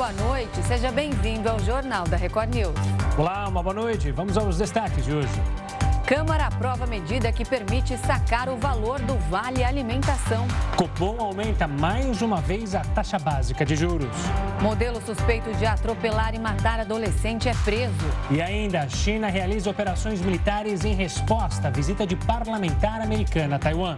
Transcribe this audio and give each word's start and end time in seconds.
boa 0.00 0.12
noite. 0.14 0.62
Seja 0.62 0.90
bem-vindo 0.90 1.46
ao 1.46 1.58
Jornal 1.58 2.08
da 2.08 2.16
Record 2.16 2.54
News. 2.54 2.74
Olá, 3.18 3.46
uma 3.46 3.62
boa 3.62 3.74
noite. 3.74 4.10
Vamos 4.10 4.38
aos 4.38 4.56
destaques 4.56 5.04
de 5.04 5.12
hoje. 5.12 5.28
Câmara 6.06 6.46
aprova 6.46 6.86
medida 6.86 7.30
que 7.30 7.44
permite 7.44 7.98
sacar 7.98 8.48
o 8.48 8.56
valor 8.56 8.98
do 9.02 9.18
Vale 9.28 9.62
Alimentação. 9.62 10.48
Copom 10.74 11.20
aumenta 11.20 11.68
mais 11.68 12.22
uma 12.22 12.40
vez 12.40 12.74
a 12.74 12.80
taxa 12.80 13.18
básica 13.18 13.62
de 13.62 13.76
juros. 13.76 14.16
Modelo 14.62 15.02
suspeito 15.02 15.52
de 15.52 15.66
atropelar 15.66 16.34
e 16.34 16.38
matar 16.38 16.80
adolescente 16.80 17.46
é 17.46 17.54
preso. 17.62 17.92
E 18.30 18.40
ainda, 18.40 18.80
a 18.80 18.88
China 18.88 19.28
realiza 19.28 19.68
operações 19.68 20.22
militares 20.22 20.82
em 20.82 20.94
resposta 20.94 21.68
à 21.68 21.70
visita 21.70 22.06
de 22.06 22.16
parlamentar 22.16 23.02
americana 23.02 23.56
a 23.56 23.58
Taiwan. 23.58 23.96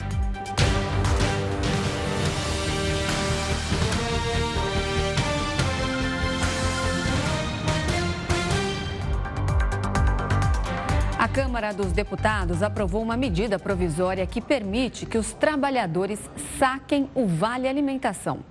Câmara 11.32 11.72
dos 11.72 11.92
Deputados 11.92 12.62
aprovou 12.62 13.02
uma 13.02 13.16
medida 13.16 13.58
provisória 13.58 14.26
que 14.26 14.38
permite 14.38 15.06
que 15.06 15.16
os 15.16 15.32
trabalhadores 15.32 16.20
saquem 16.58 17.08
o 17.14 17.26
Vale 17.26 17.66
Alimentação. 17.66 18.44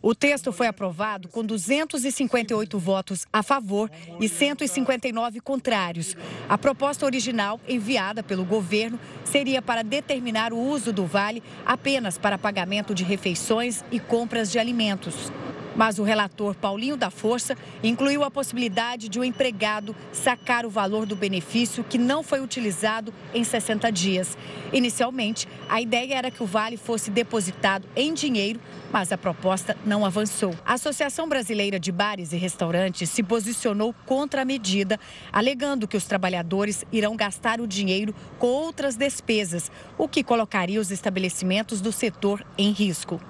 O 0.00 0.14
texto 0.14 0.50
foi 0.50 0.66
aprovado 0.66 1.28
com 1.28 1.44
258 1.44 2.78
votos 2.78 3.26
a 3.30 3.42
favor 3.42 3.90
e 4.18 4.30
159 4.30 5.40
contrários. 5.40 6.16
A 6.48 6.56
proposta 6.56 7.04
original, 7.04 7.60
enviada 7.68 8.22
pelo 8.22 8.44
governo, 8.44 8.98
seria 9.22 9.60
para 9.60 9.84
determinar 9.84 10.54
o 10.54 10.58
uso 10.58 10.90
do 10.90 11.04
vale 11.04 11.42
apenas 11.66 12.16
para 12.16 12.38
pagamento 12.38 12.94
de 12.94 13.04
refeições 13.04 13.84
e 13.90 14.00
compras 14.00 14.50
de 14.50 14.58
alimentos. 14.58 15.30
Mas 15.76 15.98
o 15.98 16.02
relator 16.02 16.54
Paulinho 16.54 16.96
da 16.96 17.10
Força 17.10 17.56
incluiu 17.82 18.24
a 18.24 18.30
possibilidade 18.30 19.08
de 19.08 19.18
o 19.18 19.22
um 19.22 19.24
empregado 19.24 19.94
sacar 20.10 20.64
o 20.64 20.70
valor 20.70 21.04
do 21.04 21.14
benefício 21.14 21.84
que 21.84 21.98
não 21.98 22.22
foi 22.22 22.40
utilizado 22.40 23.12
em 23.34 23.44
60 23.44 23.92
dias. 23.92 24.38
Inicialmente, 24.72 25.46
a 25.68 25.80
ideia 25.80 26.14
era 26.14 26.30
que 26.30 26.42
o 26.42 26.46
vale 26.46 26.76
fosse 26.76 27.10
depositado 27.10 27.86
em 27.94 28.14
dinheiro, 28.14 28.58
mas 28.90 29.12
a 29.12 29.18
proposta 29.18 29.76
não 29.84 30.04
avançou. 30.04 30.54
A 30.64 30.74
Associação 30.74 31.28
Brasileira 31.28 31.78
de 31.78 31.92
Bares 31.92 32.32
e 32.32 32.36
Restaurantes 32.36 33.10
se 33.10 33.22
posicionou 33.22 33.94
contra 34.06 34.42
a 34.42 34.44
medida, 34.44 34.98
alegando 35.32 35.86
que 35.86 35.96
os 35.96 36.06
trabalhadores 36.06 36.84
irão 36.90 37.16
gastar 37.16 37.60
o 37.60 37.66
dinheiro 37.66 38.14
com 38.38 38.46
outras 38.46 38.96
despesas, 38.96 39.70
o 39.98 40.08
que 40.08 40.24
colocaria 40.24 40.80
os 40.80 40.90
estabelecimentos 40.90 41.80
do 41.80 41.92
setor 41.92 42.44
em 42.56 42.70
risco. 42.70 43.20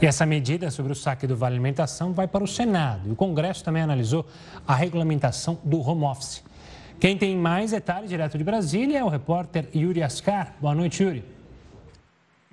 E 0.00 0.06
essa 0.06 0.24
medida 0.24 0.70
sobre 0.70 0.92
o 0.92 0.94
saque 0.94 1.26
do 1.26 1.36
Vale 1.36 1.54
Alimentação 1.54 2.12
vai 2.12 2.28
para 2.28 2.44
o 2.44 2.48
Senado. 2.48 3.08
E 3.08 3.12
o 3.12 3.16
Congresso 3.16 3.64
também 3.64 3.82
analisou 3.82 4.26
a 4.66 4.74
regulamentação 4.74 5.58
do 5.64 5.80
home 5.80 6.04
office. 6.04 6.42
Quem 7.00 7.16
tem 7.16 7.36
mais 7.36 7.70
detalhes 7.70 8.10
direto 8.10 8.36
de 8.36 8.44
Brasília 8.44 8.98
é 8.98 9.04
o 9.04 9.08
repórter 9.08 9.68
Yuri 9.74 10.02
Ascar. 10.02 10.54
Boa 10.60 10.74
noite, 10.74 11.02
Yuri. 11.02 11.24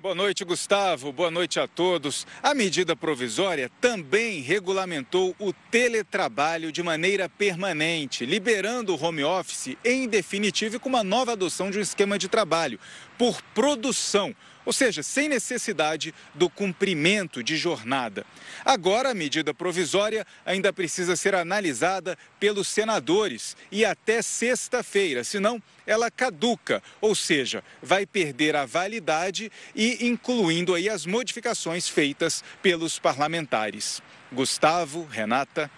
Boa 0.06 0.14
noite, 0.14 0.44
Gustavo. 0.44 1.10
Boa 1.10 1.32
noite 1.32 1.58
a 1.58 1.66
todos. 1.66 2.28
A 2.40 2.54
medida 2.54 2.94
provisória 2.94 3.68
também 3.80 4.40
regulamentou 4.40 5.34
o 5.36 5.52
teletrabalho 5.52 6.70
de 6.70 6.80
maneira 6.80 7.28
permanente, 7.28 8.24
liberando 8.24 8.94
o 8.94 9.04
home 9.04 9.24
office 9.24 9.76
em 9.84 10.06
definitivo 10.06 10.76
e 10.76 10.78
com 10.78 10.88
uma 10.88 11.02
nova 11.02 11.32
adoção 11.32 11.72
de 11.72 11.78
um 11.78 11.82
esquema 11.82 12.16
de 12.20 12.28
trabalho 12.28 12.78
por 13.18 13.42
produção 13.52 14.32
ou 14.66 14.72
seja, 14.72 15.02
sem 15.02 15.28
necessidade 15.28 16.12
do 16.34 16.50
cumprimento 16.50 17.42
de 17.42 17.56
jornada. 17.56 18.26
Agora, 18.64 19.10
a 19.10 19.14
medida 19.14 19.54
provisória 19.54 20.26
ainda 20.44 20.72
precisa 20.72 21.14
ser 21.14 21.36
analisada 21.36 22.18
pelos 22.40 22.66
senadores 22.66 23.56
e 23.70 23.84
até 23.84 24.20
sexta-feira, 24.20 25.22
senão 25.22 25.62
ela 25.86 26.10
caduca, 26.10 26.82
ou 27.00 27.14
seja, 27.14 27.62
vai 27.80 28.04
perder 28.04 28.56
a 28.56 28.66
validade 28.66 29.50
e 29.74 30.04
incluindo 30.06 30.74
aí 30.74 30.88
as 30.88 31.06
modificações 31.06 31.88
feitas 31.88 32.42
pelos 32.60 32.98
parlamentares. 32.98 34.02
Gustavo, 34.32 35.06
Renata. 35.06 35.70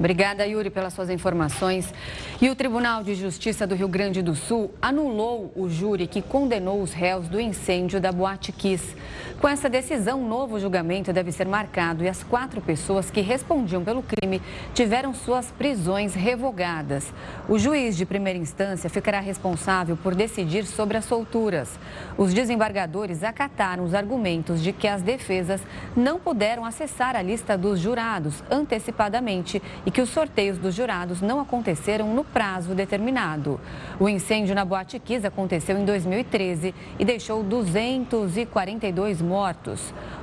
Obrigada, 0.00 0.46
Yuri, 0.46 0.70
pelas 0.70 0.94
suas 0.94 1.10
informações. 1.10 1.92
E 2.40 2.48
o 2.48 2.56
Tribunal 2.56 3.04
de 3.04 3.14
Justiça 3.14 3.66
do 3.66 3.74
Rio 3.74 3.86
Grande 3.86 4.22
do 4.22 4.34
Sul 4.34 4.70
anulou 4.80 5.52
o 5.54 5.68
júri 5.68 6.06
que 6.06 6.22
condenou 6.22 6.80
os 6.80 6.94
réus 6.94 7.28
do 7.28 7.38
incêndio 7.38 8.00
da 8.00 8.10
Boate 8.10 8.50
Kiss. 8.50 8.96
Com 9.40 9.48
essa 9.48 9.70
decisão, 9.70 10.20
um 10.20 10.28
novo 10.28 10.60
julgamento 10.60 11.14
deve 11.14 11.32
ser 11.32 11.48
marcado 11.48 12.04
e 12.04 12.08
as 12.08 12.22
quatro 12.22 12.60
pessoas 12.60 13.10
que 13.10 13.22
respondiam 13.22 13.82
pelo 13.82 14.02
crime 14.02 14.42
tiveram 14.74 15.14
suas 15.14 15.50
prisões 15.50 16.12
revogadas. 16.12 17.10
O 17.48 17.58
juiz 17.58 17.96
de 17.96 18.04
primeira 18.04 18.38
instância 18.38 18.90
ficará 18.90 19.18
responsável 19.18 19.96
por 19.96 20.14
decidir 20.14 20.66
sobre 20.66 20.98
as 20.98 21.06
solturas. 21.06 21.78
Os 22.18 22.34
desembargadores 22.34 23.24
acataram 23.24 23.82
os 23.82 23.94
argumentos 23.94 24.62
de 24.62 24.74
que 24.74 24.86
as 24.86 25.00
defesas 25.00 25.62
não 25.96 26.20
puderam 26.20 26.66
acessar 26.66 27.16
a 27.16 27.22
lista 27.22 27.56
dos 27.56 27.80
jurados 27.80 28.44
antecipadamente 28.50 29.62
e 29.86 29.90
que 29.90 30.02
os 30.02 30.10
sorteios 30.10 30.58
dos 30.58 30.74
jurados 30.74 31.22
não 31.22 31.40
aconteceram 31.40 32.12
no 32.12 32.24
prazo 32.24 32.74
determinado. 32.74 33.58
O 33.98 34.06
incêndio 34.06 34.54
na 34.54 34.66
Boate 34.66 34.98
Kiss 34.98 35.26
aconteceu 35.26 35.78
em 35.78 35.86
2013 35.86 36.74
e 36.98 37.04
deixou 37.06 37.42
242 37.42 39.22
mortos. 39.22 39.29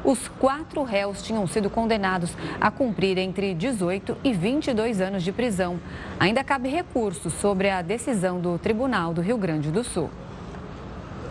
Os 0.04 0.28
quatro 0.40 0.84
réus 0.84 1.22
tinham 1.22 1.48
sido 1.48 1.70
condenados 1.70 2.32
a 2.60 2.70
cumprir 2.70 3.18
entre 3.18 3.54
18 3.54 4.18
e 4.24 4.34
22 4.34 5.02
anos 5.02 5.24
de 5.24 5.32
prisão. 5.32 5.80
Ainda 6.20 6.44
cabe 6.44 6.70
recurso 6.70 7.30
sobre 7.30 7.70
a 7.70 7.82
decisão 7.82 8.40
do 8.40 8.58
Tribunal 8.58 9.14
do 9.14 9.22
Rio 9.22 9.38
Grande 9.38 9.72
do 9.72 9.84
Sul. 9.84 10.10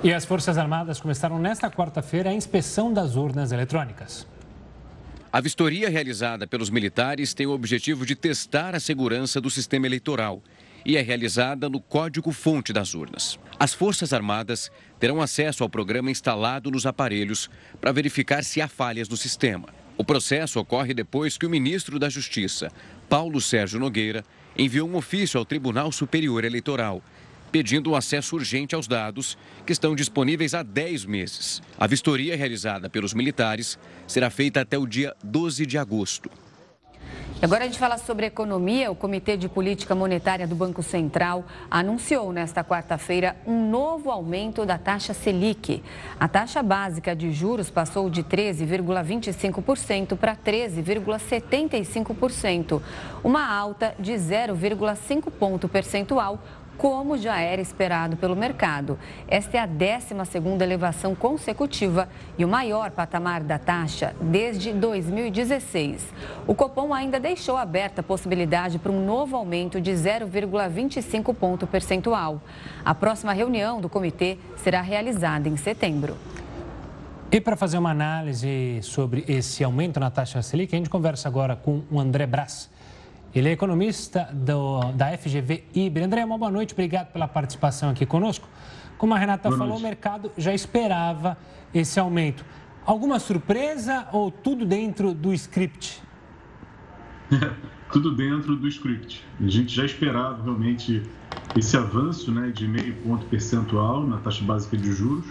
E 0.02 0.12
as 0.12 0.24
Forças 0.24 0.58
Armadas 0.58 1.00
começaram 1.00 1.38
nesta 1.38 1.70
quarta-feira 1.70 2.30
a 2.30 2.34
inspeção 2.34 2.92
das 2.92 3.16
urnas 3.16 3.50
eletrônicas. 3.50 4.26
A 5.32 5.40
vistoria 5.40 5.90
realizada 5.90 6.46
pelos 6.46 6.70
militares 6.70 7.34
tem 7.34 7.46
o 7.46 7.50
objetivo 7.50 8.06
de 8.06 8.14
testar 8.14 8.74
a 8.74 8.80
segurança 8.80 9.40
do 9.40 9.50
sistema 9.50 9.86
eleitoral 9.86 10.40
e 10.86 10.96
é 10.96 11.02
realizada 11.02 11.68
no 11.68 11.80
código-fonte 11.80 12.72
das 12.72 12.94
urnas. 12.94 13.36
As 13.58 13.74
Forças 13.74 14.12
Armadas 14.12 14.70
terão 15.00 15.20
acesso 15.20 15.64
ao 15.64 15.68
programa 15.68 16.12
instalado 16.12 16.70
nos 16.70 16.86
aparelhos 16.86 17.50
para 17.80 17.90
verificar 17.90 18.44
se 18.44 18.60
há 18.62 18.68
falhas 18.68 19.08
no 19.08 19.16
sistema. 19.16 19.68
O 19.98 20.04
processo 20.04 20.60
ocorre 20.60 20.94
depois 20.94 21.36
que 21.36 21.44
o 21.44 21.50
ministro 21.50 21.98
da 21.98 22.08
Justiça, 22.08 22.70
Paulo 23.08 23.40
Sérgio 23.40 23.80
Nogueira, 23.80 24.24
enviou 24.56 24.88
um 24.88 24.94
ofício 24.94 25.38
ao 25.38 25.44
Tribunal 25.44 25.90
Superior 25.90 26.44
Eleitoral 26.44 27.02
pedindo 27.50 27.90
um 27.90 27.94
acesso 27.94 28.36
urgente 28.36 28.74
aos 28.74 28.86
dados 28.86 29.38
que 29.64 29.72
estão 29.72 29.94
disponíveis 29.94 30.52
há 30.52 30.62
10 30.62 31.04
meses. 31.06 31.62
A 31.78 31.86
vistoria 31.86 32.36
realizada 32.36 32.90
pelos 32.90 33.14
militares 33.14 33.78
será 34.06 34.28
feita 34.28 34.60
até 34.60 34.76
o 34.76 34.86
dia 34.86 35.14
12 35.24 35.64
de 35.64 35.78
agosto. 35.78 36.30
Agora 37.42 37.64
a 37.64 37.66
gente 37.66 37.78
fala 37.78 37.98
sobre 37.98 38.24
economia. 38.24 38.90
O 38.90 38.96
Comitê 38.96 39.36
de 39.36 39.46
Política 39.46 39.94
Monetária 39.94 40.46
do 40.46 40.54
Banco 40.54 40.82
Central 40.82 41.44
anunciou 41.70 42.32
nesta 42.32 42.64
quarta-feira 42.64 43.36
um 43.46 43.68
novo 43.68 44.10
aumento 44.10 44.64
da 44.64 44.78
taxa 44.78 45.12
Selic. 45.12 45.82
A 46.18 46.26
taxa 46.26 46.62
básica 46.62 47.14
de 47.14 47.30
juros 47.32 47.68
passou 47.68 48.08
de 48.08 48.24
13,25% 48.24 50.16
para 50.16 50.34
13,75%, 50.34 52.80
uma 53.22 53.46
alta 53.46 53.94
de 53.98 54.12
0,5 54.12 55.30
ponto 55.30 55.68
percentual 55.68 56.42
como 56.76 57.16
já 57.16 57.40
era 57.40 57.60
esperado 57.60 58.16
pelo 58.16 58.36
mercado. 58.36 58.98
Esta 59.28 59.56
é 59.56 59.60
a 59.60 59.68
12ª 59.68 60.60
elevação 60.62 61.14
consecutiva 61.14 62.08
e 62.38 62.44
o 62.44 62.48
maior 62.48 62.90
patamar 62.90 63.42
da 63.42 63.58
taxa 63.58 64.14
desde 64.20 64.72
2016. 64.72 66.06
O 66.46 66.54
Copom 66.54 66.92
ainda 66.92 67.18
deixou 67.18 67.56
aberta 67.56 68.00
a 68.00 68.04
possibilidade 68.04 68.78
para 68.78 68.92
um 68.92 69.04
novo 69.04 69.36
aumento 69.36 69.80
de 69.80 69.92
0,25 69.92 71.34
ponto 71.34 71.66
percentual. 71.66 72.40
A 72.84 72.94
próxima 72.94 73.32
reunião 73.32 73.80
do 73.80 73.88
comitê 73.88 74.38
será 74.56 74.80
realizada 74.80 75.48
em 75.48 75.56
setembro. 75.56 76.16
E 77.30 77.40
para 77.40 77.56
fazer 77.56 77.76
uma 77.76 77.90
análise 77.90 78.78
sobre 78.82 79.24
esse 79.26 79.64
aumento 79.64 79.98
na 79.98 80.10
taxa 80.10 80.40
Selic, 80.42 80.74
a 80.74 80.78
gente 80.78 80.88
conversa 80.88 81.28
agora 81.28 81.56
com 81.56 81.82
o 81.90 81.98
André 81.98 82.24
Brás. 82.24 82.70
Ele 83.36 83.50
é 83.50 83.52
economista 83.52 84.30
do, 84.32 84.92
da 84.92 85.14
FGV 85.14 85.64
IBRE. 85.74 86.04
André, 86.04 86.24
uma 86.24 86.38
boa 86.38 86.50
noite, 86.50 86.72
obrigado 86.72 87.12
pela 87.12 87.28
participação 87.28 87.90
aqui 87.90 88.06
conosco. 88.06 88.48
Como 88.96 89.12
a 89.12 89.18
Renata 89.18 89.50
boa 89.50 89.58
falou, 89.58 89.74
noite. 89.74 89.84
o 89.84 89.86
mercado 89.86 90.32
já 90.38 90.54
esperava 90.54 91.36
esse 91.74 92.00
aumento. 92.00 92.42
Alguma 92.86 93.18
surpresa 93.18 94.08
ou 94.10 94.30
tudo 94.30 94.64
dentro 94.64 95.12
do 95.12 95.34
script? 95.34 96.02
tudo 97.92 98.16
dentro 98.16 98.56
do 98.56 98.66
script. 98.68 99.22
A 99.38 99.48
gente 99.48 99.74
já 99.74 99.84
esperava 99.84 100.42
realmente 100.42 101.02
esse 101.54 101.76
avanço 101.76 102.32
né, 102.32 102.48
de 102.48 102.66
meio 102.66 102.94
ponto 103.02 103.26
percentual 103.26 104.06
na 104.06 104.16
taxa 104.16 104.42
básica 104.46 104.78
de 104.78 104.90
juros. 104.92 105.26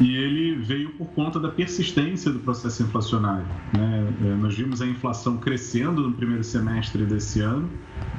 E 0.00 0.16
ele 0.16 0.54
veio 0.56 0.90
por 0.90 1.08
conta 1.08 1.40
da 1.40 1.48
persistência 1.48 2.30
do 2.30 2.38
processo 2.40 2.82
inflacionário. 2.82 3.46
Né? 3.72 4.12
É, 4.24 4.34
nós 4.34 4.54
vimos 4.54 4.82
a 4.82 4.86
inflação 4.86 5.38
crescendo 5.38 6.02
no 6.02 6.12
primeiro 6.12 6.44
semestre 6.44 7.04
desse 7.04 7.40
ano, 7.40 7.68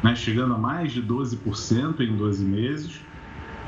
né? 0.03 0.15
chegando 0.15 0.55
a 0.55 0.57
mais 0.57 0.91
de 0.91 1.01
12% 1.01 1.99
em 1.99 2.15
12 2.15 2.45
meses, 2.45 2.99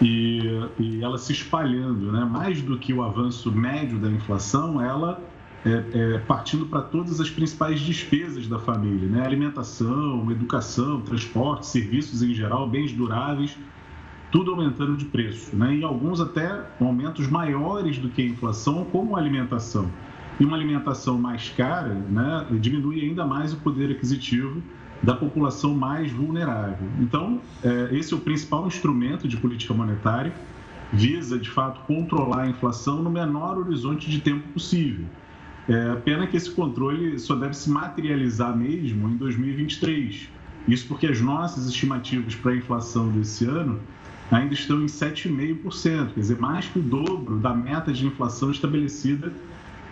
e, 0.01 0.41
e, 0.79 1.03
ela 1.03 1.17
se 1.17 1.33
espalhando, 1.33 2.11
né? 2.11 2.23
mais 2.23 2.61
do 2.61 2.77
que 2.77 2.93
o 2.93 3.03
avanço 3.03 3.51
médio 3.51 3.99
da 3.99 4.09
inflação, 4.09 4.81
ela 4.81 5.21
é, 5.65 5.83
é, 5.93 6.17
partindo 6.19 6.65
para 6.65 6.81
todas 6.81 7.19
as 7.19 7.29
principais 7.29 7.81
despesas 7.81 8.47
da 8.47 8.57
família, 8.57 9.07
né? 9.09 9.25
alimentação, 9.25 10.31
educação, 10.31 11.01
transporte, 11.01 11.67
serviços 11.67 12.23
em 12.23 12.33
geral, 12.33 12.67
bens 12.67 12.93
duráveis 12.93 13.57
tudo 14.31 14.51
aumentando 14.51 14.95
de 14.95 15.05
preço, 15.05 15.55
né? 15.55 15.75
e 15.75 15.83
alguns 15.83 16.21
até 16.21 16.65
aumentos 16.79 17.27
maiores 17.27 17.97
do 17.97 18.09
que 18.09 18.21
a 18.21 18.25
inflação, 18.25 18.85
como 18.85 19.15
a 19.15 19.19
alimentação. 19.19 19.89
E 20.39 20.45
uma 20.45 20.55
alimentação 20.55 21.17
mais 21.17 21.49
cara 21.49 21.93
né, 21.93 22.45
diminui 22.59 23.01
ainda 23.01 23.25
mais 23.25 23.53
o 23.53 23.57
poder 23.57 23.91
aquisitivo 23.91 24.61
da 25.01 25.13
população 25.13 25.73
mais 25.73 26.11
vulnerável. 26.11 26.87
Então, 26.99 27.41
é, 27.63 27.89
esse 27.91 28.13
é 28.13 28.17
o 28.17 28.19
principal 28.19 28.67
instrumento 28.67 29.27
de 29.27 29.35
política 29.37 29.73
monetária, 29.73 30.33
visa, 30.93 31.37
de 31.37 31.49
fato, 31.49 31.81
controlar 31.81 32.43
a 32.43 32.47
inflação 32.47 33.01
no 33.01 33.09
menor 33.09 33.57
horizonte 33.57 34.09
de 34.09 34.19
tempo 34.19 34.47
possível. 34.49 35.05
É, 35.67 35.95
pena 35.97 36.25
que 36.25 36.35
esse 36.35 36.51
controle 36.51 37.19
só 37.19 37.35
deve 37.35 37.53
se 37.53 37.69
materializar 37.69 38.55
mesmo 38.55 39.09
em 39.09 39.17
2023. 39.17 40.29
Isso 40.67 40.87
porque 40.87 41.07
as 41.07 41.21
nossas 41.21 41.67
estimativas 41.67 42.35
para 42.35 42.51
a 42.51 42.55
inflação 42.55 43.09
desse 43.09 43.45
ano 43.45 43.79
ainda 44.31 44.53
estão 44.53 44.81
em 44.81 44.85
7,5%, 44.85 46.13
quer 46.13 46.19
dizer, 46.19 46.39
mais 46.39 46.65
que 46.65 46.79
o 46.79 46.81
dobro 46.81 47.37
da 47.37 47.53
meta 47.53 47.91
de 47.91 48.05
inflação 48.05 48.51
estabelecida 48.51 49.33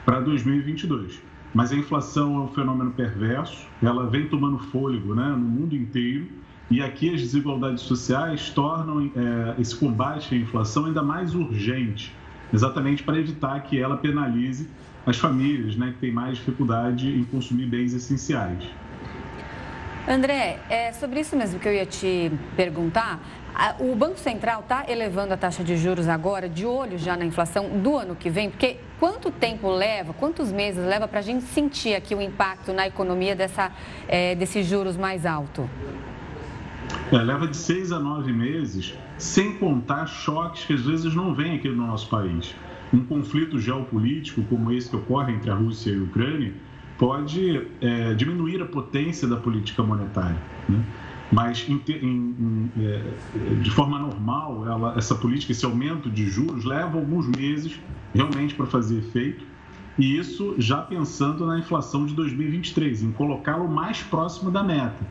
para 0.05 0.19
2022. 0.19 1.21
Mas 1.53 1.71
a 1.71 1.75
inflação 1.75 2.35
é 2.37 2.39
um 2.41 2.47
fenômeno 2.49 2.91
perverso, 2.91 3.65
ela 3.81 4.05
vem 4.07 4.27
tomando 4.27 4.59
fôlego 4.59 5.15
né, 5.15 5.29
no 5.29 5.37
mundo 5.37 5.75
inteiro, 5.75 6.27
e 6.69 6.81
aqui 6.81 7.13
as 7.13 7.21
desigualdades 7.21 7.83
sociais 7.83 8.49
tornam 8.49 9.09
é, 9.15 9.55
esse 9.59 9.75
combate 9.75 10.35
à 10.35 10.37
inflação 10.37 10.85
ainda 10.85 11.01
mais 11.01 11.33
urgente, 11.33 12.13
exatamente 12.53 13.03
para 13.03 13.17
evitar 13.17 13.59
que 13.61 13.79
ela 13.79 13.97
penalize 13.97 14.69
as 15.05 15.17
famílias 15.17 15.77
né, 15.77 15.91
que 15.93 15.99
têm 15.99 16.11
mais 16.11 16.37
dificuldade 16.37 17.09
em 17.09 17.23
consumir 17.23 17.65
bens 17.67 17.93
essenciais. 17.93 18.63
André, 20.07 20.59
é 20.69 20.93
sobre 20.93 21.19
isso 21.19 21.35
mesmo 21.35 21.59
que 21.59 21.67
eu 21.67 21.73
ia 21.73 21.85
te 21.85 22.31
perguntar. 22.55 23.19
O 23.77 23.93
Banco 23.93 24.17
Central 24.17 24.61
está 24.61 24.85
elevando 24.87 25.33
a 25.33 25.37
taxa 25.37 25.65
de 25.65 25.75
juros 25.75 26.07
agora, 26.07 26.47
de 26.47 26.65
olho 26.65 26.97
já 26.97 27.17
na 27.17 27.25
inflação 27.25 27.81
do 27.81 27.97
ano 27.97 28.15
que 28.15 28.29
vem, 28.29 28.49
porque 28.49 28.77
quanto 29.01 29.29
tempo 29.29 29.69
leva, 29.69 30.13
quantos 30.13 30.49
meses 30.49 30.85
leva 30.85 31.09
para 31.09 31.19
a 31.19 31.21
gente 31.21 31.43
sentir 31.43 31.93
aqui 31.93 32.15
o 32.15 32.21
impacto 32.21 32.71
na 32.71 32.87
economia 32.87 33.35
dessa, 33.35 33.69
é, 34.07 34.33
desses 34.33 34.65
juros 34.65 34.95
mais 34.95 35.25
alto? 35.25 35.69
É, 37.11 37.17
leva 37.17 37.45
de 37.45 37.57
seis 37.57 37.91
a 37.91 37.99
nove 37.99 38.31
meses, 38.31 38.93
sem 39.17 39.57
contar 39.57 40.05
choques 40.05 40.63
que 40.63 40.73
às 40.73 40.85
vezes 40.85 41.13
não 41.13 41.33
vêm 41.33 41.57
aqui 41.57 41.67
no 41.67 41.85
nosso 41.85 42.07
país. 42.09 42.55
Um 42.93 43.03
conflito 43.03 43.59
geopolítico 43.59 44.41
como 44.43 44.71
esse 44.71 44.89
que 44.89 44.95
ocorre 44.95 45.33
entre 45.33 45.49
a 45.49 45.55
Rússia 45.55 45.91
e 45.91 45.99
a 45.99 46.03
Ucrânia 46.03 46.53
pode 46.97 47.67
é, 47.81 48.13
diminuir 48.13 48.61
a 48.61 48.65
potência 48.65 49.27
da 49.27 49.37
política 49.37 49.83
monetária. 49.83 50.37
Né? 50.67 50.83
Mas, 51.31 51.67
em, 51.67 51.81
em, 51.89 52.05
em, 52.05 52.71
é, 52.79 53.01
de 53.61 53.71
forma 53.71 53.99
normal, 53.99 54.65
ela, 54.65 54.95
essa 54.97 55.13
política, 55.13 55.51
esse 55.51 55.65
aumento 55.65 56.09
de 56.09 56.27
juros, 56.27 56.63
leva 56.63 56.97
alguns 56.97 57.27
meses 57.27 57.79
realmente 58.13 58.55
para 58.55 58.65
fazer 58.65 58.99
efeito. 58.99 59.45
E 59.99 60.17
isso 60.17 60.55
já 60.57 60.77
pensando 60.77 61.45
na 61.45 61.59
inflação 61.59 62.05
de 62.05 62.13
2023, 62.13 63.03
em 63.03 63.11
colocá-lo 63.11 63.67
mais 63.67 64.01
próximo 64.03 64.51
da 64.51 64.63
meta. 64.63 65.05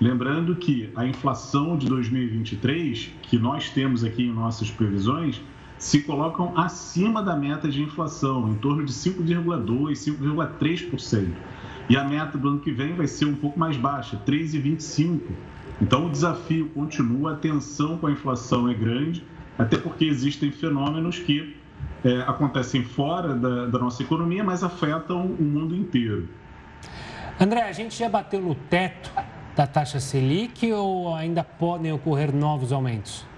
Lembrando 0.00 0.56
que 0.56 0.90
a 0.96 1.06
inflação 1.06 1.76
de 1.76 1.86
2023, 1.86 3.12
que 3.22 3.38
nós 3.38 3.68
temos 3.68 4.02
aqui 4.02 4.24
em 4.24 4.32
nossas 4.32 4.70
previsões, 4.70 5.40
se 5.80 6.02
colocam 6.02 6.52
acima 6.58 7.22
da 7.22 7.34
meta 7.34 7.66
de 7.66 7.82
inflação, 7.82 8.50
em 8.50 8.54
torno 8.56 8.84
de 8.84 8.92
5,2%, 8.92 9.92
5,3%. 9.94 11.32
E 11.88 11.96
a 11.96 12.04
meta 12.04 12.36
do 12.36 12.48
ano 12.48 12.60
que 12.60 12.70
vem 12.70 12.94
vai 12.94 13.06
ser 13.06 13.24
um 13.24 13.34
pouco 13.34 13.58
mais 13.58 13.78
baixa, 13.78 14.20
3,25%. 14.26 15.22
Então 15.80 16.06
o 16.06 16.10
desafio 16.10 16.68
continua, 16.68 17.32
a 17.32 17.36
tensão 17.36 17.96
com 17.96 18.06
a 18.06 18.12
inflação 18.12 18.68
é 18.68 18.74
grande, 18.74 19.24
até 19.58 19.78
porque 19.78 20.04
existem 20.04 20.52
fenômenos 20.52 21.18
que 21.18 21.56
é, 22.04 22.20
acontecem 22.26 22.84
fora 22.84 23.34
da, 23.34 23.66
da 23.66 23.78
nossa 23.78 24.02
economia, 24.02 24.44
mas 24.44 24.62
afetam 24.62 25.24
o 25.24 25.42
mundo 25.42 25.74
inteiro. 25.74 26.28
André, 27.40 27.62
a 27.62 27.72
gente 27.72 27.98
já 27.98 28.08
bateu 28.10 28.38
no 28.38 28.54
teto 28.54 29.10
da 29.56 29.66
taxa 29.66 29.98
Selic 29.98 30.70
ou 30.74 31.14
ainda 31.14 31.42
podem 31.42 31.90
ocorrer 31.90 32.36
novos 32.36 32.70
aumentos? 32.70 33.29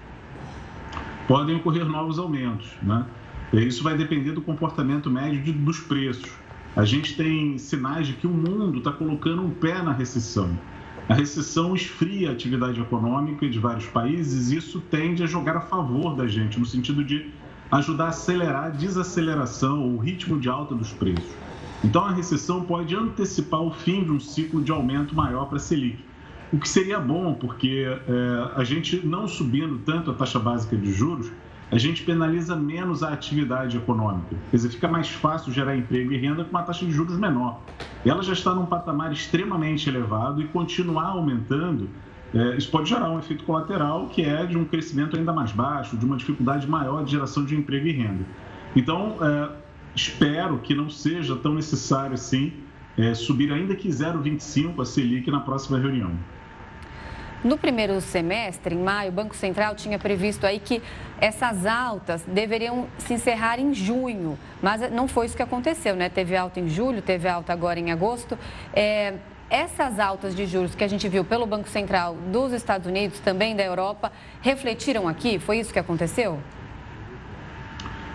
Podem 1.27 1.55
ocorrer 1.55 1.85
novos 1.85 2.19
aumentos. 2.19 2.69
Né? 2.81 3.05
Isso 3.53 3.83
vai 3.83 3.95
depender 3.95 4.31
do 4.31 4.41
comportamento 4.41 5.09
médio 5.09 5.41
de, 5.41 5.51
dos 5.51 5.79
preços. 5.79 6.31
A 6.75 6.85
gente 6.85 7.15
tem 7.15 7.57
sinais 7.57 8.07
de 8.07 8.13
que 8.13 8.25
o 8.25 8.31
mundo 8.31 8.79
está 8.79 8.91
colocando 8.91 9.43
um 9.43 9.49
pé 9.51 9.81
na 9.81 9.91
recessão. 9.91 10.57
A 11.07 11.13
recessão 11.13 11.75
esfria 11.75 12.29
a 12.29 12.31
atividade 12.31 12.79
econômica 12.79 13.47
de 13.47 13.59
vários 13.59 13.85
países 13.85 14.51
e 14.51 14.57
isso 14.57 14.79
tende 14.79 15.21
a 15.21 15.25
jogar 15.25 15.57
a 15.57 15.61
favor 15.61 16.15
da 16.15 16.25
gente, 16.25 16.59
no 16.59 16.65
sentido 16.65 17.03
de 17.03 17.29
ajudar 17.71 18.05
a 18.05 18.09
acelerar 18.09 18.65
a 18.65 18.69
desaceleração 18.69 19.81
ou 19.81 19.95
o 19.95 19.97
ritmo 19.97 20.39
de 20.39 20.47
alta 20.47 20.73
dos 20.73 20.91
preços. 20.93 21.29
Então, 21.83 22.05
a 22.05 22.11
recessão 22.11 22.63
pode 22.63 22.95
antecipar 22.95 23.61
o 23.61 23.71
fim 23.71 24.03
de 24.03 24.11
um 24.11 24.19
ciclo 24.19 24.61
de 24.63 24.71
aumento 24.71 25.13
maior 25.13 25.45
para 25.45 25.57
a 25.57 25.59
Selic 25.59 25.99
o 26.53 26.59
que 26.59 26.69
seria 26.69 26.99
bom, 26.99 27.33
porque 27.33 27.85
é, 27.87 28.51
a 28.55 28.63
gente 28.63 29.03
não 29.03 29.27
subindo 29.27 29.79
tanto 29.79 30.11
a 30.11 30.13
taxa 30.13 30.37
básica 30.37 30.77
de 30.77 30.93
juros, 30.93 31.31
a 31.71 31.79
gente 31.79 32.03
penaliza 32.03 32.55
menos 32.55 33.01
a 33.01 33.11
atividade 33.11 33.75
econômica. 33.75 34.35
Quer 34.51 34.57
dizer, 34.57 34.69
fica 34.69 34.87
mais 34.87 35.09
fácil 35.09 35.51
gerar 35.51 35.75
emprego 35.75 36.13
e 36.13 36.17
renda 36.17 36.43
com 36.43 36.51
uma 36.51 36.61
taxa 36.61 36.85
de 36.85 36.91
juros 36.91 37.17
menor. 37.17 37.59
Ela 38.05 38.21
já 38.21 38.33
está 38.33 38.53
num 38.53 38.67
patamar 38.67 39.11
extremamente 39.11 39.89
elevado 39.89 40.39
e 40.43 40.47
continuar 40.47 41.07
aumentando, 41.07 41.89
é, 42.31 42.55
isso 42.55 42.69
pode 42.69 42.87
gerar 42.87 43.09
um 43.09 43.17
efeito 43.17 43.43
colateral 43.45 44.07
que 44.09 44.21
é 44.21 44.45
de 44.45 44.55
um 44.55 44.65
crescimento 44.65 45.17
ainda 45.17 45.33
mais 45.33 45.51
baixo, 45.51 45.97
de 45.97 46.05
uma 46.05 46.17
dificuldade 46.17 46.69
maior 46.69 47.03
de 47.03 47.09
geração 47.09 47.43
de 47.43 47.55
emprego 47.55 47.87
e 47.87 47.91
renda. 47.93 48.23
Então, 48.75 49.17
é, 49.19 49.49
espero 49.95 50.59
que 50.59 50.75
não 50.75 50.87
seja 50.87 51.35
tão 51.35 51.55
necessário 51.55 52.13
assim 52.13 52.53
é, 52.95 53.15
subir 53.15 53.51
ainda 53.51 53.75
que 53.75 53.89
0,25 53.89 54.79
a 54.79 54.85
Selic 54.85 55.31
na 55.31 55.39
próxima 55.39 55.79
reunião. 55.79 56.11
No 57.43 57.57
primeiro 57.57 57.99
semestre, 57.99 58.73
em 58.73 58.81
maio, 58.81 59.09
o 59.09 59.11
Banco 59.11 59.35
Central 59.35 59.75
tinha 59.75 59.99
previsto 59.99 60.45
aí 60.45 60.59
que 60.59 60.81
essas 61.19 61.65
altas 61.65 62.23
deveriam 62.25 62.87
se 62.97 63.13
encerrar 63.13 63.59
em 63.59 63.73
junho, 63.73 64.39
mas 64.61 64.89
não 64.91 65.09
foi 65.09 65.25
isso 65.25 65.35
que 65.35 65.43
aconteceu, 65.43 65.93
né? 65.93 66.07
Teve 66.07 66.37
alta 66.37 66.61
em 66.61 66.69
julho, 66.69 67.01
teve 67.01 67.27
alta 67.27 67.51
agora 67.51 67.77
em 67.79 67.91
agosto. 67.91 68.37
É, 68.73 69.15
essas 69.49 69.99
altas 69.99 70.33
de 70.33 70.45
juros 70.45 70.73
que 70.73 70.85
a 70.85 70.87
gente 70.87 71.07
viu 71.09 71.25
pelo 71.25 71.45
Banco 71.45 71.67
Central 71.67 72.15
dos 72.31 72.53
Estados 72.53 72.87
Unidos, 72.87 73.19
também 73.19 73.55
da 73.55 73.63
Europa, 73.63 74.11
refletiram 74.41 75.05
aqui? 75.07 75.37
Foi 75.37 75.59
isso 75.59 75.73
que 75.73 75.79
aconteceu? 75.79 76.39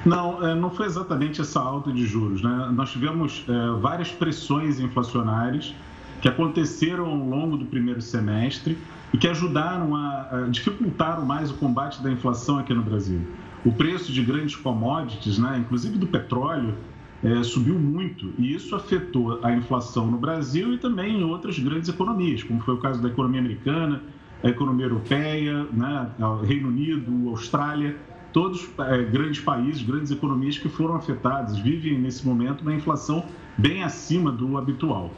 Não, 0.07 0.47
é, 0.47 0.55
não 0.55 0.71
foi 0.71 0.87
exatamente 0.87 1.43
essa 1.43 1.61
alta 1.61 1.93
de 1.93 2.07
juros. 2.07 2.43
Né? 2.43 2.71
Nós 2.73 2.91
tivemos 2.91 3.45
é, 3.47 3.81
várias 3.81 4.11
pressões 4.11 4.81
inflacionárias 4.81 5.75
que 6.21 6.29
aconteceram 6.29 7.07
ao 7.07 7.17
longo 7.17 7.57
do 7.57 7.65
primeiro 7.65 8.01
semestre 8.01 8.77
e 9.13 9.19
que 9.19 9.27
ajudaram 9.27 9.95
a, 9.95 10.29
a 10.31 10.49
dificultaram 10.49 11.25
mais 11.25 11.51
o 11.51 11.55
combate 11.55 12.03
da 12.03 12.11
inflação 12.11 12.59
aqui 12.59 12.75
no 12.75 12.83
Brasil. 12.83 13.21
O 13.65 13.73
preço 13.73 14.13
de 14.13 14.23
grandes 14.23 14.57
commodities, 14.57 15.39
né, 15.39 15.59
inclusive 15.59 15.99
do 15.99 16.07
petróleo, 16.07 16.75
é, 17.23 17.43
subiu 17.43 17.79
muito 17.79 18.33
e 18.39 18.55
isso 18.55 18.77
afetou 18.77 19.41
a 19.43 19.53
inflação 19.53 20.07
no 20.07 20.19
Brasil 20.19 20.73
e 20.75 20.79
também 20.79 21.21
em 21.21 21.25
outras 21.25 21.59
grandes 21.59 21.89
economias, 21.89 22.45
como 22.45 22.61
foi 22.61 22.75
o 22.75 22.79
caso 22.79 23.03
da 23.03 23.09
economia 23.09 23.41
americana, 23.41 24.03
a 24.43 24.49
economia 24.49 24.87
europeia, 24.87 25.67
né, 25.73 26.11
Reino 26.47 26.69
Unido, 26.69 27.29
Austrália, 27.31 27.97
todos 28.33 28.69
é, 28.79 29.03
grandes 29.03 29.41
países, 29.41 29.83
grandes 29.83 30.13
economias 30.13 30.59
que 30.59 30.69
foram 30.69 30.95
afetados, 30.95 31.59
vivem 31.59 31.99
nesse 31.99 32.25
momento 32.25 32.61
uma 32.61 32.75
inflação 32.75 33.25
bem 33.57 33.83
acima 33.83 34.31
do 34.31 34.57
habitual. 34.57 35.13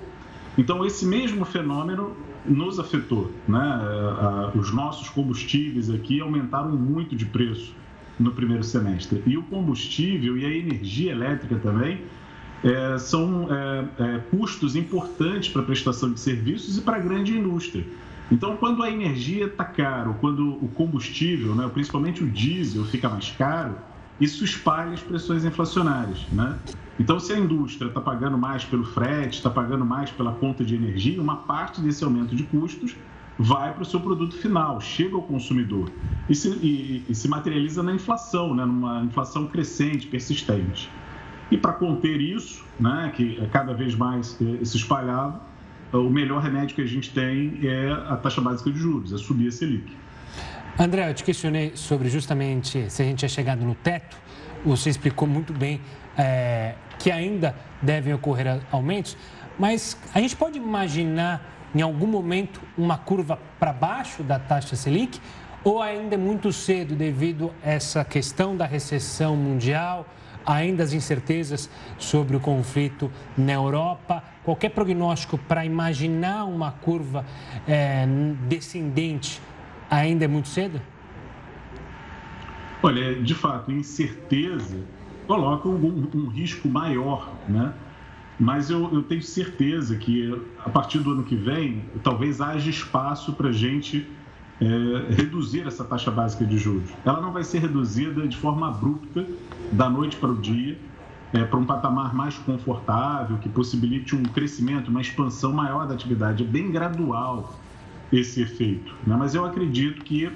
Então, 0.59 0.85
esse 0.85 1.07
mesmo 1.07 1.45
fenômeno 1.45 2.16
nos 2.45 2.78
afetou. 2.78 3.30
Né? 3.47 3.80
Os 4.54 4.73
nossos 4.73 5.09
combustíveis 5.09 5.90
aqui 5.90 6.21
aumentaram 6.21 6.71
muito 6.71 7.14
de 7.14 7.25
preço 7.25 7.75
no 8.19 8.33
primeiro 8.33 8.62
semestre. 8.62 9.23
E 9.26 9.37
o 9.37 9.42
combustível 9.45 10.37
e 10.37 10.45
a 10.45 10.50
energia 10.50 11.12
elétrica 11.12 11.57
também 11.57 12.02
é, 12.62 12.99
são 12.99 13.49
é, 13.50 13.85
é, 13.99 14.19
custos 14.30 14.76
importantes 14.76 15.49
para 15.49 15.62
a 15.62 15.64
prestação 15.64 16.12
de 16.12 16.21
serviços 16.21 16.76
e 16.76 16.83
para 16.83 16.97
a 16.97 17.00
grande 17.00 17.37
indústria. 17.37 17.85
Então, 18.30 18.57
quando 18.57 18.83
a 18.83 18.90
energia 18.90 19.47
está 19.47 19.64
caro, 19.64 20.14
quando 20.21 20.50
o 20.62 20.69
combustível, 20.69 21.54
né, 21.54 21.69
principalmente 21.73 22.23
o 22.23 22.28
diesel, 22.28 22.85
fica 22.85 23.09
mais 23.09 23.30
caro, 23.30 23.75
isso 24.21 24.45
espalha 24.45 24.93
as 24.93 25.00
pressões 25.00 25.45
inflacionárias. 25.45 26.27
Né? 26.33 26.59
Então, 26.99 27.19
se 27.19 27.33
a 27.33 27.39
indústria 27.39 27.89
está 27.89 28.00
pagando 28.00 28.37
mais 28.37 28.65
pelo 28.65 28.85
frete, 28.85 29.39
está 29.39 29.49
pagando 29.49 29.85
mais 29.85 30.11
pela 30.11 30.33
conta 30.33 30.65
de 30.65 30.75
energia, 30.75 31.21
uma 31.21 31.37
parte 31.37 31.81
desse 31.81 32.05
aumento 32.05 32.37
de 32.37 32.43
custos 32.45 32.95
vai 33.39 33.73
para 33.73 33.83
o 33.83 33.87
seu 33.87 34.00
produto 34.00 34.37
final, 34.37 34.81
chega 34.83 35.17
ao 35.17 35.23
consumidor 35.23 35.91
e 36.29 36.35
se, 36.35 36.50
e, 36.50 37.05
e 37.09 37.15
se 37.15 37.27
materializa 37.27 37.83
na 37.83 37.95
inflação, 37.95 38.55
né? 38.55 38.67
numa 38.67 39.03
inflação 39.03 39.47
crescente, 39.47 40.07
persistente. 40.07 40.91
E 41.50 41.57
para 41.57 41.73
conter 41.73 42.21
isso, 42.21 42.65
né, 42.79 43.12
que 43.15 43.39
é 43.41 43.47
cada 43.47 43.75
vez 43.75 43.95
mais 43.95 44.39
é, 44.41 44.65
se 44.65 44.77
espalhado, 44.77 45.41
o 45.93 46.09
melhor 46.09 46.41
remédio 46.41 46.77
que 46.77 46.83
a 46.83 46.87
gente 46.87 47.12
tem 47.12 47.59
é 47.62 47.91
a 47.91 48.17
taxa 48.17 48.41
básica 48.41 48.71
de 48.71 48.79
juros, 48.79 49.12
é 49.12 49.19
subir 49.19 49.49
a 49.49 49.50
Selic. 49.50 49.91
André, 50.79 51.11
eu 51.11 51.15
te 51.15 51.25
questionei 51.25 51.73
sobre 51.75 52.09
justamente 52.09 52.91
se 52.91 53.03
a 53.03 53.05
gente 53.05 53.19
tinha 53.19 53.29
chegado 53.29 53.65
no 53.65 53.75
teto. 53.75 54.17
Você 54.65 54.91
explicou 54.91 55.27
muito 55.29 55.53
bem 55.53 55.81
é, 56.17 56.75
que 56.99 57.11
ainda 57.11 57.55
devem 57.83 58.15
ocorrer 58.15 58.61
aumentos, 58.71 59.17
mas 59.59 59.97
a 60.15 60.21
gente 60.21 60.37
pode 60.37 60.59
imaginar 60.59 61.43
em 61.75 61.83
algum 61.83 62.07
momento 62.07 62.61
uma 62.77 62.99
curva 62.99 63.39
para 63.59 63.73
baixo 63.73 64.23
da 64.23 64.39
taxa 64.39 64.77
Selic 64.77 65.21
ou 65.62 65.83
ainda 65.83 66.15
é 66.15 66.19
muito 66.19 66.53
cedo 66.53 66.95
devido 66.95 67.53
a 67.62 67.71
essa 67.71 68.05
questão 68.05 68.57
da 68.57 68.65
recessão 68.65 69.37
mundial, 69.37 70.07
ainda 70.45 70.83
as 70.83 70.95
incertezas 70.95 71.69
sobre 71.99 72.37
o 72.37 72.41
conflito 72.41 73.12
na 73.37 73.53
Europa? 73.53 74.25
Qualquer 74.43 74.71
prognóstico 74.71 75.37
para 75.37 75.65
imaginar 75.65 76.45
uma 76.45 76.73
curva 76.73 77.27
é, 77.69 78.07
descendente 78.49 79.41
ainda 79.90 80.25
é 80.25 80.28
muito 80.28 80.49
cedo? 80.49 80.80
Olha, 82.82 83.20
de 83.20 83.35
fato, 83.35 83.70
incerteza 83.70 84.78
coloca 85.26 85.68
um, 85.68 86.09
um 86.14 86.26
risco 86.28 86.68
maior, 86.68 87.30
né? 87.49 87.75
Mas 88.38 88.70
eu, 88.70 88.90
eu, 88.90 89.02
tenho 89.02 89.20
certeza 89.20 89.97
que 89.97 90.35
a 90.64 90.70
partir 90.70 90.99
do 91.00 91.12
ano 91.12 91.25
que 91.25 91.37
vem, 91.37 91.85
talvez 92.02 92.40
haja 92.40 92.70
espaço 92.70 93.35
para 93.35 93.50
a 93.50 93.52
gente 93.52 94.09
é, 94.59 95.12
reduzir 95.12 95.66
essa 95.66 95.85
taxa 95.85 96.11
básica 96.11 96.44
de 96.47 96.56
juros. 96.56 96.88
Ela 97.04 97.20
não 97.20 97.32
vai 97.32 97.44
ser 97.44 97.59
reduzida 97.59 98.26
de 98.26 98.37
forma 98.37 98.68
abrupta, 98.68 99.26
da 99.70 99.90
noite 99.90 100.16
para 100.16 100.30
o 100.30 100.37
dia, 100.37 100.78
é, 101.35 101.44
para 101.44 101.59
um 101.59 101.66
patamar 101.66 102.14
mais 102.14 102.37
confortável, 102.38 103.37
que 103.37 103.49
possibilite 103.49 104.16
um 104.16 104.23
crescimento, 104.23 104.88
uma 104.88 105.02
expansão 105.02 105.52
maior 105.52 105.87
da 105.87 105.94
atividade. 105.94 106.42
É 106.42 106.47
bem 106.47 106.73
gradual 106.73 107.54
esse 108.12 108.43
efeito. 108.43 108.95
Né? 109.07 109.17
Mas 109.19 109.35
eu 109.35 109.45
acredito 109.45 110.02
que 110.02 110.31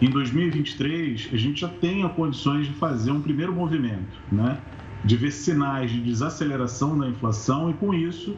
em 0.00 0.10
2023 0.10 1.30
a 1.32 1.36
gente 1.36 1.60
já 1.60 1.68
tenha 1.68 2.08
condições 2.08 2.66
de 2.66 2.72
fazer 2.74 3.10
um 3.10 3.20
primeiro 3.20 3.52
movimento, 3.52 4.18
né? 4.30 4.58
de 5.04 5.16
ver 5.16 5.30
sinais 5.30 5.90
de 5.90 6.00
desaceleração 6.00 6.98
da 6.98 7.06
inflação 7.06 7.70
e, 7.70 7.74
com 7.74 7.92
isso, 7.92 8.34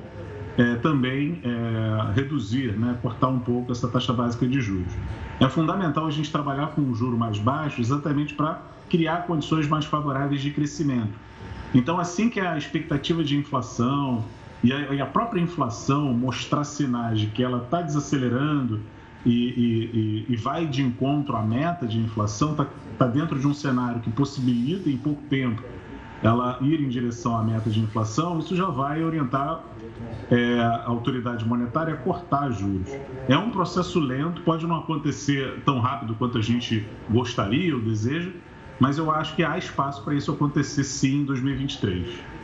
é, 0.58 0.74
também 0.76 1.40
é, 1.44 2.12
reduzir, 2.12 2.72
né, 2.72 2.98
cortar 3.00 3.28
um 3.28 3.38
pouco 3.38 3.70
essa 3.70 3.86
taxa 3.86 4.12
básica 4.12 4.46
de 4.46 4.60
juros. 4.60 4.92
É 5.38 5.48
fundamental 5.48 6.06
a 6.06 6.10
gente 6.10 6.32
trabalhar 6.32 6.68
com 6.68 6.80
um 6.80 6.94
juro 6.94 7.16
mais 7.16 7.38
baixo 7.38 7.80
exatamente 7.80 8.34
para 8.34 8.62
criar 8.88 9.26
condições 9.26 9.68
mais 9.68 9.84
favoráveis 9.84 10.40
de 10.40 10.50
crescimento. 10.50 11.12
Então, 11.74 11.98
assim 11.98 12.30
que 12.30 12.40
a 12.40 12.56
expectativa 12.56 13.22
de 13.22 13.36
inflação 13.36 14.24
e 14.62 14.72
a, 14.72 14.94
e 14.94 15.00
a 15.00 15.06
própria 15.06 15.40
inflação 15.40 16.12
mostrar 16.12 16.64
sinais 16.64 17.20
de 17.20 17.26
que 17.26 17.42
ela 17.42 17.62
está 17.64 17.82
desacelerando 17.82 18.80
e, 19.24 19.30
e, 20.28 20.32
e, 20.32 20.36
vai 20.36 20.66
de 20.66 20.82
encontro 20.82 21.36
à 21.36 21.42
meta 21.42 21.84
de 21.84 21.98
inflação, 21.98 22.52
está 22.52 22.66
tá 22.96 23.06
dentro 23.06 23.38
de 23.38 23.46
um 23.46 23.52
cenário 23.52 24.00
que 24.00 24.10
possibilita 24.10 24.88
em 24.88 24.96
pouco 24.96 25.20
tempo 25.22 25.62
ela 26.22 26.58
ir 26.62 26.80
em 26.80 26.88
direção 26.88 27.36
à 27.36 27.42
meta 27.42 27.68
de 27.68 27.80
inflação, 27.80 28.38
isso 28.38 28.56
já 28.56 28.66
vai 28.66 29.04
orientar 29.04 29.62
é, 30.30 30.60
a 30.60 30.84
autoridade 30.86 31.44
monetária 31.46 31.94
a 31.94 31.96
cortar 31.96 32.50
juros. 32.50 32.90
É 33.28 33.36
um 33.36 33.50
processo 33.50 34.00
lento, 34.00 34.42
pode 34.42 34.66
não 34.66 34.76
acontecer 34.76 35.60
tão 35.64 35.80
rápido 35.80 36.14
quanto 36.14 36.38
a 36.38 36.42
gente 36.42 36.86
gostaria 37.10 37.74
ou 37.74 37.80
deseja, 37.80 38.30
mas 38.78 38.98
eu 38.98 39.10
acho 39.10 39.34
que 39.34 39.42
há 39.42 39.56
espaço 39.58 40.02
para 40.04 40.14
isso 40.14 40.30
acontecer 40.30 40.84
sim 40.84 41.22
em 41.22 41.24
2023. 41.24 42.35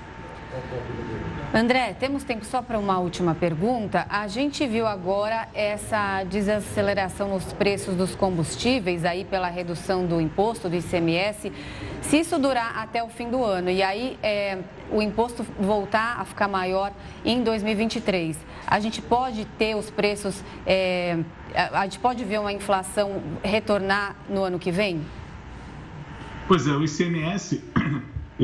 André, 1.54 1.94
temos 2.00 2.24
tempo 2.24 2.46
só 2.46 2.62
para 2.62 2.78
uma 2.78 2.98
última 2.98 3.34
pergunta. 3.34 4.06
A 4.08 4.26
gente 4.26 4.66
viu 4.66 4.86
agora 4.86 5.46
essa 5.52 6.24
desaceleração 6.24 7.28
nos 7.28 7.52
preços 7.52 7.94
dos 7.94 8.14
combustíveis, 8.14 9.04
aí 9.04 9.26
pela 9.26 9.48
redução 9.48 10.06
do 10.06 10.18
imposto 10.18 10.70
do 10.70 10.76
ICMS. 10.76 11.52
Se 12.00 12.20
isso 12.20 12.38
durar 12.38 12.78
até 12.78 13.02
o 13.02 13.08
fim 13.10 13.28
do 13.28 13.44
ano 13.44 13.68
e 13.68 13.82
aí 13.82 14.18
é, 14.22 14.60
o 14.90 15.02
imposto 15.02 15.44
voltar 15.60 16.18
a 16.18 16.24
ficar 16.24 16.48
maior 16.48 16.90
em 17.22 17.42
2023, 17.42 18.38
a 18.66 18.80
gente 18.80 19.02
pode 19.02 19.44
ter 19.58 19.76
os 19.76 19.90
preços, 19.90 20.42
é, 20.66 21.18
a 21.54 21.84
gente 21.84 21.98
pode 21.98 22.24
ver 22.24 22.40
uma 22.40 22.52
inflação 22.52 23.22
retornar 23.42 24.16
no 24.26 24.42
ano 24.42 24.58
que 24.58 24.70
vem? 24.70 25.02
Pois 26.48 26.66
é, 26.66 26.70
o 26.70 26.82
ICMS 26.82 27.62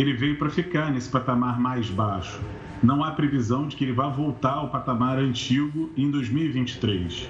ele 0.01 0.13
veio 0.13 0.37
para 0.39 0.49
ficar 0.49 0.93
nesse 0.93 1.09
patamar 1.09 1.59
mais 1.59 1.91
baixo. 1.91 2.41
Não 2.81 3.03
há 3.03 3.11
previsão 3.11 3.67
de 3.67 3.75
que 3.75 3.83
ele 3.83 3.93
vá 3.93 4.09
voltar 4.09 4.53
ao 4.53 4.69
patamar 4.69 5.19
antigo 5.19 5.91
em 5.97 6.09
2023. 6.09 7.29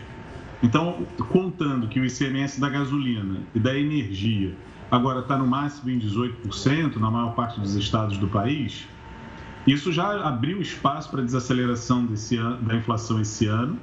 Então, 0.63 1.07
contando 1.31 1.89
que 1.89 1.99
o 1.99 2.05
ICMS 2.05 2.61
da 2.61 2.69
gasolina 2.69 3.41
e 3.55 3.59
da 3.59 3.75
energia 3.75 4.55
agora 4.91 5.21
está 5.21 5.39
no 5.39 5.47
máximo 5.47 5.91
em 5.91 5.99
18% 5.99 6.97
na 6.97 7.11
maior 7.11 7.35
parte 7.35 7.59
dos 7.59 7.75
estados 7.75 8.19
do 8.19 8.29
país, 8.29 8.87
isso 9.67 9.91
já 9.91 10.29
abriu 10.29 10.61
espaço 10.61 11.11
para 11.11 11.23
desaceleração 11.23 12.05
desse 12.05 12.37
ano, 12.37 12.59
da 12.59 12.77
inflação 12.77 13.19
esse 13.19 13.47
ano 13.47 13.79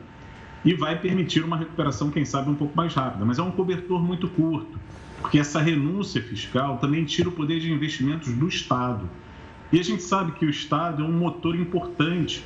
e 0.63 0.75
vai 0.75 0.99
permitir 0.99 1.43
uma 1.43 1.57
recuperação, 1.57 2.11
quem 2.11 2.23
sabe, 2.23 2.51
um 2.51 2.55
pouco 2.55 2.77
mais 2.77 2.93
rápida. 2.93 3.25
Mas 3.25 3.39
é 3.39 3.41
um 3.41 3.51
cobertor 3.51 4.03
muito 4.03 4.27
curto 4.27 4.77
porque 5.25 5.39
essa 5.39 5.59
renúncia 5.59 6.21
fiscal 6.21 6.77
também 6.77 7.03
tira 7.03 7.29
o 7.29 7.31
poder 7.31 7.59
de 7.59 7.71
investimentos 7.71 8.31
do 8.31 8.47
Estado. 8.47 9.09
E 9.71 9.79
a 9.79 9.83
gente 9.83 10.03
sabe 10.03 10.33
que 10.33 10.45
o 10.45 10.49
Estado 10.51 11.03
é 11.03 11.07
um 11.07 11.11
motor 11.11 11.55
importante 11.55 12.43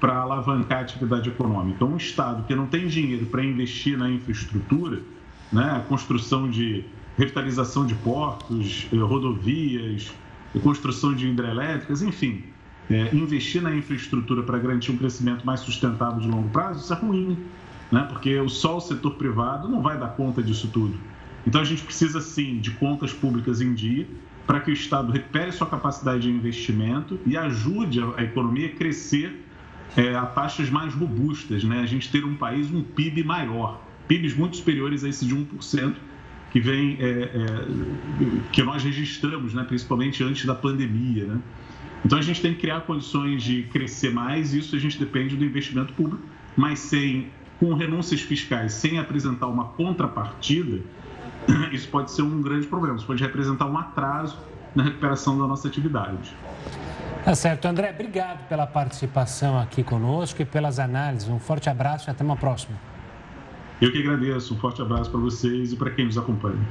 para 0.00 0.16
alavancar 0.16 0.78
a 0.78 0.80
atividade 0.80 1.28
econômica. 1.28 1.84
Um 1.84 1.98
Estado 1.98 2.42
que 2.44 2.54
não 2.54 2.66
tem 2.66 2.86
dinheiro 2.86 3.26
para 3.26 3.44
investir 3.44 3.98
na 3.98 4.08
infraestrutura, 4.08 5.02
né, 5.52 5.84
construção 5.90 6.48
de 6.48 6.86
revitalização 7.18 7.84
de 7.84 7.94
portos, 7.96 8.86
eh, 8.90 8.96
rodovias, 8.96 10.10
construção 10.62 11.12
de 11.12 11.28
hidrelétricas, 11.28 12.00
enfim, 12.00 12.44
é, 12.88 13.14
investir 13.14 13.60
na 13.60 13.76
infraestrutura 13.76 14.42
para 14.42 14.58
garantir 14.58 14.90
um 14.90 14.96
crescimento 14.96 15.44
mais 15.44 15.60
sustentável 15.60 16.18
de 16.18 16.28
longo 16.28 16.48
prazo, 16.48 16.80
isso 16.80 16.94
é 16.94 16.96
ruim, 16.96 17.36
né? 17.90 18.06
porque 18.08 18.42
só 18.48 18.78
o 18.78 18.80
setor 18.80 19.16
privado 19.16 19.68
não 19.68 19.82
vai 19.82 19.98
dar 19.98 20.08
conta 20.16 20.42
disso 20.42 20.70
tudo. 20.72 21.11
Então 21.46 21.60
a 21.60 21.64
gente 21.64 21.82
precisa 21.82 22.20
sim 22.20 22.58
de 22.58 22.70
contas 22.72 23.12
públicas 23.12 23.60
em 23.60 23.74
dia 23.74 24.06
para 24.46 24.60
que 24.60 24.70
o 24.70 24.74
Estado 24.74 25.12
recupere 25.12 25.52
sua 25.52 25.66
capacidade 25.66 26.22
de 26.22 26.30
investimento 26.30 27.18
e 27.26 27.36
ajude 27.36 28.00
a 28.16 28.22
economia 28.22 28.66
a 28.66 28.70
crescer 28.70 29.44
é, 29.96 30.14
a 30.14 30.26
taxas 30.26 30.70
mais 30.70 30.94
robustas, 30.94 31.64
né? 31.64 31.80
A 31.80 31.86
gente 31.86 32.10
ter 32.10 32.24
um 32.24 32.34
país 32.34 32.70
um 32.70 32.82
PIB 32.82 33.24
maior, 33.24 33.82
PIBs 34.08 34.34
muito 34.34 34.56
superiores 34.56 35.04
a 35.04 35.08
esse 35.08 35.26
de 35.26 35.34
1% 35.34 35.94
que 36.50 36.60
vem 36.60 36.98
é, 37.00 37.04
é, 37.04 37.30
que 38.52 38.62
nós 38.62 38.82
registramos, 38.82 39.54
né? 39.54 39.64
Principalmente 39.64 40.22
antes 40.22 40.44
da 40.44 40.54
pandemia, 40.54 41.26
né? 41.26 41.40
Então 42.04 42.18
a 42.18 42.22
gente 42.22 42.40
tem 42.40 42.52
que 42.52 42.60
criar 42.60 42.80
condições 42.82 43.42
de 43.42 43.62
crescer 43.64 44.12
mais. 44.12 44.54
E 44.54 44.58
isso 44.58 44.74
a 44.74 44.78
gente 44.78 44.98
depende 44.98 45.36
do 45.36 45.44
investimento 45.44 45.92
público, 45.92 46.22
mas 46.56 46.78
sem 46.78 47.28
com 47.60 47.74
renúncias 47.74 48.20
fiscais, 48.20 48.72
sem 48.72 48.98
apresentar 48.98 49.46
uma 49.46 49.66
contrapartida 49.66 50.80
isso 51.72 51.88
pode 51.88 52.10
ser 52.10 52.22
um 52.22 52.42
grande 52.42 52.66
problema, 52.66 52.96
isso 52.96 53.06
pode 53.06 53.22
representar 53.22 53.66
um 53.66 53.76
atraso 53.76 54.38
na 54.74 54.84
recuperação 54.84 55.38
da 55.38 55.46
nossa 55.46 55.68
atividade. 55.68 56.34
Tá 57.24 57.34
certo. 57.34 57.66
André, 57.66 57.90
obrigado 57.90 58.48
pela 58.48 58.66
participação 58.66 59.58
aqui 59.58 59.84
conosco 59.84 60.42
e 60.42 60.44
pelas 60.44 60.78
análises. 60.78 61.28
Um 61.28 61.38
forte 61.38 61.70
abraço 61.70 62.08
e 62.08 62.10
até 62.10 62.24
uma 62.24 62.36
próxima. 62.36 62.76
Eu 63.80 63.92
que 63.92 63.98
agradeço. 63.98 64.54
Um 64.54 64.58
forte 64.58 64.82
abraço 64.82 65.10
para 65.10 65.20
vocês 65.20 65.72
e 65.72 65.76
para 65.76 65.90
quem 65.90 66.06
nos 66.06 66.18
acompanha. 66.18 66.66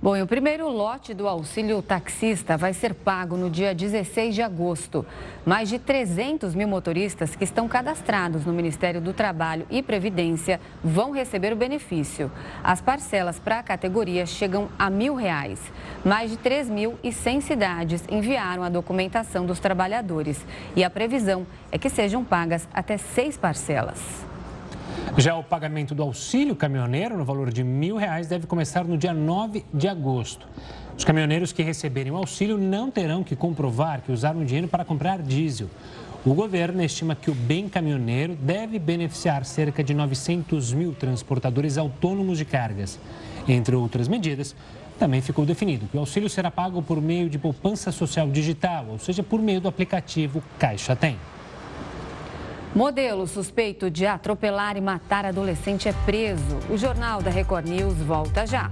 Bom, 0.00 0.16
e 0.16 0.22
o 0.22 0.28
primeiro 0.28 0.68
lote 0.68 1.12
do 1.12 1.26
auxílio 1.26 1.82
taxista 1.82 2.56
vai 2.56 2.72
ser 2.72 2.94
pago 2.94 3.36
no 3.36 3.50
dia 3.50 3.74
16 3.74 4.32
de 4.32 4.40
agosto. 4.40 5.04
Mais 5.44 5.68
de 5.68 5.76
300 5.76 6.54
mil 6.54 6.68
motoristas 6.68 7.34
que 7.34 7.42
estão 7.42 7.66
cadastrados 7.66 8.46
no 8.46 8.52
Ministério 8.52 9.00
do 9.00 9.12
Trabalho 9.12 9.66
e 9.68 9.82
Previdência 9.82 10.60
vão 10.84 11.10
receber 11.10 11.52
o 11.52 11.56
benefício. 11.56 12.30
As 12.62 12.80
parcelas 12.80 13.40
para 13.40 13.58
a 13.58 13.62
categoria 13.64 14.24
chegam 14.24 14.68
a 14.78 14.88
mil 14.88 15.16
reais. 15.16 15.60
Mais 16.04 16.30
de 16.30 16.36
3.100 16.36 17.40
cidades 17.40 18.04
enviaram 18.08 18.62
a 18.62 18.68
documentação 18.68 19.44
dos 19.44 19.58
trabalhadores 19.58 20.46
e 20.76 20.84
a 20.84 20.90
previsão 20.90 21.44
é 21.72 21.78
que 21.78 21.90
sejam 21.90 22.22
pagas 22.22 22.68
até 22.72 22.98
seis 22.98 23.36
parcelas. 23.36 24.27
Já 25.16 25.36
o 25.36 25.42
pagamento 25.42 25.94
do 25.94 26.02
auxílio 26.02 26.54
caminhoneiro, 26.54 27.16
no 27.16 27.24
valor 27.24 27.52
de 27.52 27.64
mil 27.64 27.96
reais, 27.96 28.28
deve 28.28 28.46
começar 28.46 28.84
no 28.84 28.96
dia 28.96 29.12
9 29.12 29.64
de 29.74 29.88
agosto. 29.88 30.46
Os 30.96 31.04
caminhoneiros 31.04 31.52
que 31.52 31.62
receberem 31.62 32.12
o 32.12 32.16
auxílio 32.16 32.56
não 32.56 32.90
terão 32.90 33.22
que 33.24 33.34
comprovar 33.34 34.00
que 34.02 34.12
usaram 34.12 34.40
o 34.40 34.44
dinheiro 34.44 34.68
para 34.68 34.84
comprar 34.84 35.20
diesel. 35.20 35.68
O 36.24 36.34
governo 36.34 36.82
estima 36.82 37.14
que 37.14 37.30
o 37.30 37.34
bem 37.34 37.68
caminhoneiro 37.68 38.36
deve 38.36 38.78
beneficiar 38.78 39.44
cerca 39.44 39.82
de 39.82 39.94
900 39.94 40.72
mil 40.72 40.92
transportadores 40.92 41.78
autônomos 41.78 42.38
de 42.38 42.44
cargas. 42.44 42.98
Entre 43.46 43.74
outras 43.74 44.08
medidas, 44.08 44.54
também 44.98 45.20
ficou 45.20 45.46
definido 45.46 45.86
que 45.86 45.96
o 45.96 46.00
auxílio 46.00 46.28
será 46.28 46.50
pago 46.50 46.82
por 46.82 47.00
meio 47.00 47.30
de 47.30 47.38
poupança 47.38 47.92
social 47.92 48.28
digital, 48.28 48.86
ou 48.88 48.98
seja, 48.98 49.22
por 49.22 49.40
meio 49.40 49.60
do 49.60 49.68
aplicativo 49.68 50.42
Caixa 50.58 50.96
Tem. 50.96 51.16
Modelo 52.78 53.26
suspeito 53.26 53.90
de 53.90 54.06
atropelar 54.06 54.76
e 54.76 54.80
matar 54.80 55.26
adolescente 55.26 55.88
é 55.88 55.92
preso. 56.06 56.60
O 56.70 56.78
Jornal 56.78 57.20
da 57.20 57.28
Record 57.28 57.66
News 57.66 57.96
volta 57.96 58.46
já. 58.46 58.70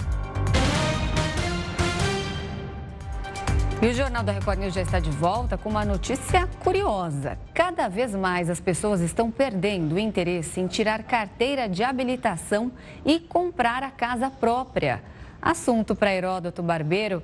E 3.82 3.86
o 3.88 3.92
Jornal 3.92 4.22
da 4.22 4.30
Record 4.30 4.60
News 4.60 4.74
já 4.74 4.82
está 4.82 5.00
de 5.00 5.10
volta 5.10 5.58
com 5.58 5.68
uma 5.68 5.84
notícia 5.84 6.48
curiosa. 6.62 7.36
Cada 7.52 7.88
vez 7.88 8.14
mais 8.14 8.48
as 8.48 8.60
pessoas 8.60 9.00
estão 9.00 9.28
perdendo 9.28 9.96
o 9.96 9.98
interesse 9.98 10.60
em 10.60 10.68
tirar 10.68 11.02
carteira 11.02 11.68
de 11.68 11.82
habilitação 11.82 12.70
e 13.04 13.18
comprar 13.18 13.82
a 13.82 13.90
casa 13.90 14.30
própria. 14.30 15.02
Assunto 15.42 15.96
para 15.96 16.14
Heródoto 16.14 16.62
Barbeiro. 16.62 17.20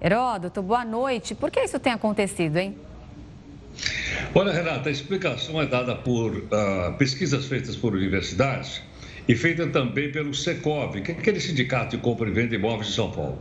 Heródoto, 0.00 0.62
boa 0.62 0.84
noite. 0.84 1.36
Por 1.36 1.48
que 1.48 1.60
isso 1.60 1.78
tem 1.78 1.92
acontecido, 1.92 2.56
hein? 2.56 2.87
Olha, 4.34 4.52
Renata, 4.52 4.88
a 4.88 4.92
explicação 4.92 5.60
é 5.60 5.66
dada 5.66 5.94
por 5.94 6.36
uh, 6.36 6.92
pesquisas 6.98 7.46
feitas 7.46 7.76
por 7.76 7.94
universidades 7.94 8.82
e 9.28 9.34
feita 9.34 9.66
também 9.66 10.10
pelo 10.10 10.34
Secov, 10.34 11.00
que 11.00 11.12
é 11.12 11.14
aquele 11.14 11.40
sindicato 11.40 11.96
de 11.96 12.02
compra 12.02 12.28
e 12.28 12.32
venda 12.32 12.48
de 12.48 12.54
imóveis 12.56 12.88
de 12.88 12.94
São 12.94 13.10
Paulo. 13.10 13.38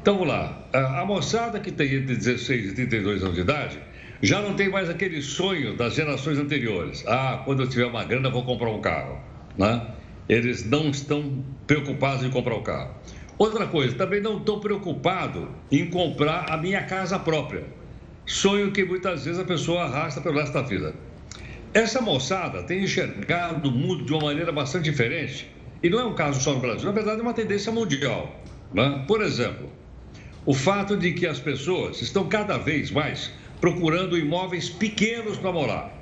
Então, 0.00 0.18
vamos 0.18 0.28
lá. 0.28 0.68
A 0.72 1.04
moçada 1.06 1.58
que 1.58 1.72
tem 1.72 1.94
entre 1.94 2.14
16 2.14 2.72
e 2.72 2.74
32 2.74 3.22
anos 3.22 3.34
de 3.34 3.40
idade 3.40 3.78
já 4.22 4.40
não 4.42 4.54
tem 4.54 4.68
mais 4.68 4.90
aquele 4.90 5.22
sonho 5.22 5.76
das 5.76 5.94
gerações 5.94 6.38
anteriores. 6.38 7.04
Ah, 7.06 7.42
quando 7.44 7.62
eu 7.62 7.68
tiver 7.68 7.86
uma 7.86 8.04
grana, 8.04 8.28
vou 8.30 8.44
comprar 8.44 8.70
um 8.70 8.80
carro. 8.80 9.18
Né? 9.56 9.86
Eles 10.28 10.68
não 10.68 10.90
estão 10.90 11.42
preocupados 11.66 12.24
em 12.24 12.30
comprar 12.30 12.54
o 12.54 12.60
um 12.60 12.62
carro. 12.62 12.94
Outra 13.38 13.66
coisa, 13.66 13.96
também 13.96 14.20
não 14.20 14.38
estou 14.38 14.60
preocupado 14.60 15.48
em 15.70 15.88
comprar 15.88 16.50
a 16.50 16.56
minha 16.56 16.82
casa 16.82 17.18
própria. 17.18 17.64
Sonho 18.26 18.72
que 18.72 18.84
muitas 18.84 19.24
vezes 19.24 19.38
a 19.38 19.44
pessoa 19.44 19.84
arrasta 19.84 20.20
pelo 20.20 20.38
resto 20.38 20.54
da 20.54 20.62
vida. 20.62 20.94
Essa 21.74 22.00
moçada 22.00 22.62
tem 22.62 22.84
enxergado 22.84 23.68
o 23.68 23.72
mundo 23.72 24.04
de 24.04 24.12
uma 24.12 24.26
maneira 24.26 24.50
bastante 24.50 24.84
diferente. 24.84 25.50
E 25.82 25.90
não 25.90 26.00
é 26.00 26.04
um 26.04 26.14
caso 26.14 26.40
só 26.40 26.54
no 26.54 26.60
Brasil, 26.60 26.86
na 26.86 26.92
verdade 26.92 27.18
é 27.18 27.22
uma 27.22 27.34
tendência 27.34 27.70
mundial. 27.70 28.40
Né? 28.72 29.04
Por 29.06 29.20
exemplo, 29.20 29.70
o 30.46 30.54
fato 30.54 30.96
de 30.96 31.12
que 31.12 31.26
as 31.26 31.38
pessoas 31.38 32.00
estão 32.00 32.26
cada 32.26 32.56
vez 32.56 32.90
mais 32.90 33.30
procurando 33.60 34.16
imóveis 34.16 34.70
pequenos 34.70 35.36
para 35.36 35.52
morar. 35.52 35.92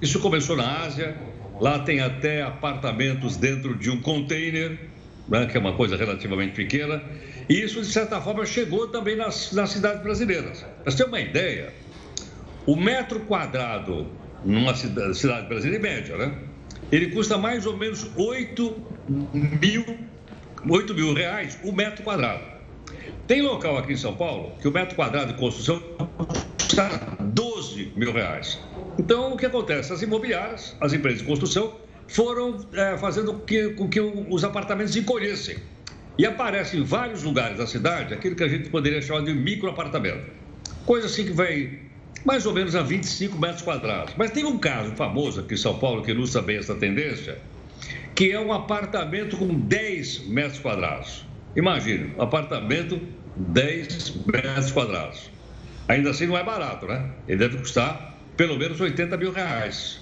Isso 0.00 0.20
começou 0.20 0.56
na 0.56 0.84
Ásia, 0.84 1.16
lá 1.60 1.80
tem 1.80 2.00
até 2.00 2.42
apartamentos 2.42 3.36
dentro 3.36 3.74
de 3.74 3.90
um 3.90 4.00
container 4.00 4.87
né, 5.28 5.46
que 5.46 5.56
é 5.56 5.60
uma 5.60 5.74
coisa 5.74 5.96
relativamente 5.96 6.54
pequena, 6.54 7.02
e 7.48 7.62
isso, 7.62 7.80
de 7.80 7.88
certa 7.88 8.20
forma, 8.20 8.46
chegou 8.46 8.88
também 8.88 9.16
nas, 9.16 9.52
nas 9.52 9.70
cidades 9.70 10.02
brasileiras. 10.02 10.64
Para 10.82 10.90
você 10.90 10.96
ter 10.96 11.08
uma 11.08 11.20
ideia, 11.20 11.72
o 12.66 12.76
metro 12.76 13.20
quadrado 13.20 14.06
numa 14.44 14.74
cidade, 14.74 15.16
cidade 15.16 15.48
brasileira, 15.48 15.78
em 15.78 15.90
média, 15.90 16.16
né, 16.16 16.34
ele 16.90 17.10
custa 17.10 17.36
mais 17.36 17.66
ou 17.66 17.76
menos 17.76 18.10
8 18.16 18.76
mil, 19.08 19.84
8 20.68 20.94
mil 20.94 21.12
reais 21.12 21.58
o 21.62 21.72
metro 21.72 22.02
quadrado. 22.02 22.42
Tem 23.26 23.42
local 23.42 23.76
aqui 23.76 23.92
em 23.92 23.96
São 23.96 24.16
Paulo 24.16 24.52
que 24.60 24.66
o 24.66 24.72
metro 24.72 24.96
quadrado 24.96 25.34
de 25.34 25.38
construção 25.38 25.82
custa 26.56 27.16
12 27.20 27.92
mil 27.94 28.12
reais. 28.12 28.58
Então, 28.98 29.34
o 29.34 29.36
que 29.36 29.44
acontece? 29.44 29.92
As 29.92 30.00
imobiliárias, 30.00 30.74
as 30.80 30.92
empresas 30.92 31.20
de 31.20 31.26
construção, 31.26 31.76
foram 32.08 32.66
é, 32.72 32.96
fazendo 32.96 33.34
que, 33.40 33.70
com 33.70 33.88
que 33.88 34.00
os 34.00 34.42
apartamentos 34.42 34.96
encolhessem. 34.96 35.58
E 36.18 36.26
aparece 36.26 36.76
em 36.76 36.82
vários 36.82 37.22
lugares 37.22 37.58
da 37.58 37.66
cidade 37.66 38.12
aquilo 38.12 38.34
que 38.34 38.42
a 38.42 38.48
gente 38.48 38.68
poderia 38.70 39.00
chamar 39.00 39.24
de 39.24 39.32
microapartamento. 39.32 40.32
Coisa 40.84 41.06
assim 41.06 41.24
que 41.24 41.32
vai 41.32 41.78
mais 42.24 42.44
ou 42.46 42.52
menos 42.52 42.74
a 42.74 42.82
25 42.82 43.38
metros 43.38 43.62
quadrados. 43.62 44.14
Mas 44.16 44.32
tem 44.32 44.44
um 44.44 44.58
caso 44.58 44.90
famoso 44.96 45.40
aqui 45.40 45.54
em 45.54 45.56
São 45.56 45.78
Paulo 45.78 46.02
que 46.02 46.10
ilustra 46.10 46.42
bem 46.42 46.56
essa 46.56 46.74
tendência, 46.74 47.38
que 48.14 48.32
é 48.32 48.40
um 48.40 48.52
apartamento 48.52 49.36
com 49.36 49.46
10 49.54 50.26
metros 50.26 50.58
quadrados. 50.58 51.24
Imagine, 51.54 52.12
um 52.18 52.22
apartamento 52.22 53.00
10 53.36 54.26
metros 54.26 54.72
quadrados. 54.72 55.30
Ainda 55.86 56.10
assim 56.10 56.26
não 56.26 56.36
é 56.36 56.42
barato, 56.42 56.86
né? 56.86 57.08
Ele 57.28 57.38
deve 57.38 57.58
custar 57.58 58.14
pelo 58.36 58.56
menos 58.56 58.80
80 58.80 59.16
mil 59.16 59.32
reais. 59.32 60.00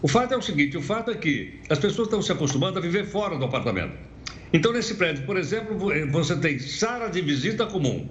O 0.00 0.08
fato 0.08 0.34
é 0.34 0.36
o 0.36 0.42
seguinte: 0.42 0.76
o 0.76 0.82
fato 0.82 1.10
é 1.10 1.14
que 1.14 1.60
as 1.68 1.78
pessoas 1.78 2.06
estão 2.06 2.22
se 2.22 2.30
acostumando 2.30 2.78
a 2.78 2.82
viver 2.82 3.06
fora 3.06 3.36
do 3.36 3.44
apartamento. 3.44 3.96
Então, 4.52 4.72
nesse 4.72 4.94
prédio, 4.94 5.26
por 5.26 5.36
exemplo, 5.36 5.92
eh, 5.92 6.06
você 6.06 6.36
tem 6.36 6.58
sala 6.58 7.08
de 7.08 7.20
visita 7.20 7.66
comum, 7.66 8.08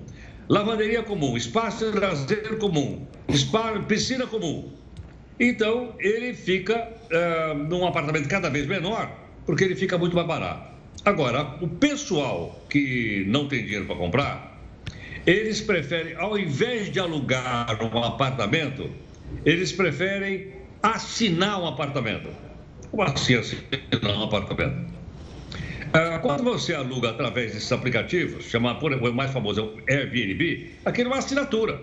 lavanderia 0.48 1.02
comum, 1.02 1.36
espaço 1.36 1.92
de 1.92 1.98
lazer 1.98 2.58
comum, 2.58 3.08
piscina 3.88 4.28
comum. 4.28 4.72
Então, 5.40 5.94
ele 6.00 6.34
fica 6.34 6.90
uh, 7.12 7.58
num 7.58 7.86
apartamento 7.86 8.28
cada 8.28 8.50
vez 8.50 8.68
menor, 8.68 9.12
porque 9.46 9.64
ele 9.64 9.76
fica 9.76 9.98
muito 9.98 10.16
mais 10.16 10.28
barato. 10.28 10.72
Agora, 11.06 11.58
o 11.62 11.68
pessoal 11.68 12.60
que 12.70 13.24
não 13.28 13.48
tem 13.48 13.64
dinheiro 13.64 13.86
para 13.86 13.96
comprar, 13.96 14.62
eles 15.26 15.62
preferem, 15.62 16.16
ao 16.16 16.38
invés 16.38 16.92
de 16.92 17.00
alugar 17.00 17.80
um 17.84 18.04
apartamento, 18.04 18.90
eles 19.46 19.72
preferem 19.72 20.57
assinar 20.96 21.62
um 21.62 21.68
apartamento. 21.68 22.30
Como 22.90 23.04
assim 23.04 23.36
assinar 23.36 24.18
um 24.18 24.24
apartamento? 24.24 24.98
Ah, 25.94 26.20
quando 26.20 26.44
você 26.44 26.74
aluga 26.74 27.10
através 27.10 27.54
desses 27.54 27.72
aplicativos, 27.72 28.46
chamado, 28.46 28.86
o 28.86 29.14
mais 29.14 29.32
famoso 29.32 29.62
é 29.62 29.64
o 29.64 30.00
Airbnb, 30.00 30.72
aquilo 30.86 31.10
é 31.10 31.14
uma 31.14 31.20
assinatura. 31.20 31.82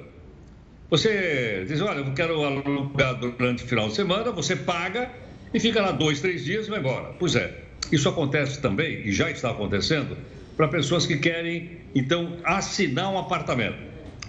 Você 0.91 1.65
diz, 1.67 1.81
olha, 1.81 1.99
eu 1.99 2.13
quero 2.13 2.45
alugar 2.45 3.15
durante 3.15 3.65
o 3.65 3.67
final 3.67 3.89
de 3.89 3.95
semana, 3.95 4.31
você 4.31 4.55
paga 4.55 5.11
e 5.53 5.59
fica 5.59 5.81
lá 5.81 5.91
dois, 5.91 6.21
três 6.21 6.45
dias 6.45 6.67
e 6.67 6.71
vai 6.71 6.81
embora. 6.81 7.15
Pois 7.19 7.35
é, 7.35 7.63
isso 7.91 8.09
acontece 8.09 8.61
também, 8.61 9.01
e 9.07 9.13
já 9.13 9.31
está 9.31 9.51
acontecendo, 9.51 10.17
para 10.57 10.69
pessoas 10.69 11.07
que 11.07 11.17
querem, 11.17 11.79
então, 11.95 12.37
assinar 12.45 13.11
um 13.11 13.19
apartamento. 13.19 13.79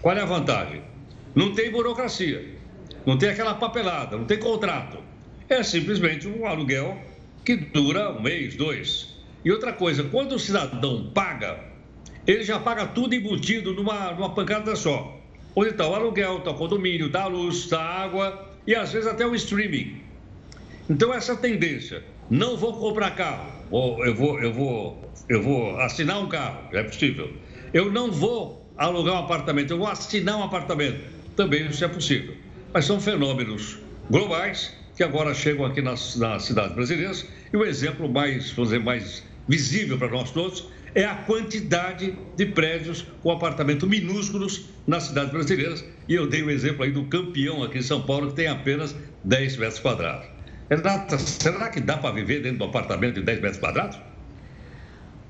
Qual 0.02 0.16
é 0.16 0.22
a 0.22 0.26
vantagem? 0.26 0.82
Não 1.36 1.54
tem 1.54 1.70
burocracia. 1.70 2.55
Não 3.06 3.18
tem 3.18 3.30
aquela 3.30 3.54
papelada, 3.54 4.18
não 4.18 4.26
tem 4.26 4.40
contrato. 4.40 4.98
É 5.48 5.62
simplesmente 5.62 6.28
um 6.28 6.46
aluguel 6.46 6.98
que 7.44 7.56
dura 7.56 8.12
um 8.12 8.22
mês, 8.22 8.56
dois. 8.56 9.16
E 9.44 9.52
outra 9.52 9.72
coisa, 9.72 10.04
quando 10.04 10.34
o 10.34 10.40
cidadão 10.40 11.12
paga, 11.14 11.60
ele 12.26 12.44
já 12.44 12.60
paga 12.60 12.88
tudo 12.88 13.14
embutido 13.14 13.74
numa, 13.74 14.12
numa 14.12 14.34
pancada 14.34 14.76
só. 14.76 15.16
Onde 15.56 15.70
está 15.70 15.88
o 15.88 15.94
aluguel, 15.94 16.40
está 16.40 16.50
o 16.50 16.56
condomínio, 16.56 17.08
está 17.08 17.24
a 17.24 17.28
luz, 17.28 17.58
está 17.58 17.80
a 17.80 18.04
água 18.04 18.50
e 18.66 18.74
às 18.74 18.92
vezes 18.92 19.08
até 19.08 19.26
o 19.26 19.36
streaming. 19.36 20.02
Então 20.90 21.14
essa 21.14 21.36
tendência, 21.36 22.04
não 22.28 22.58
vou 22.58 22.74
comprar 22.74 23.12
carro, 23.12 23.52
eu 24.04 24.16
vou, 24.16 24.40
eu 24.40 24.52
vou, 24.52 25.12
eu 25.30 25.44
vou 25.44 25.80
assinar 25.80 26.20
um 26.20 26.28
carro, 26.28 26.70
é 26.74 26.82
possível. 26.82 27.32
Eu 27.72 27.92
não 27.92 28.12
vou 28.12 28.68
alugar 28.76 29.14
um 29.14 29.20
apartamento, 29.20 29.72
eu 29.72 29.78
vou 29.78 29.88
assinar 29.88 30.38
um 30.38 30.44
apartamento, 30.44 31.00
também 31.36 31.68
isso 31.68 31.86
é 31.86 31.88
possível 31.88 32.45
mas 32.76 32.84
são 32.84 33.00
fenômenos 33.00 33.80
globais 34.12 34.74
que 34.98 35.02
agora 35.02 35.34
chegam 35.34 35.66
aqui 35.66 35.82
nas, 35.82 36.18
nas 36.18 36.44
cidades 36.44 36.76
brasileiras. 36.76 37.26
E 37.54 37.56
o 37.56 37.64
exemplo 37.64 38.10
mais, 38.10 38.52
vamos 38.52 38.72
dizer, 38.72 38.84
mais 38.84 39.24
visível 39.48 39.98
para 39.98 40.10
nós 40.10 40.30
todos 40.32 40.68
é 40.94 41.06
a 41.06 41.16
quantidade 41.16 42.18
de 42.36 42.46
prédios 42.48 43.08
com 43.24 43.32
apartamentos 43.32 43.88
minúsculos 43.88 44.66
nas 44.86 45.04
cidades 45.04 45.32
brasileiras. 45.32 45.86
E 46.06 46.16
eu 46.16 46.28
dei 46.28 46.44
o 46.44 46.52
exemplo 46.52 46.84
aí 46.84 46.92
do 46.92 47.06
campeão 47.06 47.64
aqui 47.64 47.78
em 47.78 47.82
São 47.82 48.02
Paulo, 48.02 48.28
que 48.28 48.36
tem 48.36 48.48
apenas 48.48 48.94
10 49.24 49.56
metros 49.56 49.80
quadrados. 49.80 50.28
Renata, 50.70 51.18
será 51.18 51.70
que 51.70 51.80
dá 51.80 51.98
para 51.98 52.12
viver 52.12 52.42
dentro 52.42 52.58
do 52.58 52.66
apartamento 52.66 53.16
de 53.16 53.22
10 53.22 53.40
metros 53.40 53.60
quadrados? 53.60 53.98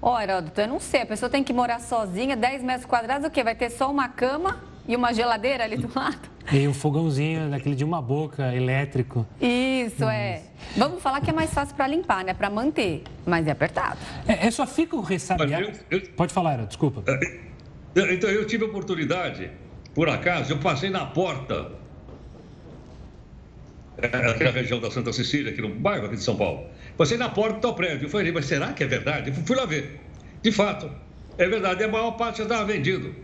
Ó, 0.01 0.19
Heródoto, 0.19 0.61
eu 0.61 0.67
não 0.67 0.79
sei. 0.79 1.01
A 1.01 1.05
pessoa 1.05 1.29
tem 1.29 1.43
que 1.43 1.53
morar 1.53 1.79
sozinha, 1.79 2.35
10 2.35 2.63
metros 2.63 2.85
quadrados, 2.87 3.27
o 3.27 3.29
quê? 3.29 3.43
Vai 3.43 3.53
ter 3.53 3.69
só 3.69 3.91
uma 3.91 4.09
cama 4.09 4.74
e 4.87 4.95
uma 4.95 5.13
geladeira 5.13 5.63
ali 5.63 5.77
do 5.77 5.89
lado? 5.93 6.29
E 6.51 6.67
um 6.67 6.73
fogãozinho 6.73 7.49
daquele 7.49 7.75
de 7.75 7.83
uma 7.83 8.01
boca, 8.01 8.53
elétrico. 8.53 9.25
Isso, 9.41 10.03
é. 10.03 10.43
Vamos 10.77 11.01
falar 11.01 11.21
que 11.21 11.29
é 11.29 11.33
mais 11.33 11.51
fácil 11.51 11.75
para 11.75 11.87
limpar, 11.87 12.23
né? 12.23 12.33
Para 12.33 12.49
manter, 12.49 13.03
mas 13.25 13.47
é 13.47 13.51
apertado. 13.51 13.97
É, 14.27 14.47
é 14.47 14.51
só 14.51 14.67
fica 14.67 14.95
o 14.95 15.01
ressabiado. 15.01 15.71
Eu. 15.89 16.01
Pode 16.15 16.31
falar, 16.31 16.53
Era, 16.53 16.65
desculpa. 16.65 17.03
É, 17.07 18.13
então, 18.13 18.29
eu 18.29 18.45
tive 18.45 18.63
a 18.63 18.67
oportunidade, 18.67 19.49
por 19.93 20.07
acaso, 20.07 20.53
eu 20.53 20.59
passei 20.59 20.89
na 20.89 21.05
porta 21.05 21.71
é, 23.97 24.07
aqui 24.07 24.43
na 24.43 24.51
região 24.51 24.79
da 24.79 24.91
Santa 24.91 25.13
Cecília, 25.13 25.51
aqui 25.51 25.61
no 25.61 25.69
bairro 25.69 26.05
aqui 26.05 26.15
de 26.15 26.23
São 26.23 26.35
Paulo. 26.35 26.67
Passei 26.97 27.17
na 27.17 27.29
porta 27.29 27.55
do 27.55 27.61
tal 27.61 27.75
prédio. 27.75 28.05
Eu 28.05 28.09
falei, 28.09 28.31
mas 28.31 28.45
será 28.45 28.73
que 28.73 28.83
é 28.83 28.87
verdade? 28.87 29.29
Eu 29.29 29.35
fui 29.45 29.55
lá 29.55 29.65
ver. 29.65 29.99
De 30.41 30.51
fato, 30.51 30.91
é 31.37 31.47
verdade. 31.47 31.83
A 31.83 31.87
maior 31.87 32.11
parte 32.11 32.39
já 32.39 32.43
estava 32.43 32.65
vendido. 32.65 33.15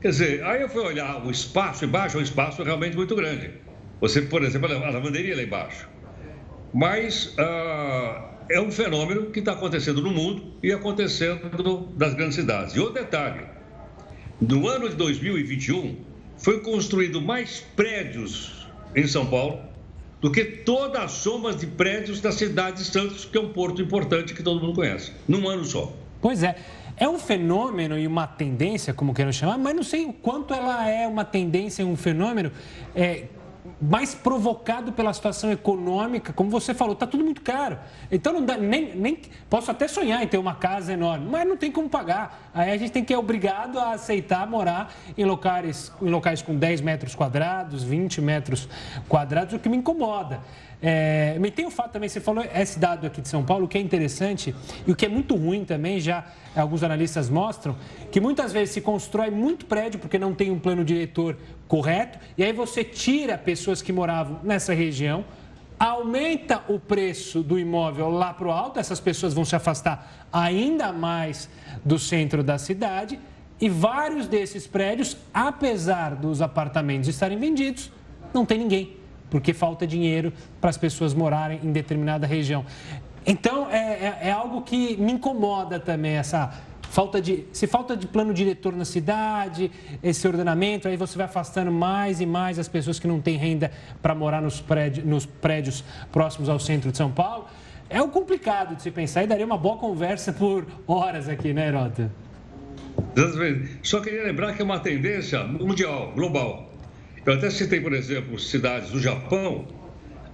Quer 0.00 0.08
dizer, 0.08 0.44
aí 0.44 0.62
eu 0.62 0.68
fui 0.68 0.82
olhar 0.82 1.24
o 1.26 1.30
espaço 1.30 1.84
embaixo, 1.84 2.16
é 2.16 2.20
um 2.20 2.22
espaço 2.22 2.62
realmente 2.62 2.96
muito 2.96 3.14
grande. 3.14 3.50
Você, 4.00 4.22
por 4.22 4.42
exemplo, 4.42 4.72
a 4.72 4.90
lavanderia 4.90 5.36
lá 5.36 5.42
embaixo. 5.42 5.86
Mas 6.72 7.34
uh, 7.38 8.30
é 8.48 8.58
um 8.60 8.70
fenômeno 8.70 9.26
que 9.26 9.40
está 9.40 9.52
acontecendo 9.52 10.00
no 10.00 10.10
mundo 10.10 10.54
e 10.62 10.72
acontecendo 10.72 11.88
das 11.96 12.14
grandes 12.14 12.36
cidades. 12.36 12.74
E 12.74 12.80
outro 12.80 12.94
detalhe: 12.94 13.44
no 14.40 14.66
ano 14.66 14.88
de 14.88 14.96
2021, 14.96 15.96
foi 16.38 16.60
construído 16.60 17.20
mais 17.20 17.60
prédios 17.76 18.66
em 18.96 19.06
São 19.06 19.26
Paulo 19.26 19.60
do 20.20 20.30
que 20.32 20.44
todas 20.44 21.02
as 21.02 21.12
somas 21.12 21.56
de 21.56 21.66
prédios 21.66 22.20
da 22.20 22.32
cidade 22.32 22.78
de 22.78 22.84
Santos, 22.84 23.24
que 23.26 23.36
é 23.36 23.40
um 23.40 23.52
porto 23.52 23.82
importante 23.82 24.32
que 24.32 24.42
todo 24.42 24.60
mundo 24.60 24.74
conhece, 24.74 25.12
num 25.28 25.46
ano 25.48 25.64
só. 25.64 25.92
Pois 26.20 26.42
é. 26.42 26.56
É 27.00 27.08
um 27.08 27.18
fenômeno 27.18 27.98
e 27.98 28.06
uma 28.06 28.26
tendência, 28.26 28.92
como 28.92 29.14
queiram 29.14 29.32
chamar, 29.32 29.56
mas 29.56 29.74
não 29.74 29.82
sei 29.82 30.04
o 30.04 30.12
quanto 30.12 30.52
ela 30.52 30.86
é 30.86 31.08
uma 31.08 31.24
tendência 31.24 31.80
e 31.82 31.84
um 31.86 31.96
fenômeno 31.96 32.52
é, 32.94 33.24
mais 33.80 34.14
provocado 34.14 34.92
pela 34.92 35.10
situação 35.14 35.50
econômica, 35.50 36.30
como 36.30 36.50
você 36.50 36.74
falou, 36.74 36.92
está 36.92 37.06
tudo 37.06 37.24
muito 37.24 37.40
caro. 37.40 37.78
Então 38.12 38.34
não 38.34 38.44
dá 38.44 38.58
nem, 38.58 38.94
nem 38.94 39.18
posso 39.48 39.70
até 39.70 39.88
sonhar 39.88 40.22
em 40.22 40.26
ter 40.26 40.36
uma 40.36 40.54
casa 40.54 40.92
enorme, 40.92 41.26
mas 41.30 41.48
não 41.48 41.56
tem 41.56 41.72
como 41.72 41.88
pagar. 41.88 42.50
Aí 42.52 42.70
a 42.70 42.76
gente 42.76 42.92
tem 42.92 43.02
que 43.02 43.14
ser 43.14 43.18
obrigado 43.18 43.78
a 43.78 43.92
aceitar 43.92 44.46
morar 44.46 44.92
em 45.16 45.24
locais, 45.24 45.90
em 46.02 46.10
locais 46.10 46.42
com 46.42 46.54
10 46.54 46.82
metros 46.82 47.14
quadrados, 47.14 47.82
20 47.82 48.20
metros 48.20 48.68
quadrados, 49.08 49.54
o 49.54 49.58
que 49.58 49.70
me 49.70 49.78
incomoda. 49.78 50.40
É, 50.82 51.36
mas 51.38 51.50
tem 51.50 51.66
o 51.66 51.70
fato 51.70 51.92
também, 51.92 52.08
você 52.08 52.20
falou 52.20 52.42
esse 52.54 52.78
dado 52.78 53.06
aqui 53.06 53.20
de 53.20 53.28
São 53.28 53.44
Paulo, 53.44 53.68
que 53.68 53.76
é 53.76 53.80
interessante 53.80 54.54
e 54.86 54.90
o 54.90 54.96
que 54.96 55.04
é 55.04 55.08
muito 55.08 55.36
ruim 55.36 55.64
também, 55.64 56.00
já 56.00 56.24
alguns 56.56 56.82
analistas 56.82 57.28
mostram, 57.28 57.76
que 58.10 58.18
muitas 58.18 58.50
vezes 58.50 58.72
se 58.74 58.80
constrói 58.80 59.30
muito 59.30 59.66
prédio 59.66 60.00
porque 60.00 60.18
não 60.18 60.34
tem 60.34 60.50
um 60.50 60.58
plano 60.58 60.82
diretor 60.82 61.36
correto, 61.68 62.18
e 62.36 62.42
aí 62.42 62.52
você 62.52 62.82
tira 62.82 63.36
pessoas 63.36 63.82
que 63.82 63.92
moravam 63.92 64.40
nessa 64.42 64.72
região, 64.72 65.24
aumenta 65.78 66.62
o 66.68 66.78
preço 66.78 67.42
do 67.42 67.58
imóvel 67.58 68.08
lá 68.08 68.32
para 68.32 68.48
o 68.48 68.50
alto, 68.50 68.78
essas 68.78 69.00
pessoas 69.00 69.34
vão 69.34 69.44
se 69.44 69.54
afastar 69.54 70.26
ainda 70.32 70.92
mais 70.92 71.48
do 71.84 71.98
centro 71.98 72.42
da 72.42 72.56
cidade, 72.56 73.20
e 73.60 73.68
vários 73.68 74.26
desses 74.26 74.66
prédios, 74.66 75.14
apesar 75.34 76.14
dos 76.14 76.40
apartamentos 76.40 77.06
estarem 77.10 77.38
vendidos, 77.38 77.92
não 78.32 78.46
tem 78.46 78.58
ninguém 78.58 78.99
porque 79.30 79.54
falta 79.54 79.86
dinheiro 79.86 80.32
para 80.60 80.68
as 80.68 80.76
pessoas 80.76 81.14
morarem 81.14 81.60
em 81.62 81.72
determinada 81.72 82.26
região. 82.26 82.64
Então, 83.24 83.70
é, 83.70 83.76
é, 83.76 84.18
é, 84.28 84.32
algo 84.32 84.62
que 84.62 84.96
me 84.96 85.12
incomoda 85.12 85.78
também, 85.78 86.16
essa 86.16 86.52
falta 86.82 87.20
de. 87.20 87.44
Se 87.52 87.66
falta 87.66 87.96
de 87.96 88.06
plano 88.06 88.34
diretor 88.34 88.74
na 88.74 88.84
cidade, 88.84 89.70
esse 90.02 90.26
ordenamento, 90.26 90.88
aí 90.88 90.96
você 90.96 91.16
vai 91.16 91.26
afastando 91.26 91.70
mais 91.70 92.20
e 92.20 92.26
mais 92.26 92.58
as 92.58 92.68
pessoas 92.68 92.98
que 92.98 93.06
não 93.06 93.20
têm 93.20 93.36
renda 93.36 93.70
para 94.02 94.14
morar 94.14 94.40
nos 94.42 94.60
prédios, 94.60 95.06
nos 95.06 95.26
prédios 95.26 95.84
próximos 96.10 96.48
ao 96.48 96.58
centro 96.58 96.90
de 96.90 96.96
São 96.96 97.10
Paulo. 97.10 97.46
É 97.88 98.00
o 98.00 98.08
complicado 98.08 98.76
de 98.76 98.82
se 98.82 98.90
pensar 98.90 99.24
e 99.24 99.26
daria 99.26 99.44
uma 99.44 99.58
boa 99.58 99.76
conversa 99.76 100.32
por 100.32 100.66
horas 100.86 101.28
aqui, 101.28 101.52
né, 101.52 101.68
Herota? 101.68 102.10
Só 103.82 104.00
queria 104.00 104.22
lembrar 104.22 104.54
que 104.54 104.62
é 104.62 104.64
uma 104.64 104.78
tendência 104.78 105.42
mundial, 105.44 106.12
global. 106.14 106.69
Eu 107.24 107.34
até 107.34 107.50
citei, 107.50 107.80
por 107.80 107.92
exemplo, 107.92 108.38
cidades 108.38 108.90
do 108.90 109.00
Japão, 109.00 109.66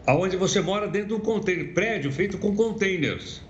aonde 0.07 0.37
você 0.37 0.61
mora 0.61 0.87
dentro 0.87 1.09
de 1.09 1.15
um 1.15 1.21
container, 1.21 1.73
prédio 1.75 2.13
feito 2.13 2.39
com 2.39 2.55
containers. 2.55 3.43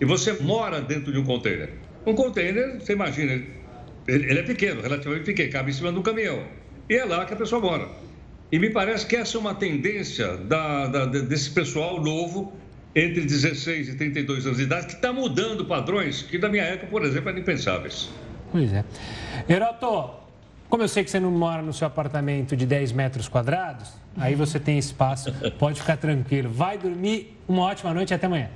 E 0.00 0.04
você 0.04 0.32
mora 0.32 0.80
dentro 0.80 1.12
de 1.12 1.18
um 1.18 1.24
container. 1.24 1.70
Um 2.06 2.14
container, 2.14 2.80
você 2.80 2.92
imagina, 2.92 3.42
ele 4.06 4.38
é 4.38 4.42
pequeno, 4.42 4.80
relativamente 4.80 5.24
pequeno, 5.24 5.52
cabe 5.52 5.70
em 5.70 5.74
cima 5.74 5.92
de 5.92 5.98
um 5.98 6.02
caminhão. 6.02 6.42
E 6.88 6.94
é 6.94 7.04
lá 7.04 7.26
que 7.26 7.34
a 7.34 7.36
pessoa 7.36 7.60
mora. 7.60 7.88
E 8.50 8.58
me 8.58 8.70
parece 8.70 9.06
que 9.06 9.14
essa 9.14 9.36
é 9.36 9.40
uma 9.40 9.54
tendência 9.54 10.38
da, 10.38 10.86
da, 10.86 11.04
desse 11.04 11.50
pessoal 11.50 12.02
novo, 12.02 12.54
entre 12.94 13.20
16 13.20 13.90
e 13.90 13.94
32 13.96 14.46
anos 14.46 14.56
de 14.56 14.64
idade, 14.64 14.86
que 14.86 14.94
está 14.94 15.12
mudando 15.12 15.66
padrões 15.66 16.22
que 16.22 16.38
na 16.38 16.48
minha 16.48 16.62
época, 16.62 16.86
por 16.86 17.04
exemplo, 17.04 17.28
eram 17.28 17.38
impensáveis. 17.38 18.08
Pois 18.50 18.72
é. 18.72 18.82
Heroto, 19.46 20.27
como 20.68 20.82
eu 20.82 20.88
sei 20.88 21.02
que 21.02 21.10
você 21.10 21.18
não 21.18 21.30
mora 21.30 21.62
no 21.62 21.72
seu 21.72 21.86
apartamento 21.86 22.56
de 22.56 22.66
10 22.66 22.92
metros 22.92 23.28
quadrados, 23.28 23.92
aí 24.16 24.34
você 24.34 24.60
tem 24.60 24.78
espaço, 24.78 25.32
pode 25.58 25.80
ficar 25.80 25.96
tranquilo. 25.96 26.50
Vai 26.50 26.76
dormir, 26.76 27.36
uma 27.48 27.62
ótima 27.62 27.94
noite 27.94 28.10
e 28.10 28.14
até 28.14 28.26
amanhã. 28.26 28.50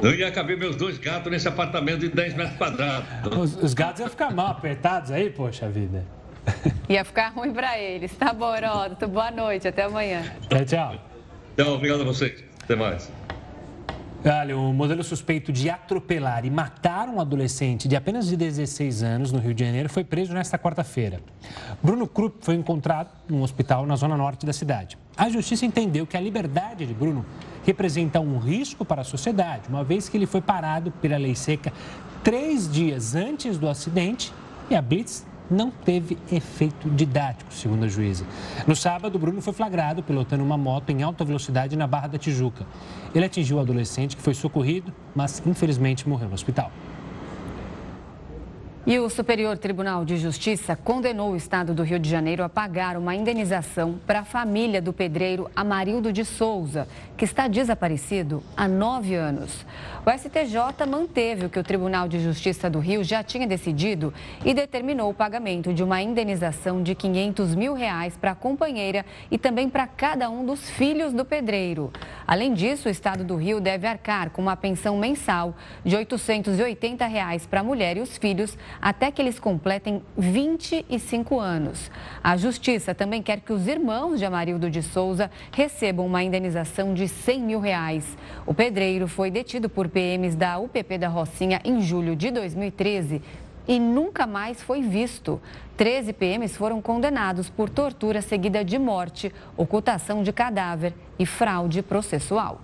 Eu 0.00 0.14
ia 0.14 0.30
caber 0.32 0.56
meus 0.56 0.76
dois 0.76 0.98
gatos 0.98 1.30
nesse 1.30 1.46
apartamento 1.46 2.00
de 2.00 2.08
10 2.08 2.34
metros 2.34 2.56
quadrados. 2.56 3.36
Os, 3.36 3.56
os 3.56 3.74
gatos 3.74 4.00
iam 4.00 4.08
ficar 4.08 4.32
mal 4.32 4.48
apertados 4.48 5.10
aí, 5.10 5.30
poxa 5.30 5.68
vida. 5.68 6.04
Ia 6.88 7.04
ficar 7.04 7.28
ruim 7.28 7.52
para 7.52 7.78
eles. 7.78 8.12
Tá 8.16 8.32
bom, 8.32 8.54
Heródoto. 8.54 9.06
Boa 9.06 9.30
noite, 9.30 9.68
até 9.68 9.84
amanhã. 9.84 10.22
Tchau, 10.48 10.64
tchau. 10.64 10.94
Tchau, 11.56 11.74
obrigado 11.74 12.00
a 12.00 12.04
vocês. 12.04 12.42
Até 12.64 12.74
mais. 12.74 13.10
O 14.56 14.72
modelo 14.72 15.02
suspeito 15.02 15.50
de 15.50 15.68
atropelar 15.68 16.44
e 16.44 16.50
matar 16.50 17.08
um 17.08 17.20
adolescente 17.20 17.88
de 17.88 17.96
apenas 17.96 18.28
de 18.28 18.36
16 18.36 19.02
anos 19.02 19.32
no 19.32 19.40
Rio 19.40 19.52
de 19.52 19.64
Janeiro 19.64 19.88
foi 19.88 20.04
preso 20.04 20.32
nesta 20.32 20.56
quarta-feira. 20.56 21.20
Bruno 21.82 22.06
Krupp 22.06 22.36
foi 22.40 22.54
encontrado 22.54 23.10
num 23.28 23.42
hospital 23.42 23.84
na 23.84 23.96
zona 23.96 24.16
norte 24.16 24.46
da 24.46 24.52
cidade. 24.52 24.96
A 25.16 25.28
justiça 25.28 25.66
entendeu 25.66 26.06
que 26.06 26.16
a 26.16 26.20
liberdade 26.20 26.86
de 26.86 26.94
Bruno 26.94 27.26
representa 27.66 28.20
um 28.20 28.38
risco 28.38 28.84
para 28.84 29.00
a 29.00 29.04
sociedade, 29.04 29.68
uma 29.68 29.82
vez 29.82 30.08
que 30.08 30.16
ele 30.16 30.26
foi 30.26 30.40
parado 30.40 30.92
pela 30.92 31.16
lei 31.16 31.34
seca 31.34 31.72
três 32.22 32.70
dias 32.70 33.16
antes 33.16 33.58
do 33.58 33.68
acidente 33.68 34.32
e 34.70 34.76
a 34.76 34.80
Blitz 34.80 35.26
não 35.52 35.70
teve 35.70 36.18
efeito 36.30 36.88
didático, 36.90 37.52
segundo 37.52 37.84
a 37.84 37.88
juíza. 37.88 38.24
No 38.66 38.74
sábado, 38.74 39.18
Bruno 39.18 39.42
foi 39.42 39.52
flagrado 39.52 40.02
pilotando 40.02 40.42
uma 40.42 40.56
moto 40.56 40.90
em 40.90 41.02
alta 41.02 41.24
velocidade 41.24 41.76
na 41.76 41.86
Barra 41.86 42.08
da 42.08 42.18
Tijuca. 42.18 42.66
Ele 43.14 43.24
atingiu 43.24 43.58
o 43.58 43.60
adolescente 43.60 44.16
que 44.16 44.22
foi 44.22 44.34
socorrido, 44.34 44.92
mas 45.14 45.42
infelizmente 45.46 46.08
morreu 46.08 46.28
no 46.28 46.34
hospital. 46.34 46.72
E 48.84 48.98
o 48.98 49.08
Superior 49.08 49.56
Tribunal 49.58 50.04
de 50.04 50.16
Justiça 50.16 50.74
condenou 50.74 51.30
o 51.30 51.36
Estado 51.36 51.72
do 51.72 51.84
Rio 51.84 52.00
de 52.00 52.10
Janeiro 52.10 52.42
a 52.42 52.48
pagar 52.48 52.96
uma 52.96 53.14
indenização 53.14 53.94
para 54.04 54.20
a 54.20 54.24
família 54.24 54.82
do 54.82 54.92
pedreiro 54.92 55.48
Amarildo 55.54 56.12
de 56.12 56.24
Souza, 56.24 56.88
que 57.16 57.24
está 57.24 57.46
desaparecido 57.46 58.42
há 58.56 58.66
nove 58.66 59.14
anos. 59.14 59.64
O 60.04 60.10
STJ 60.10 60.84
manteve 60.84 61.46
o 61.46 61.48
que 61.48 61.60
o 61.60 61.62
Tribunal 61.62 62.08
de 62.08 62.18
Justiça 62.18 62.68
do 62.68 62.80
Rio 62.80 63.04
já 63.04 63.22
tinha 63.22 63.46
decidido 63.46 64.12
e 64.44 64.52
determinou 64.52 65.08
o 65.08 65.14
pagamento 65.14 65.72
de 65.72 65.80
uma 65.80 66.02
indenização 66.02 66.82
de 66.82 66.92
500 66.92 67.54
mil 67.54 67.72
reais 67.72 68.16
para 68.16 68.32
a 68.32 68.34
companheira 68.34 69.06
e 69.30 69.38
também 69.38 69.70
para 69.70 69.86
cada 69.86 70.28
um 70.28 70.44
dos 70.44 70.68
filhos 70.68 71.12
do 71.12 71.24
pedreiro. 71.24 71.92
Além 72.26 72.52
disso, 72.52 72.88
o 72.88 72.90
Estado 72.90 73.22
do 73.22 73.36
Rio 73.36 73.60
deve 73.60 73.86
arcar 73.86 74.30
com 74.30 74.42
uma 74.42 74.56
pensão 74.56 74.98
mensal 74.98 75.54
de 75.84 75.94
880 75.94 77.06
reais 77.06 77.46
para 77.46 77.60
a 77.60 77.64
mulher 77.64 77.96
e 77.96 78.00
os 78.00 78.18
filhos 78.18 78.58
até 78.80 79.08
que 79.12 79.22
eles 79.22 79.38
completem 79.38 80.02
25 80.18 81.38
anos. 81.38 81.92
A 82.24 82.36
Justiça 82.36 82.92
também 82.92 83.22
quer 83.22 83.38
que 83.38 83.52
os 83.52 83.68
irmãos 83.68 84.18
de 84.18 84.24
Amarildo 84.24 84.68
de 84.68 84.82
Souza 84.82 85.30
recebam 85.52 86.04
uma 86.04 86.24
indenização 86.24 86.92
de 86.92 87.06
100 87.06 87.40
mil 87.40 87.60
reais. 87.60 88.18
O 88.44 88.52
pedreiro 88.52 89.06
foi 89.06 89.30
detido 89.30 89.68
por 89.68 89.91
PMs 89.92 90.34
da 90.34 90.58
UPP 90.58 90.98
da 90.98 91.08
Rocinha 91.08 91.60
em 91.64 91.80
julho 91.82 92.16
de 92.16 92.30
2013 92.30 93.20
e 93.68 93.78
nunca 93.78 94.26
mais 94.26 94.60
foi 94.62 94.82
visto. 94.82 95.40
13 95.76 96.12
PMs 96.12 96.56
foram 96.56 96.80
condenados 96.80 97.48
por 97.48 97.68
tortura 97.68 98.22
seguida 98.22 98.64
de 98.64 98.78
morte, 98.78 99.32
ocultação 99.56 100.22
de 100.22 100.32
cadáver 100.32 100.94
e 101.18 101.26
fraude 101.26 101.82
processual. 101.82 102.60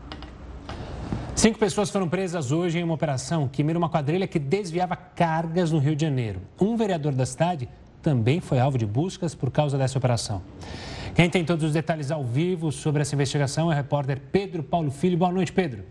Cinco 1.35 1.59
pessoas 1.59 1.89
foram 1.91 2.09
presas 2.09 2.51
hoje 2.51 2.79
em 2.79 2.83
uma 2.83 2.95
operação 2.95 3.47
que 3.47 3.63
mira 3.63 3.79
uma 3.79 3.89
quadrilha 3.89 4.27
que 4.27 4.41
desviava 4.41 4.97
cargas 4.97 5.71
no 5.71 5.79
Rio 5.79 5.95
de 5.95 6.03
Janeiro. 6.03 6.41
Um 6.61 6.77
vereador 6.77 7.13
da 7.13 7.25
cidade 7.25 7.69
também 8.03 8.41
foi 8.41 8.59
alvo 8.59 8.77
de 8.77 8.87
buscas 8.87 9.35
por 9.35 9.51
causa 9.51 9.79
dessa 9.79 9.99
operação. 9.99 10.43
Quem 11.15 11.31
tem 11.31 11.45
todos 11.45 11.65
os 11.65 11.73
detalhes 11.73 12.11
ao 12.11 12.25
vivo 12.25 12.73
sobre 12.73 13.03
essa 13.03 13.15
investigação 13.15 13.71
é 13.71 13.75
o 13.75 13.77
repórter 13.77 14.21
Pedro 14.33 14.63
Paulo 14.63 14.91
Filho. 14.91 15.17
Boa 15.17 15.31
noite, 15.31 15.53
Pedro. 15.53 15.85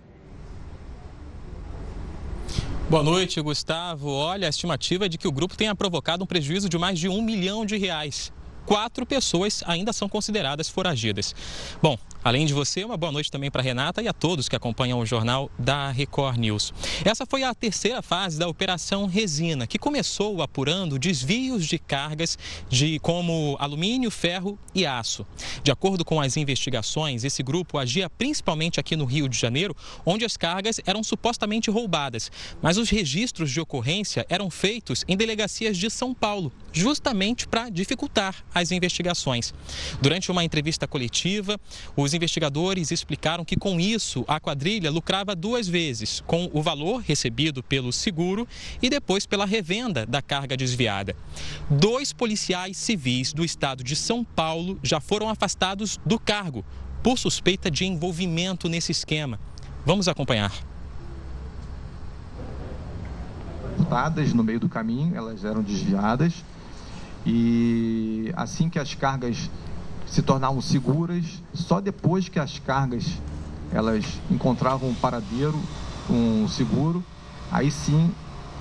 Boa 2.90 3.04
noite, 3.04 3.42
Gustavo. 3.42 4.10
Olha, 4.10 4.48
a 4.48 4.50
estimativa 4.50 5.08
é 5.08 5.10
de 5.10 5.18
que 5.18 5.28
o 5.28 5.32
grupo 5.32 5.58
tenha 5.58 5.76
provocado 5.76 6.24
um 6.24 6.26
prejuízo 6.26 6.70
de 6.70 6.78
mais 6.78 6.98
de 6.98 7.10
um 7.10 7.22
milhão 7.22 7.66
de 7.66 7.76
reais. 7.76 8.32
Quatro 8.66 9.06
pessoas 9.06 9.62
ainda 9.68 9.92
são 9.92 10.08
consideradas 10.08 10.70
foragidas. 10.70 11.36
Bom, 11.82 12.00
Além 12.28 12.46
de 12.46 12.54
você, 12.54 12.84
uma 12.84 12.98
boa 12.98 13.10
noite 13.10 13.32
também 13.32 13.50
para 13.50 13.62
Renata 13.62 14.02
e 14.02 14.08
a 14.10 14.12
todos 14.12 14.50
que 14.50 14.56
acompanham 14.58 15.00
o 15.00 15.06
jornal 15.06 15.50
da 15.58 15.90
Record 15.92 16.38
News. 16.38 16.74
Essa 17.06 17.26
foi 17.26 17.42
a 17.44 17.56
terceira 17.56 18.02
fase 18.02 18.38
da 18.38 18.50
Operação 18.50 19.06
Resina, 19.06 19.66
que 19.66 19.80
começou 19.80 20.42
apurando 20.42 21.00
desvios 21.00 21.66
de 21.66 21.80
cargas 21.80 22.38
de 22.68 23.00
como 23.00 23.56
alumínio, 23.62 24.12
ferro 24.12 24.60
e 24.76 24.86
aço. 24.86 25.26
De 25.64 25.72
acordo 25.72 26.04
com 26.04 26.20
as 26.20 26.36
investigações, 26.36 27.24
esse 27.24 27.42
grupo 27.42 27.78
agia 27.78 28.10
principalmente 28.10 28.78
aqui 28.78 28.98
no 28.98 29.06
Rio 29.06 29.30
de 29.30 29.40
Janeiro, 29.40 29.74
onde 30.06 30.26
as 30.26 30.36
cargas 30.36 30.82
eram 30.86 31.06
supostamente 31.06 31.72
roubadas, 31.72 32.30
mas 32.62 32.78
os 32.78 32.90
registros 32.90 33.50
de 33.50 33.62
ocorrência 33.62 34.26
eram 34.28 34.50
feitos 34.50 35.06
em 35.08 35.16
delegacias 35.16 35.78
de 35.78 35.90
São 35.90 36.14
Paulo, 36.14 36.52
justamente 36.74 37.48
para 37.48 37.70
dificultar 37.70 38.44
as 38.54 38.74
investigações. 38.74 39.54
Durante 40.02 40.30
uma 40.30 40.44
entrevista 40.44 40.86
coletiva, 40.86 41.58
os 41.96 42.17
investigadores 42.18 42.92
explicaram 42.92 43.46
que 43.46 43.56
com 43.56 43.80
isso 43.80 44.26
a 44.28 44.40
quadrilha 44.40 44.92
lucrava 44.92 45.34
duas 45.34 45.68
vezes, 45.68 46.22
com 46.28 46.50
o 46.52 46.62
valor 46.62 47.02
recebido 47.02 47.64
pelo 47.64 47.94
seguro 47.94 48.46
e 48.82 48.90
depois 48.90 49.26
pela 49.26 49.46
revenda 49.46 50.06
da 50.06 50.22
carga 50.22 50.58
desviada. 50.58 51.16
Dois 51.70 52.12
policiais 52.12 52.76
civis 52.76 53.32
do 53.32 53.46
estado 53.46 53.84
de 53.84 53.96
São 53.96 54.24
Paulo 54.24 54.78
já 54.84 55.00
foram 55.00 55.30
afastados 55.30 55.98
do 56.06 56.20
cargo 56.20 56.66
por 57.02 57.18
suspeita 57.18 57.72
de 57.72 57.86
envolvimento 57.86 58.68
nesse 58.68 58.92
esquema. 58.92 59.40
Vamos 59.86 60.10
acompanhar. 60.10 60.52
No 64.34 64.44
meio 64.44 64.60
do 64.60 64.68
caminho, 64.68 65.16
elas 65.16 65.46
eram 65.46 65.64
desviadas 65.64 66.44
e 67.26 68.32
assim 68.36 68.70
que 68.70 68.80
as 68.80 68.94
cargas 68.94 69.50
se 70.08 70.22
tornavam 70.22 70.62
seguras, 70.62 71.44
só 71.54 71.80
depois 71.80 72.30
que 72.30 72.40
as 72.40 72.60
cargas 72.60 73.06
elas 73.72 74.06
encontravam 74.32 74.90
um 74.90 74.96
paradeiro, 74.96 75.60
um 76.10 76.48
seguro, 76.48 77.04
aí 77.52 77.70
sim 77.70 78.10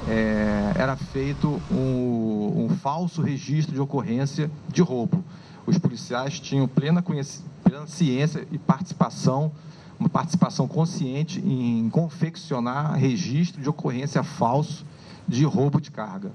é, 0.09 0.73
era 0.77 0.97
feito 0.97 1.61
um, 1.71 2.67
um, 2.67 2.77
falso 2.77 3.23
registro 3.23 3.75
de 3.75 3.81
ocorrência 3.81 4.51
de 4.69 4.83
roubo. 4.83 5.25
Os 5.65 5.79
policiais 5.79 6.39
tinham 6.39 6.69
plena, 6.69 7.03
plena 7.03 7.87
ciência 7.87 8.47
e 8.51 8.59
participação, 8.59 9.53
uma 9.99 10.09
participação 10.09 10.69
consciente 10.69 11.41
em 11.41 11.89
confeccionar 11.91 12.95
registro 12.95 13.63
de 13.63 13.69
ocorrência 13.69 14.23
falso 14.23 14.85
de 15.27 15.45
roubo 15.45 15.81
de 15.81 15.91
carga. 15.91 16.31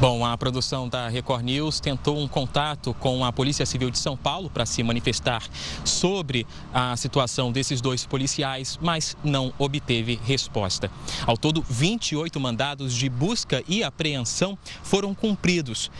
Bom, 0.00 0.24
a 0.24 0.38
produção 0.38 0.88
da 0.88 1.08
Record 1.08 1.42
News 1.42 1.80
tentou 1.80 2.16
um 2.20 2.28
contato 2.28 2.94
com 3.00 3.24
a 3.24 3.32
Polícia 3.32 3.66
Civil 3.66 3.90
de 3.90 3.98
São 3.98 4.16
Paulo 4.16 4.48
para 4.48 4.64
se 4.64 4.80
manifestar 4.84 5.42
sobre 5.84 6.46
a 6.72 6.96
situação 6.96 7.50
desses 7.50 7.80
dois 7.80 8.06
policiais, 8.06 8.78
mas 8.80 9.16
não 9.24 9.52
obteve 9.58 10.16
resposta. 10.24 10.88
Ao 11.26 11.36
todo, 11.36 11.64
28 11.68 12.38
mandados 12.38 12.94
de 12.94 13.08
busca 13.08 13.64
e 13.66 13.82
apreensão 13.82 14.56
foram 14.84 15.12
cumpridos. 15.12 15.90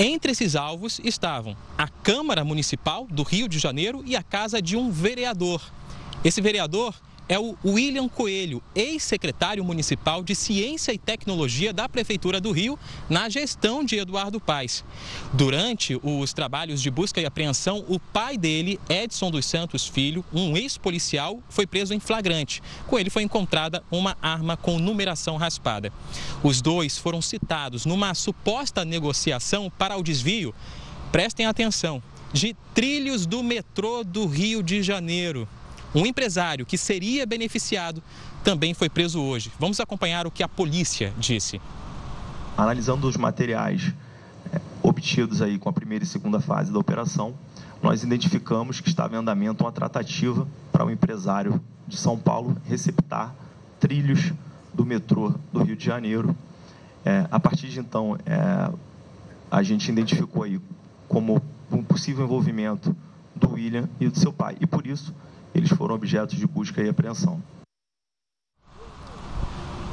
Entre 0.00 0.32
esses 0.32 0.56
alvos 0.56 1.00
estavam 1.04 1.56
a 1.78 1.86
Câmara 1.86 2.44
Municipal 2.44 3.06
do 3.08 3.22
Rio 3.22 3.48
de 3.48 3.60
Janeiro 3.60 4.02
e 4.04 4.16
a 4.16 4.22
casa 4.24 4.60
de 4.60 4.76
um 4.76 4.90
vereador. 4.90 5.62
Esse 6.24 6.40
vereador 6.40 6.92
é 7.28 7.38
o 7.38 7.56
William 7.64 8.08
Coelho, 8.08 8.62
ex-secretário 8.74 9.64
municipal 9.64 10.22
de 10.22 10.34
Ciência 10.34 10.92
e 10.92 10.98
Tecnologia 10.98 11.72
da 11.72 11.88
Prefeitura 11.88 12.40
do 12.40 12.52
Rio, 12.52 12.78
na 13.08 13.28
gestão 13.28 13.84
de 13.84 13.96
Eduardo 13.96 14.40
Paes. 14.40 14.84
Durante 15.32 15.98
os 16.02 16.32
trabalhos 16.32 16.82
de 16.82 16.90
busca 16.90 17.20
e 17.20 17.26
apreensão, 17.26 17.84
o 17.88 17.98
pai 17.98 18.36
dele, 18.36 18.78
Edson 18.88 19.30
dos 19.30 19.46
Santos 19.46 19.86
Filho, 19.86 20.24
um 20.32 20.56
ex-policial, 20.56 21.40
foi 21.48 21.66
preso 21.66 21.94
em 21.94 22.00
flagrante. 22.00 22.62
Com 22.86 22.98
ele 22.98 23.10
foi 23.10 23.22
encontrada 23.22 23.82
uma 23.90 24.16
arma 24.20 24.56
com 24.56 24.78
numeração 24.78 25.36
raspada. 25.36 25.92
Os 26.42 26.60
dois 26.60 26.98
foram 26.98 27.22
citados 27.22 27.86
numa 27.86 28.12
suposta 28.14 28.84
negociação 28.84 29.72
para 29.78 29.96
o 29.96 30.02
desvio, 30.02 30.54
prestem 31.10 31.46
atenção, 31.46 32.02
de 32.32 32.54
trilhos 32.74 33.26
do 33.26 33.42
metrô 33.42 34.02
do 34.02 34.26
Rio 34.26 34.62
de 34.62 34.82
Janeiro. 34.82 35.48
Um 35.94 36.04
empresário 36.04 36.66
que 36.66 36.76
seria 36.76 37.24
beneficiado 37.24 38.02
também 38.42 38.74
foi 38.74 38.88
preso 38.88 39.22
hoje. 39.22 39.52
Vamos 39.60 39.78
acompanhar 39.78 40.26
o 40.26 40.30
que 40.30 40.42
a 40.42 40.48
polícia 40.48 41.12
disse. 41.16 41.60
Analisando 42.56 43.06
os 43.06 43.16
materiais 43.16 43.92
é, 44.52 44.60
obtidos 44.82 45.40
aí 45.40 45.56
com 45.56 45.68
a 45.68 45.72
primeira 45.72 46.04
e 46.04 46.06
segunda 46.06 46.40
fase 46.40 46.72
da 46.72 46.78
operação, 46.78 47.34
nós 47.80 48.02
identificamos 48.02 48.80
que 48.80 48.88
estava 48.88 49.14
em 49.14 49.18
andamento 49.18 49.62
uma 49.62 49.70
tratativa 49.70 50.48
para 50.72 50.84
o 50.84 50.88
um 50.88 50.90
empresário 50.90 51.60
de 51.86 51.96
São 51.96 52.18
Paulo 52.18 52.56
receptar 52.66 53.32
trilhos 53.78 54.32
do 54.72 54.84
metrô 54.84 55.32
do 55.52 55.62
Rio 55.62 55.76
de 55.76 55.84
Janeiro. 55.84 56.36
É, 57.04 57.26
a 57.30 57.38
partir 57.38 57.68
de 57.68 57.78
então, 57.78 58.18
é, 58.26 58.72
a 59.50 59.62
gente 59.62 59.92
identificou 59.92 60.42
aí 60.42 60.60
como 61.06 61.40
um 61.70 61.82
possível 61.84 62.24
envolvimento 62.24 62.96
do 63.36 63.52
William 63.52 63.88
e 64.00 64.08
do 64.08 64.18
seu 64.18 64.32
pai. 64.32 64.56
E 64.60 64.66
por 64.66 64.86
isso 64.86 65.14
eles 65.54 65.70
foram 65.70 65.94
objetos 65.94 66.36
de 66.36 66.46
busca 66.46 66.82
e 66.82 66.88
apreensão. 66.88 67.42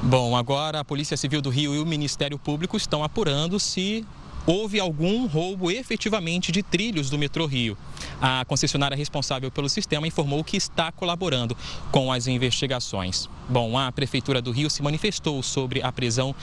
Bom, 0.04 0.36
agora 0.36 0.80
a 0.80 0.84
Polícia 0.84 1.16
Civil 1.16 1.42
do 1.42 1.52
Rio 1.52 1.76
e 1.76 1.80
o 1.80 1.86
Ministério 1.86 2.40
Público 2.40 2.76
estão 2.76 3.04
apurando 3.04 3.60
se 3.60 4.04
houve 4.46 4.80
algum 4.80 5.28
roubo 5.28 5.70
efetivamente 5.70 6.52
de 6.52 6.64
trilhos 6.64 7.10
do 7.10 7.18
metrô 7.18 7.46
Rio. 7.46 7.78
A 8.22 8.46
concessionária 8.46 8.96
responsável 8.98 9.52
pelo 9.52 9.70
sistema 9.70 10.08
informou 10.08 10.44
que 10.44 10.58
está 10.58 10.92
colaborando 10.92 11.56
com 11.92 12.12
as 12.12 12.28
investigações. 12.28 13.30
Bom, 13.50 13.78
a 13.78 13.92
Prefeitura 13.92 14.42
do 14.42 14.52
Rio 14.52 14.70
se 14.70 14.82
manifestou 14.82 15.44
sobre 15.44 15.82
a 15.82 15.92
prisão, 15.92 16.34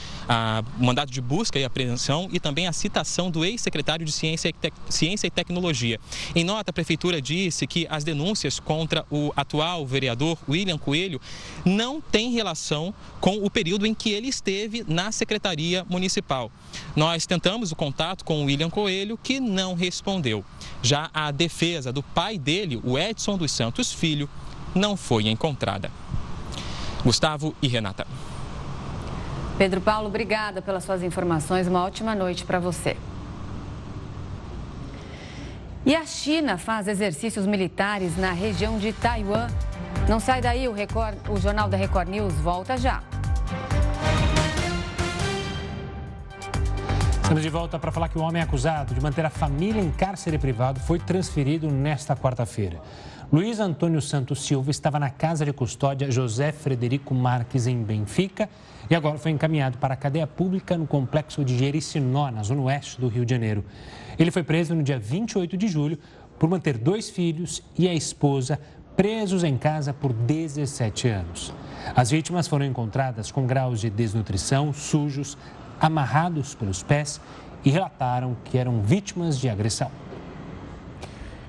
o 0.79 0.85
mandato 0.85 1.11
de 1.11 1.21
busca 1.21 1.59
e 1.59 1.65
apreensão 1.65 2.29
e 2.33 2.39
também 2.39 2.67
a 2.67 2.73
citação 2.73 3.31
do 3.31 3.45
ex-secretário 3.45 4.05
de 4.05 4.13
Ciência 4.13 4.49
e, 4.49 4.93
Ciência 4.93 5.27
e 5.27 5.31
Tecnologia. 5.31 5.99
Em 6.35 6.45
nota, 6.45 6.71
a 6.71 6.73
Prefeitura 6.73 7.21
disse 7.23 7.67
que 7.67 7.87
as 7.91 8.05
denúncias 8.05 8.61
contra 8.61 9.07
o 9.11 9.33
atual 9.35 9.87
vereador 9.87 10.39
William 10.49 10.79
Coelho 10.79 11.21
não 11.65 12.01
têm 12.01 12.33
relação 12.33 12.93
com 13.21 13.45
o 13.45 13.51
período 13.51 13.87
em 13.87 13.95
que 13.95 14.11
ele 14.11 14.29
esteve 14.29 14.85
na 14.87 15.11
Secretaria 15.11 15.87
Municipal. 15.89 16.51
Nós 16.95 17.27
tentamos 17.27 17.73
o 17.73 17.77
contato 17.89 18.23
com 18.23 18.43
o 18.43 18.45
William 18.45 18.69
Coelho, 18.69 19.17
que 19.17 19.41
não 19.41 19.75
respondeu. 19.75 20.45
Já 20.83 21.09
a 21.15 21.31
defesa 21.31 21.91
do 21.91 22.03
pai 22.03 22.37
dele, 22.37 22.79
o 22.85 22.99
Edson 22.99 23.39
dos 23.39 23.51
Santos 23.51 23.91
Filho, 23.91 24.29
não 24.75 24.95
foi 24.95 25.27
encontrada. 25.29 25.91
Gustavo 27.03 27.55
e 27.63 27.67
Renata. 27.67 28.07
Pedro 29.57 29.81
Paulo, 29.81 30.09
obrigada 30.09 30.61
pelas 30.61 30.85
suas 30.85 31.03
informações. 31.03 31.67
Uma 31.67 31.83
ótima 31.83 32.15
noite 32.15 32.45
para 32.45 32.59
você. 32.59 32.95
E 35.87 35.97
a 35.97 36.05
China 36.05 36.59
faz 36.59 36.87
exercícios 36.87 37.47
militares 37.47 38.19
na 38.19 38.33
região 38.33 38.79
de 38.79 38.93
Taiwan. 38.93 39.49
Não 40.07 40.21
sai 40.21 40.43
daí, 40.43 40.69
o, 40.69 40.73
Record, 40.73 41.17
o 41.31 41.41
Jornal 41.41 41.71
da 41.71 41.77
Record 41.79 42.09
News 42.09 42.35
volta 42.35 42.77
já. 42.77 43.03
Estamos 47.29 47.43
de 47.43 47.51
volta 47.51 47.79
para 47.79 47.93
falar 47.93 48.09
que 48.09 48.17
o 48.17 48.23
homem 48.23 48.41
acusado 48.41 48.95
de 48.95 49.03
manter 49.03 49.23
a 49.23 49.29
família 49.29 49.83
em 49.83 49.91
cárcere 49.91 50.39
privado 50.39 50.81
foi 50.81 50.99
transferido 50.99 51.71
nesta 51.71 52.17
quarta-feira. 52.17 52.81
Luiz 53.31 53.61
Antônio 53.61 54.01
Santos 54.01 54.47
Silva 54.47 54.71
estava 54.71 54.99
na 54.99 55.11
casa 55.11 55.45
de 55.45 55.53
custódia 55.53 56.11
José 56.11 56.53
Frederico 56.53 57.15
Marques, 57.15 57.67
em 57.67 57.83
Benfica, 57.83 58.49
e 58.89 58.95
agora 58.95 59.19
foi 59.19 59.31
encaminhado 59.31 59.77
para 59.77 59.93
a 59.93 59.97
cadeia 59.97 60.27
pública 60.27 60.79
no 60.79 60.87
complexo 60.87 61.45
de 61.45 61.59
Jericinó, 61.59 62.31
na 62.31 62.43
zona 62.43 62.63
oeste 62.63 62.99
do 62.99 63.09
Rio 63.09 63.27
de 63.27 63.35
Janeiro. 63.35 63.63
Ele 64.19 64.31
foi 64.31 64.43
preso 64.43 64.75
no 64.75 64.83
dia 64.83 64.99
28 64.99 65.55
de 65.55 65.69
julho 65.69 65.99
por 66.39 66.49
manter 66.49 66.79
dois 66.79 67.11
filhos 67.11 67.63
e 67.79 67.87
a 67.87 67.93
esposa 67.93 68.59
presos 68.97 69.45
em 69.45 69.59
casa 69.59 69.93
por 69.93 70.15
17 70.15 71.09
anos. 71.09 71.53
As 71.95 72.11
vítimas 72.11 72.49
foram 72.49 72.65
encontradas 72.65 73.31
com 73.31 73.47
graus 73.47 73.81
de 73.81 73.91
desnutrição, 73.91 74.73
sujos, 74.73 75.37
amarrados 75.81 76.55
pelos 76.55 76.83
pés 76.83 77.21
e 77.65 77.71
relataram 77.71 78.37
que 78.45 78.59
eram 78.59 78.83
vítimas 78.83 79.39
de 79.39 79.49
agressão. 79.49 79.91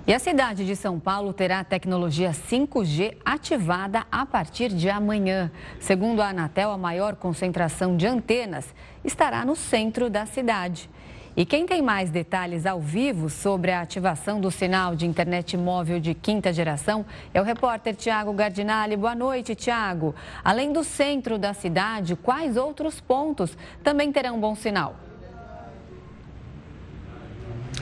E 0.08 0.14
a 0.14 0.18
cidade 0.18 0.66
de 0.66 0.76
São 0.76 1.00
Paulo 1.00 1.32
terá 1.34 1.60
a 1.60 1.64
tecnologia 1.64 2.32
5G 2.32 3.18
ativada 3.24 4.08
a 4.12 4.26
partir 4.26 4.70
de 4.70 4.90
amanhã. 4.90 5.52
Segundo 5.80 6.22
a 6.22 6.30
Anatel, 6.30 6.72
a 6.72 6.78
maior 6.80 7.16
concentração 7.16 7.96
de 7.96 8.08
antenas 8.08 8.74
estará 9.04 9.46
no 9.46 9.56
centro 9.56 10.10
da 10.10 10.26
cidade. 10.26 10.90
E 11.40 11.46
quem 11.46 11.66
tem 11.66 11.82
mais 11.82 12.10
detalhes 12.10 12.66
ao 12.66 12.82
vivo 12.82 13.30
sobre 13.30 13.72
a 13.72 13.80
ativação 13.80 14.42
do 14.42 14.52
sinal 14.52 14.94
de 14.94 15.08
internet 15.08 15.56
móvel 15.56 15.98
de 15.98 16.14
quinta 16.14 16.52
geração 16.52 17.06
é 17.34 17.40
o 17.40 17.46
repórter 17.46 17.96
Tiago 17.96 18.34
Gardinali. 18.34 18.98
Boa 18.98 19.16
noite, 19.16 19.56
Tiago. 19.56 20.14
Além 20.44 20.74
do 20.74 20.84
centro 20.84 21.38
da 21.38 21.54
cidade, 21.54 22.18
quais 22.18 22.58
outros 22.58 23.00
pontos 23.00 23.58
também 23.82 24.12
terão 24.12 24.38
bom 24.38 24.54
sinal? 24.54 24.98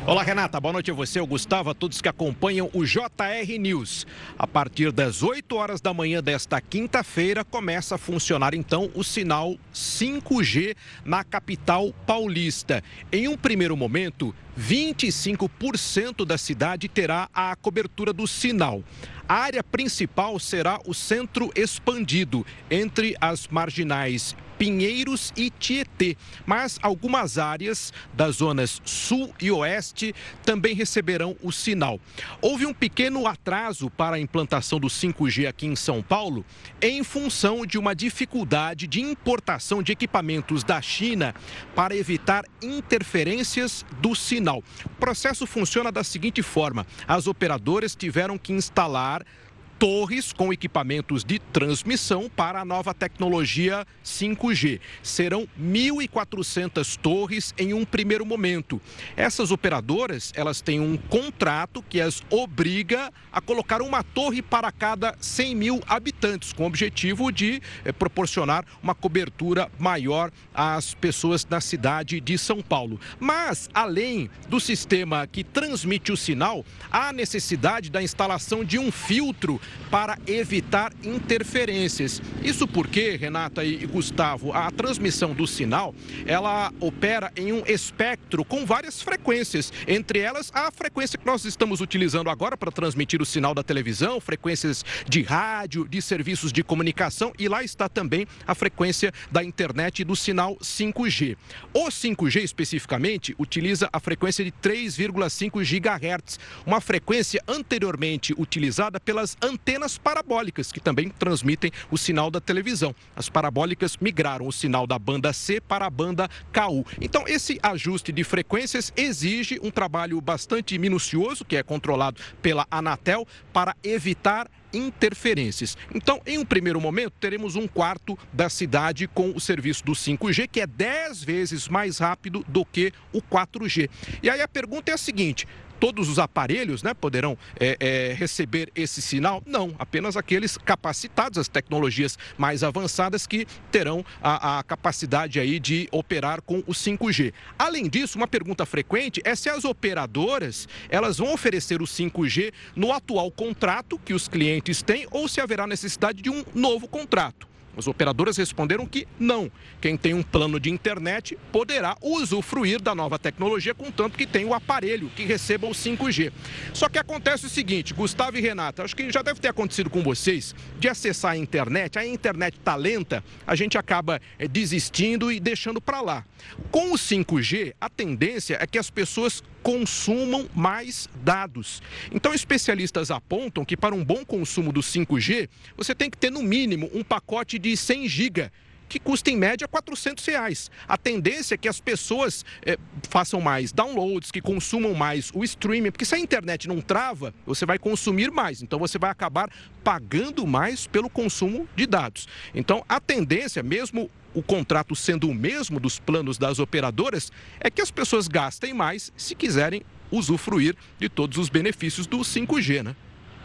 Olá, 0.08 0.24
Renata. 0.24 0.58
Boa 0.58 0.72
noite 0.72 0.90
a 0.90 0.94
você, 0.94 1.20
o 1.20 1.28
Gustavo, 1.28 1.70
a 1.70 1.74
todos 1.74 2.00
que 2.00 2.08
acompanham 2.08 2.70
o 2.74 2.86
JR 2.86 3.60
News. 3.60 4.08
A 4.40 4.48
partir 4.48 4.90
das 4.90 5.22
8 5.22 5.54
horas 5.54 5.82
da 5.82 5.94
manhã 5.94 6.24
desta 6.24 6.62
quinta-feira, 6.62 7.44
começa 7.44 7.96
a 7.96 7.98
funcionar 7.98 8.54
então 8.54 8.90
o 8.96 9.04
sinal 9.04 9.58
5G 9.74 10.78
na 11.04 11.26
capital 11.26 11.94
paulista. 12.06 12.82
Em 13.12 13.28
um 13.28 13.36
primeiro 13.36 13.76
momento, 13.76 14.34
25% 14.58 16.24
da 16.26 16.38
cidade 16.38 16.88
terá 16.88 17.28
a 17.34 17.54
cobertura 17.58 18.14
do 18.14 18.26
sinal. 18.26 18.82
A 19.28 19.36
área 19.36 19.64
principal 19.64 20.40
será 20.40 20.80
o 20.86 20.94
centro 20.94 21.52
expandido 21.56 22.46
entre 22.72 23.16
as 23.20 23.48
marginais 23.48 24.36
Pinheiros 24.58 25.32
e 25.38 25.50
Tietê. 25.50 26.18
Mas 26.46 26.80
algumas 26.82 27.38
áreas 27.38 27.94
das 28.14 28.38
zonas 28.38 28.82
sul 28.84 29.34
e 29.40 29.52
oeste 29.52 30.14
também 30.44 30.74
receberão 30.74 31.36
o 31.44 31.52
sinal. 31.52 32.00
Houve 32.42 32.66
um 32.66 32.74
pequeno 32.74 33.28
atraso 33.28 33.90
para 33.90 34.16
a 34.16 34.20
implantação 34.20 34.80
do 34.80 34.88
5G 34.88 35.48
aqui 35.48 35.68
em 35.68 35.76
São 35.76 36.02
Paulo, 36.02 36.46
em 36.82 37.04
função 37.04 37.66
de 37.66 37.78
uma 37.78 37.96
dificuldade 37.96 38.88
de 38.88 39.02
importação 39.02 39.84
de 39.84 39.92
equipamentos 39.92 40.64
da 40.64 40.82
China 40.82 41.36
para 41.76 41.96
evitar 41.96 42.44
interferências 42.62 43.86
do 44.02 44.16
sinal. 44.16 44.64
O 44.86 44.90
processo 45.00 45.46
funciona 45.46 45.92
da 45.92 46.04
seguinte 46.04 46.42
forma: 46.42 46.86
as 47.08 47.28
operadoras 47.28 47.96
tiveram 47.96 48.38
que 48.38 48.54
instalar 48.54 49.17
lugar 49.18 49.47
torres 49.80 50.34
com 50.34 50.52
equipamentos 50.52 51.24
de 51.24 51.40
transmissão 51.40 52.30
para 52.30 52.62
a 52.62 52.66
nova 52.66 52.94
tecnologia 52.94 53.86
5G. 54.04 54.80
Serão 55.04 55.48
1.400 55.60 56.98
torres 56.98 57.54
em 57.58 57.74
um 57.74 57.86
primeiro 57.86 58.26
momento. 58.26 58.82
Essas 59.16 59.52
operadoras, 59.52 60.32
elas 60.36 60.62
têm 60.62 60.80
um 60.80 60.98
contrato 60.98 61.84
que 61.84 62.02
as 62.02 62.22
obriga 62.30 63.12
a 63.32 63.40
colocar 63.40 63.82
uma 63.82 64.04
torre 64.04 64.42
para 64.42 64.72
cada 64.72 65.16
100 65.20 65.56
mil 65.56 65.82
habitantes, 65.88 66.54
com 66.54 66.64
o 66.64 66.68
objetivo 66.68 67.32
de 67.32 67.62
eh, 67.86 67.92
proporcionar 67.92 68.66
uma 68.82 68.96
cobertura 68.96 69.72
maior 69.78 70.32
às 70.54 70.94
pessoas 70.94 71.44
da 71.44 71.62
cidade 71.62 72.20
de 72.20 72.38
São 72.38 72.62
Paulo. 72.62 73.00
Mas, 73.20 73.70
além 73.74 74.30
do 74.50 74.60
sistema 74.60 75.28
que 75.28 75.44
transmite 75.44 76.12
o 76.12 76.18
sinal, 76.18 76.66
há 76.92 77.14
necessidade 77.14 77.90
da 77.90 78.02
instalação 78.02 78.64
de 78.64 78.80
um 78.80 78.92
filtro 78.92 79.62
para 79.90 80.18
evitar 80.28 80.92
interferências. 81.04 82.22
Isso 82.44 82.68
porque, 82.68 83.16
Renata 83.16 83.64
e 83.64 83.86
Gustavo, 83.86 84.52
a 84.54 84.70
transmissão 84.72 85.34
do 85.34 85.48
sinal, 85.48 85.96
ela 86.26 86.72
opera 86.80 87.32
em 87.36 87.54
um 87.54 87.64
espectro 87.66 88.44
com 88.44 88.66
várias 88.66 89.02
frequências, 89.02 89.72
entre 89.88 90.20
elas 90.20 90.52
a 90.54 90.72
frequência 90.72 91.18
que 91.18 91.26
nós 91.26 91.46
estamos 91.46 91.82
utilizando 91.82 92.30
agora 92.30 92.58
para 92.58 92.72
transmitir 92.72 93.22
o 93.22 93.26
sinal 93.26 93.54
da 93.54 93.64
televisão, 93.64 94.20
frequências 94.20 94.84
de 95.08 95.22
rádio, 95.22 95.88
de 95.88 96.02
serviços 96.02 96.52
de 96.52 96.64
comunicação 96.64 97.32
e 97.40 97.48
lá 97.48 97.64
está 97.64 97.88
também 97.88 98.28
a 98.46 98.54
frequência 98.54 99.14
da 99.32 99.44
internet 99.44 100.04
do 100.04 100.16
sinal 100.16 100.58
5G. 100.58 101.38
O 101.74 101.88
5G 101.88 102.44
especificamente 102.44 103.36
utiliza 103.40 103.90
a 103.92 104.00
frequência 104.00 104.44
de 104.44 104.52
3,5 104.52 105.62
GHz, 105.64 106.40
uma 106.66 106.82
frequência 106.82 107.42
anteriormente 107.48 108.34
utilizada 108.38 109.00
pelas 109.00 109.38
antenas 109.42 109.57
parabólicas 109.98 110.72
que 110.72 110.80
também 110.80 111.10
transmitem 111.10 111.72
o 111.92 111.98
sinal 111.98 112.32
da 112.32 112.40
televisão. 112.40 112.96
As 113.16 113.30
parabólicas 113.30 113.98
migraram 113.98 114.48
o 114.48 114.52
sinal 114.52 114.88
da 114.88 114.98
banda 114.98 115.34
C 115.34 115.60
para 115.62 115.86
a 115.86 115.90
banda 115.90 116.30
KU. 116.54 116.86
Então 117.00 117.26
esse 117.28 117.60
ajuste 117.62 118.12
de 118.12 118.24
frequências 118.24 118.92
exige 118.96 119.60
um 119.62 119.72
trabalho 119.72 120.20
bastante 120.22 120.78
minucioso 120.78 121.46
que 121.46 121.56
é 121.56 121.64
controlado 121.64 122.22
pela 122.42 122.66
Anatel 122.72 123.28
para 123.54 123.76
evitar 123.84 124.50
interferências. 124.74 125.78
Então, 125.94 126.22
em 126.26 126.38
um 126.38 126.46
primeiro 126.46 126.80
momento, 126.80 127.14
teremos 127.20 127.56
um 127.56 127.68
quarto 127.68 128.18
da 128.34 128.50
cidade 128.50 129.08
com 129.08 129.32
o 129.32 129.40
serviço 129.40 129.84
do 129.86 129.94
5G, 129.94 130.48
que 130.48 130.62
é 130.62 130.68
10 130.68 131.24
vezes 131.24 131.68
mais 131.68 132.00
rápido 132.00 132.46
do 132.48 132.66
que 132.66 132.92
o 133.14 133.22
4G. 133.22 133.90
E 134.22 134.30
aí 134.30 134.42
a 134.42 134.48
pergunta 134.48 134.92
é 134.92 134.94
a 134.94 134.98
seguinte: 134.98 135.48
todos 135.80 136.10
os 136.10 136.20
aparelhos 136.20 136.84
né, 136.84 136.94
poderão 136.94 137.38
é, 137.60 137.78
é, 137.80 138.14
receber 138.14 138.72
esse 138.76 139.02
sinal? 139.02 139.42
Não, 139.46 139.76
apenas 139.80 140.18
aqueles 140.18 140.58
capacitados, 140.58 141.38
as 141.38 141.48
tecnologias 141.48 142.18
mais 142.38 142.64
avançadas 142.64 143.26
que 143.26 143.48
terão 143.72 144.06
a, 144.22 144.60
a 144.60 144.64
capacidade 144.64 145.40
aí 145.40 145.60
de 145.60 145.88
operar 145.92 146.42
com 146.42 146.60
o 146.60 146.74
5G. 146.74 147.34
Além 147.58 147.88
disso, 147.90 148.18
uma 148.18 148.28
pergunta 148.28 148.66
frequente 148.66 149.22
é 149.24 149.36
se 149.36 149.50
as 149.50 149.66
operadoras 149.66 150.68
elas 150.90 151.18
vão 151.18 151.34
oferecer 151.34 151.82
o 151.82 151.86
5G 151.86 152.52
no 152.76 152.92
atual 152.92 153.32
contrato 153.32 154.00
que 154.00 154.14
os 154.14 154.28
clientes 154.28 154.82
têm 154.82 155.08
ou 155.12 155.28
se 155.28 155.42
haverá 155.42 155.66
necessidade 155.66 156.22
de 156.22 156.30
um 156.30 156.44
novo 156.54 156.88
contrato. 156.88 157.47
As 157.78 157.88
operadoras 157.88 158.36
responderam 158.38 158.86
que 158.86 159.08
não. 159.20 159.52
Quem 159.80 159.96
tem 159.96 160.14
um 160.14 160.24
plano 160.24 160.60
de 160.60 160.70
internet 160.70 161.38
poderá 161.52 161.96
usufruir 162.02 162.82
da 162.82 162.96
nova 162.96 163.20
tecnologia, 163.20 163.76
contanto 163.76 164.18
que 164.18 164.26
tem 164.26 164.46
o 164.46 164.54
aparelho 164.54 165.12
que 165.16 165.24
receba 165.24 165.68
o 165.68 165.72
5G. 165.72 166.32
Só 166.74 166.90
que 166.90 166.98
acontece 166.98 167.46
o 167.46 167.50
seguinte, 167.50 167.94
Gustavo 167.94 168.38
e 168.38 168.42
Renata, 168.42 168.84
acho 168.84 168.96
que 168.96 169.12
já 169.12 169.22
deve 169.22 169.40
ter 169.40 169.50
acontecido 169.50 169.90
com 169.90 170.02
vocês, 170.02 170.56
de 170.80 170.90
acessar 170.90 171.34
a 171.34 171.38
internet, 171.38 172.00
a 172.00 172.06
internet 172.06 172.58
está 172.58 172.76
lenta, 172.76 173.24
a 173.46 173.56
gente 173.56 173.78
acaba 173.78 174.20
é, 174.40 174.48
desistindo 174.48 175.32
e 175.32 175.40
deixando 175.40 175.80
para 175.80 176.02
lá. 176.02 176.26
Com 176.72 176.92
o 176.92 176.96
5G, 176.96 177.74
a 177.80 177.90
tendência 177.90 178.58
é 178.60 178.66
que 178.66 178.78
as 178.78 178.90
pessoas 178.90 179.44
consumam 179.68 180.48
mais 180.56 181.10
dados. 181.26 181.82
Então, 182.10 182.34
especialistas 182.34 183.12
apontam 183.12 183.66
que 183.66 183.76
para 183.76 183.94
um 183.94 184.02
bom 184.02 184.24
consumo 184.24 184.72
do 184.72 184.80
5G, 184.80 185.50
você 185.76 185.94
tem 185.94 186.10
que 186.10 186.18
ter 186.18 186.32
no 186.32 186.42
mínimo 186.42 186.90
um 186.94 187.04
pacote 187.04 187.60
de 187.60 187.76
100 187.76 188.08
GB 188.08 188.52
que 188.88 189.00
custa 189.00 189.30
em 189.30 189.38
média 189.38 189.68
400 189.68 190.26
reais. 190.26 190.72
A 190.88 190.98
tendência 190.98 191.56
é 191.56 191.58
que 191.58 191.68
as 191.68 191.80
pessoas 191.80 192.46
é, 192.66 192.78
façam 193.10 193.42
mais 193.42 193.72
downloads, 193.72 194.32
que 194.32 194.42
consumam 194.42 194.94
mais 194.94 195.32
o 195.34 195.44
streaming, 195.44 195.92
porque 195.92 196.06
se 196.06 196.16
a 196.16 196.20
internet 196.20 196.68
não 196.68 196.82
trava, 196.82 197.34
você 197.46 197.66
vai 197.66 197.78
consumir 197.78 198.32
mais. 198.32 198.62
Então 198.62 198.80
você 198.80 198.98
vai 198.98 199.10
acabar 199.10 199.50
pagando 199.84 200.46
mais 200.46 200.88
pelo 200.88 201.10
consumo 201.10 201.68
de 201.76 201.86
dados. 201.86 202.28
Então 202.54 202.84
a 202.88 203.00
tendência, 203.00 203.62
mesmo 203.62 204.10
o 204.34 204.44
contrato 204.44 204.96
sendo 204.96 205.30
o 205.30 205.34
mesmo 205.34 205.80
dos 205.80 206.00
planos 206.00 206.38
das 206.38 206.60
operadoras, 206.60 207.32
é 207.60 207.70
que 207.70 207.82
as 207.82 207.90
pessoas 207.90 208.28
gastem 208.28 208.74
mais 208.74 209.12
se 209.18 209.34
quiserem 209.36 209.82
usufruir 210.12 210.76
de 211.00 211.10
todos 211.10 211.38
os 211.38 211.50
benefícios 211.50 212.08
do 212.08 212.20
5G, 212.20 212.84
né? 212.84 212.96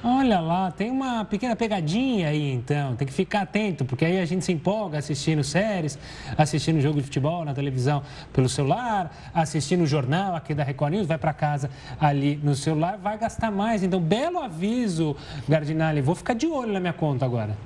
Olha 0.04 0.40
lá, 0.40 0.72
tem 0.72 0.90
uma 0.90 1.24
pequena 1.24 1.54
pegadinha 1.54 2.28
aí 2.28 2.50
então, 2.50 2.96
tem 2.96 3.06
que 3.06 3.12
ficar 3.12 3.42
atento, 3.42 3.84
porque 3.84 4.04
aí 4.04 4.20
a 4.20 4.24
gente 4.24 4.44
se 4.44 4.50
empolga 4.50 4.98
assistindo 4.98 5.44
séries, 5.44 5.96
assistindo 6.36 6.80
jogo 6.80 6.98
de 6.98 7.04
futebol 7.04 7.44
na 7.44 7.54
televisão 7.54 8.02
pelo 8.32 8.48
celular, 8.48 9.30
assistindo 9.32 9.82
o 9.82 9.86
jornal 9.86 10.34
aqui 10.34 10.54
da 10.54 10.64
Record 10.64 10.94
News, 10.94 11.06
vai 11.06 11.18
para 11.18 11.32
casa 11.32 11.70
ali 12.00 12.34
no 12.42 12.56
celular, 12.56 12.98
vai 12.98 13.16
gastar 13.16 13.52
mais. 13.52 13.84
Então, 13.84 14.00
belo 14.00 14.40
aviso, 14.40 15.16
Gardinali, 15.48 16.00
vou 16.00 16.16
ficar 16.16 16.34
de 16.34 16.48
olho 16.48 16.72
na 16.72 16.80
minha 16.80 16.92
conta 16.92 17.24
agora. 17.24 17.56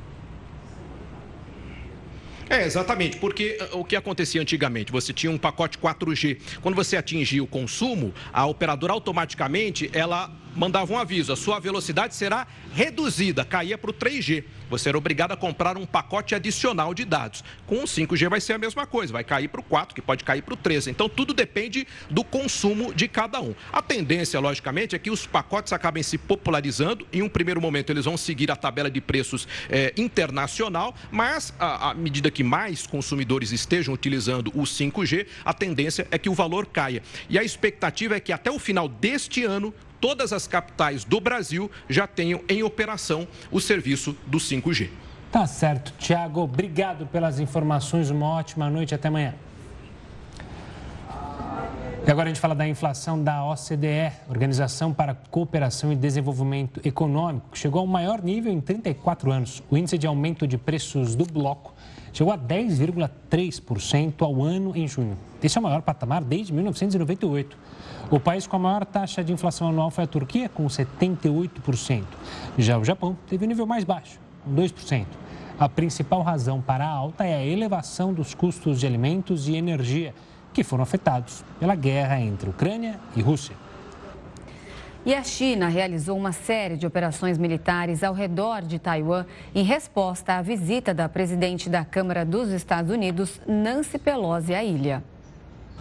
É, 2.50 2.64
exatamente, 2.64 3.16
porque 3.16 3.58
uh, 3.72 3.80
o 3.80 3.84
que 3.84 3.96
acontecia 3.96 4.40
antigamente? 4.42 4.92
Você 4.92 5.12
tinha 5.12 5.32
um 5.32 5.38
pacote 5.38 5.78
4G. 5.78 6.38
Quando 6.60 6.74
você 6.74 6.96
atingia 6.96 7.42
o 7.42 7.46
consumo, 7.46 8.12
a 8.30 8.44
operadora 8.46 8.92
automaticamente 8.92 9.90
ela 9.92 10.30
mandava 10.56 10.92
um 10.92 10.98
aviso: 10.98 11.32
a 11.32 11.36
sua 11.36 11.60
velocidade 11.60 12.14
será 12.14 12.46
reduzida, 12.74 13.44
caía 13.44 13.78
para 13.78 13.90
o 13.90 13.94
3G. 13.94 14.44
Você 14.68 14.88
era 14.88 14.98
obrigado 14.98 15.32
a 15.32 15.36
comprar 15.36 15.76
um 15.76 15.86
pacote 15.86 16.34
adicional 16.34 16.92
de 16.92 17.04
dados. 17.04 17.44
Com 17.66 17.76
o 17.76 17.84
5G 17.84 18.28
vai 18.28 18.40
ser 18.40 18.54
a 18.54 18.58
mesma 18.58 18.86
coisa, 18.86 19.12
vai 19.12 19.22
cair 19.22 19.48
para 19.48 19.60
o 19.60 19.64
4, 19.64 19.94
que 19.94 20.02
pode 20.02 20.24
cair 20.24 20.42
para 20.42 20.54
o 20.54 20.56
3. 20.56 20.88
Então 20.88 21.08
tudo 21.08 21.32
depende 21.32 21.86
do 22.10 22.24
consumo 22.24 22.92
de 22.92 23.06
cada 23.06 23.40
um. 23.40 23.54
A 23.72 23.80
tendência, 23.80 24.40
logicamente, 24.40 24.96
é 24.96 24.98
que 24.98 25.10
os 25.10 25.26
pacotes 25.26 25.72
acabem 25.72 26.02
se 26.02 26.18
popularizando. 26.18 27.06
Em 27.12 27.22
um 27.22 27.28
primeiro 27.28 27.60
momento, 27.60 27.90
eles 27.90 28.04
vão 28.04 28.16
seguir 28.16 28.50
a 28.50 28.56
tabela 28.56 28.90
de 28.90 29.00
preços 29.00 29.46
é, 29.68 29.92
internacional, 29.96 30.94
mas 31.10 31.54
à 31.58 31.94
medida 31.94 32.30
que 32.30 32.42
mais 32.42 32.86
consumidores 32.86 33.52
estejam 33.52 33.94
utilizando 33.94 34.48
o 34.48 34.62
5G, 34.62 35.26
a 35.44 35.54
tendência 35.54 36.08
é 36.10 36.18
que 36.18 36.28
o 36.28 36.34
valor 36.34 36.66
caia. 36.66 37.02
E 37.28 37.38
a 37.38 37.44
expectativa 37.44 38.16
é 38.16 38.20
que 38.20 38.32
até 38.32 38.50
o 38.50 38.58
final 38.58 38.88
deste 38.88 39.44
ano 39.44 39.72
todas 40.06 40.32
as 40.32 40.46
capitais 40.46 41.02
do 41.02 41.20
Brasil 41.20 41.68
já 41.88 42.06
tenham 42.06 42.40
em 42.48 42.62
operação 42.62 43.26
o 43.50 43.60
serviço 43.60 44.16
do 44.24 44.38
5G. 44.38 44.88
Tá 45.32 45.44
certo. 45.48 45.92
Tiago, 45.98 46.42
obrigado 46.42 47.06
pelas 47.06 47.40
informações. 47.40 48.08
Uma 48.08 48.28
ótima 48.28 48.70
noite. 48.70 48.94
Até 48.94 49.08
amanhã. 49.08 49.34
E 52.06 52.10
agora 52.12 52.28
a 52.28 52.32
gente 52.32 52.40
fala 52.40 52.54
da 52.54 52.68
inflação 52.68 53.20
da 53.20 53.44
OCDE, 53.44 54.12
Organização 54.28 54.94
para 54.94 55.12
Cooperação 55.12 55.92
e 55.92 55.96
Desenvolvimento 55.96 56.80
Econômico, 56.86 57.48
que 57.50 57.58
chegou 57.58 57.80
ao 57.80 57.86
maior 57.88 58.22
nível 58.22 58.52
em 58.52 58.60
34 58.60 59.32
anos. 59.32 59.60
O 59.68 59.76
índice 59.76 59.98
de 59.98 60.06
aumento 60.06 60.46
de 60.46 60.56
preços 60.56 61.16
do 61.16 61.24
bloco 61.24 61.74
chegou 62.12 62.32
a 62.32 62.38
10,3% 62.38 64.22
ao 64.22 64.40
ano 64.40 64.70
em 64.76 64.86
junho. 64.86 65.18
Esse 65.42 65.58
é 65.58 65.60
o 65.60 65.64
maior 65.64 65.82
patamar 65.82 66.22
desde 66.22 66.52
1998. 66.52 67.58
O 68.08 68.20
país 68.20 68.46
com 68.46 68.54
a 68.54 68.60
maior 68.60 68.84
taxa 68.84 69.24
de 69.24 69.32
inflação 69.32 69.68
anual 69.68 69.90
foi 69.90 70.04
a 70.04 70.06
Turquia, 70.06 70.48
com 70.48 70.64
78%. 70.64 72.04
Já 72.56 72.78
o 72.78 72.84
Japão 72.84 73.18
teve 73.26 73.44
o 73.44 73.46
um 73.46 73.48
nível 73.48 73.66
mais 73.66 73.82
baixo, 73.82 74.20
2%. 74.48 75.06
A 75.58 75.68
principal 75.68 76.22
razão 76.22 76.62
para 76.62 76.86
a 76.86 76.88
alta 76.88 77.24
é 77.24 77.34
a 77.34 77.44
elevação 77.44 78.14
dos 78.14 78.32
custos 78.32 78.78
de 78.78 78.86
alimentos 78.86 79.48
e 79.48 79.56
energia 79.56 80.14
que 80.56 80.64
foram 80.64 80.84
afetados 80.84 81.44
pela 81.60 81.74
guerra 81.74 82.18
entre 82.18 82.48
Ucrânia 82.48 82.98
e 83.14 83.20
Rússia. 83.20 83.54
E 85.04 85.14
a 85.14 85.22
China 85.22 85.68
realizou 85.68 86.16
uma 86.16 86.32
série 86.32 86.78
de 86.78 86.86
operações 86.86 87.36
militares 87.36 88.02
ao 88.02 88.14
redor 88.14 88.62
de 88.62 88.78
Taiwan 88.78 89.26
em 89.54 89.62
resposta 89.62 90.32
à 90.32 90.40
visita 90.40 90.94
da 90.94 91.10
presidente 91.10 91.68
da 91.68 91.84
Câmara 91.84 92.24
dos 92.24 92.48
Estados 92.48 92.90
Unidos, 92.90 93.38
Nancy 93.46 93.98
Pelosi, 93.98 94.54
à 94.54 94.64
ilha. 94.64 95.04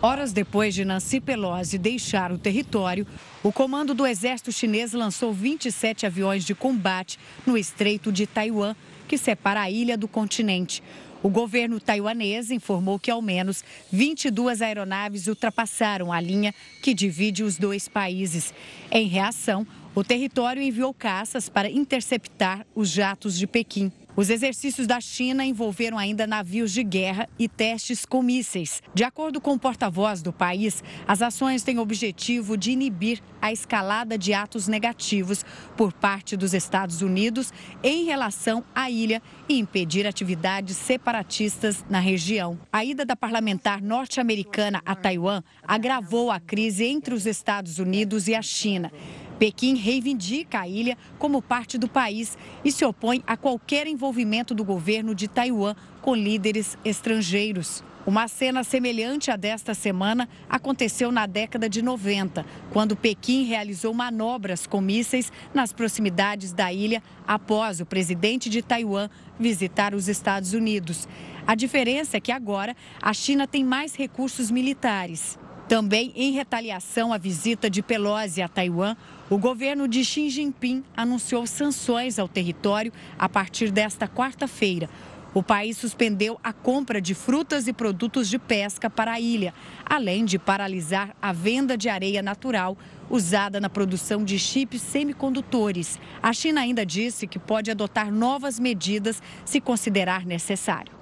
Horas 0.02 0.34
depois 0.34 0.76
de 0.76 0.84
Nancy 0.84 1.22
Pelosi 1.22 1.78
deixar 1.78 2.34
o 2.34 2.38
território, 2.38 3.08
o 3.42 3.54
comando 3.54 3.94
do 3.94 4.06
exército 4.06 4.52
chinês 4.52 4.92
lançou 4.92 5.32
27 5.32 6.06
aviões 6.06 6.44
de 6.44 6.54
combate 6.54 7.18
no 7.46 7.58
estreito 7.58 8.12
de 8.12 8.28
Taiwan, 8.28 8.76
que 9.08 9.18
separa 9.18 9.62
a 9.62 9.72
ilha 9.72 9.98
do 9.98 10.08
continente. 10.08 10.84
O 11.26 11.30
governo 11.32 11.80
taiwanês 11.80 12.52
informou 12.52 13.00
que 13.00 13.10
ao 13.10 13.20
menos 13.20 13.64
22 13.92 14.62
aeronaves 14.62 15.26
ultrapassaram 15.26 16.14
a 16.14 16.22
linha 16.22 16.54
que 16.84 16.94
divide 16.94 17.44
os 17.44 17.58
dois 17.58 17.88
países. 17.88 18.54
Em 18.92 19.08
reação, 19.08 19.66
o 19.96 20.04
território 20.04 20.62
enviou 20.62 20.94
caças 20.94 21.50
para 21.50 21.68
interceptar 21.68 22.64
os 22.76 22.92
jatos 22.92 23.40
de 23.40 23.48
Pequim. 23.48 23.92
Os 24.18 24.30
exercícios 24.30 24.88
da 24.88 25.02
China 25.02 25.44
envolveram 25.44 25.98
ainda 25.98 26.26
navios 26.26 26.72
de 26.72 26.82
guerra 26.84 27.28
e 27.38 27.50
testes 27.50 28.06
com 28.06 28.22
mísseis. 28.22 28.82
De 28.94 29.04
acordo 29.04 29.42
com 29.42 29.54
o 29.54 29.60
porta-voz 29.60 30.22
do 30.22 30.32
país, 30.32 30.82
as 31.06 31.22
ações 31.22 31.64
têm 31.64 31.80
o 31.80 31.82
objetivo 31.82 32.56
de 32.56 32.72
inibir 32.72 33.22
a 33.42 33.52
escalada 33.52 34.18
de 34.18 34.34
atos 34.34 34.70
negativos 34.70 35.44
por 35.76 35.92
parte 35.92 36.38
dos 36.38 36.54
Estados 36.54 37.02
Unidos 37.02 37.52
em 37.84 38.06
relação 38.06 38.64
à 38.74 38.90
ilha 38.90 39.22
e 39.50 39.60
impedir 39.60 40.08
atividades 40.08 40.78
separatistas 40.78 41.84
na 41.90 42.00
região. 42.00 42.58
A 42.72 42.86
ida 42.86 43.04
da 43.04 43.18
parlamentar 43.18 43.82
norte-americana 43.82 44.82
a 44.86 44.96
Taiwan 44.96 45.44
agravou 45.68 46.32
a 46.32 46.40
crise 46.40 46.86
entre 46.86 47.14
os 47.14 47.26
Estados 47.26 47.80
Unidos 47.80 48.30
e 48.30 48.36
a 48.36 48.42
China. 48.42 48.94
Pequim 49.40 49.76
reivindica 49.76 50.62
a 50.62 50.68
ilha 50.68 50.98
como 51.20 51.42
parte 51.42 51.78
do 51.78 51.88
país 51.88 52.38
e 52.64 52.72
se 52.72 52.86
opõe 52.86 53.24
a 53.28 53.36
qualquer 53.36 53.86
envolvimento 53.88 54.54
do 54.56 54.64
governo 54.64 55.14
de 55.14 55.28
Taiwan 55.28 55.76
com 56.02 56.16
líderes 56.16 56.78
estrangeiros. 56.86 57.84
Uma 58.06 58.28
cena 58.28 58.64
semelhante 58.64 59.32
à 59.32 59.36
desta 59.36 59.74
semana 59.74 60.30
aconteceu 60.48 61.12
na 61.12 61.26
década 61.26 61.68
de 61.68 61.82
90, 61.82 62.46
quando 62.72 62.96
Pequim 62.96 63.44
realizou 63.46 63.96
manobras 63.96 64.68
com 64.68 64.80
mísseis 64.80 65.32
nas 65.56 65.74
proximidades 65.74 66.54
da 66.54 66.72
ilha 66.72 67.02
após 67.28 67.82
o 67.82 67.86
presidente 67.86 68.48
de 68.48 68.62
Taiwan 68.62 69.10
visitar 69.40 69.96
os 69.96 70.08
Estados 70.08 70.54
Unidos. 70.54 71.08
A 71.48 71.56
diferença 71.56 72.18
é 72.18 72.22
que 72.22 72.32
agora 72.32 72.76
a 73.02 73.12
China 73.12 73.48
tem 73.48 73.64
mais 73.64 73.96
recursos 73.96 74.52
militares. 74.52 75.40
Também 75.68 76.12
em 76.16 76.32
retaliação 76.32 77.12
à 77.12 77.18
visita 77.18 77.70
de 77.70 77.82
Pelosi 77.82 78.40
a 78.40 78.48
Taiwan, 78.48 78.96
o 79.32 79.38
governo 79.38 79.88
de 79.88 80.06
Xi 80.06 80.30
Jinping 80.30 80.84
anunciou 80.96 81.48
sanções 81.48 82.20
ao 82.20 82.28
território 82.28 82.94
a 83.18 83.28
partir 83.28 83.72
desta 83.72 84.08
quarta-feira. 84.08 84.88
O 85.34 85.42
país 85.42 85.76
suspendeu 85.76 86.40
a 86.44 86.54
compra 86.54 87.02
de 87.02 87.16
frutas 87.16 87.68
e 87.68 87.74
produtos 87.74 88.30
de 88.30 88.38
pesca 88.38 88.92
para 88.92 89.14
a 89.14 89.20
ilha, 89.20 89.56
além 89.84 90.24
de 90.24 90.38
paralisar 90.38 91.16
a 91.20 91.34
venda 91.34 91.76
de 91.76 91.90
areia 91.90 92.22
natural 92.22 92.78
usada 93.10 93.60
na 93.60 93.70
produção 93.70 94.24
de 94.24 94.38
chips 94.38 94.82
semicondutores. 94.82 96.00
A 96.22 96.32
China 96.32 96.62
ainda 96.62 96.86
disse 96.86 97.26
que 97.26 97.40
pode 97.40 97.72
adotar 97.72 98.14
novas 98.14 98.60
medidas 98.60 99.22
se 99.44 99.60
considerar 99.60 100.26
necessário. 100.26 100.94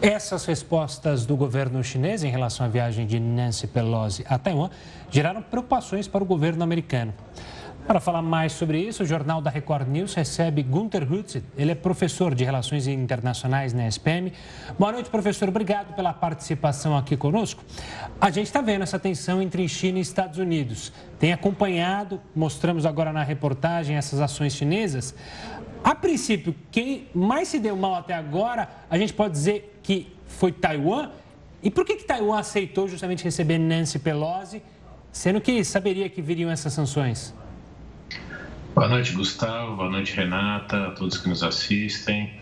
Essas 0.00 0.44
respostas 0.44 1.26
do 1.26 1.36
governo 1.36 1.82
chinês 1.82 2.22
em 2.22 2.30
relação 2.30 2.64
à 2.64 2.68
viagem 2.68 3.04
de 3.04 3.18
Nancy 3.18 3.66
Pelosi 3.66 4.24
a 4.28 4.38
Taiwan 4.38 4.70
geraram 5.10 5.42
preocupações 5.42 6.06
para 6.06 6.22
o 6.22 6.26
governo 6.26 6.62
americano. 6.62 7.12
Para 7.84 7.98
falar 7.98 8.22
mais 8.22 8.52
sobre 8.52 8.78
isso, 8.78 9.02
o 9.02 9.06
Jornal 9.06 9.40
da 9.40 9.50
Record 9.50 9.88
News 9.88 10.14
recebe 10.14 10.62
Gunther 10.62 11.10
Hutz. 11.10 11.42
Ele 11.56 11.72
é 11.72 11.74
professor 11.74 12.34
de 12.34 12.44
Relações 12.44 12.86
Internacionais 12.86 13.72
na 13.72 13.88
SPM. 13.88 14.32
Boa 14.78 14.92
noite, 14.92 15.10
professor. 15.10 15.48
Obrigado 15.48 15.94
pela 15.96 16.12
participação 16.12 16.96
aqui 16.96 17.16
conosco. 17.16 17.64
A 18.20 18.30
gente 18.30 18.46
está 18.46 18.60
vendo 18.60 18.82
essa 18.82 18.98
tensão 18.98 19.40
entre 19.40 19.66
China 19.66 19.98
e 19.98 20.02
Estados 20.02 20.38
Unidos. 20.38 20.92
Tem 21.18 21.32
acompanhado, 21.32 22.20
mostramos 22.36 22.84
agora 22.84 23.12
na 23.12 23.24
reportagem 23.24 23.96
essas 23.96 24.20
ações 24.20 24.52
chinesas. 24.52 25.14
A 25.82 25.94
princípio, 25.94 26.54
quem 26.70 27.08
mais 27.14 27.48
se 27.48 27.58
deu 27.58 27.76
mal 27.76 27.94
até 27.94 28.14
agora, 28.14 28.68
a 28.90 28.98
gente 28.98 29.12
pode 29.12 29.32
dizer 29.32 29.78
que 29.82 30.12
foi 30.26 30.52
Taiwan. 30.52 31.10
E 31.62 31.70
por 31.70 31.84
que, 31.84 31.96
que 31.96 32.04
Taiwan 32.04 32.38
aceitou 32.38 32.88
justamente 32.88 33.24
receber 33.24 33.58
Nancy 33.58 33.98
Pelosi, 33.98 34.62
sendo 35.10 35.40
que 35.40 35.64
saberia 35.64 36.08
que 36.08 36.20
viriam 36.20 36.50
essas 36.50 36.72
sanções? 36.72 37.34
Boa 38.74 38.88
noite, 38.88 39.12
Gustavo. 39.12 39.76
Boa 39.76 39.90
noite, 39.90 40.14
Renata, 40.14 40.88
a 40.88 40.90
todos 40.92 41.18
que 41.18 41.28
nos 41.28 41.42
assistem. 41.42 42.32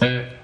É, 0.00 0.34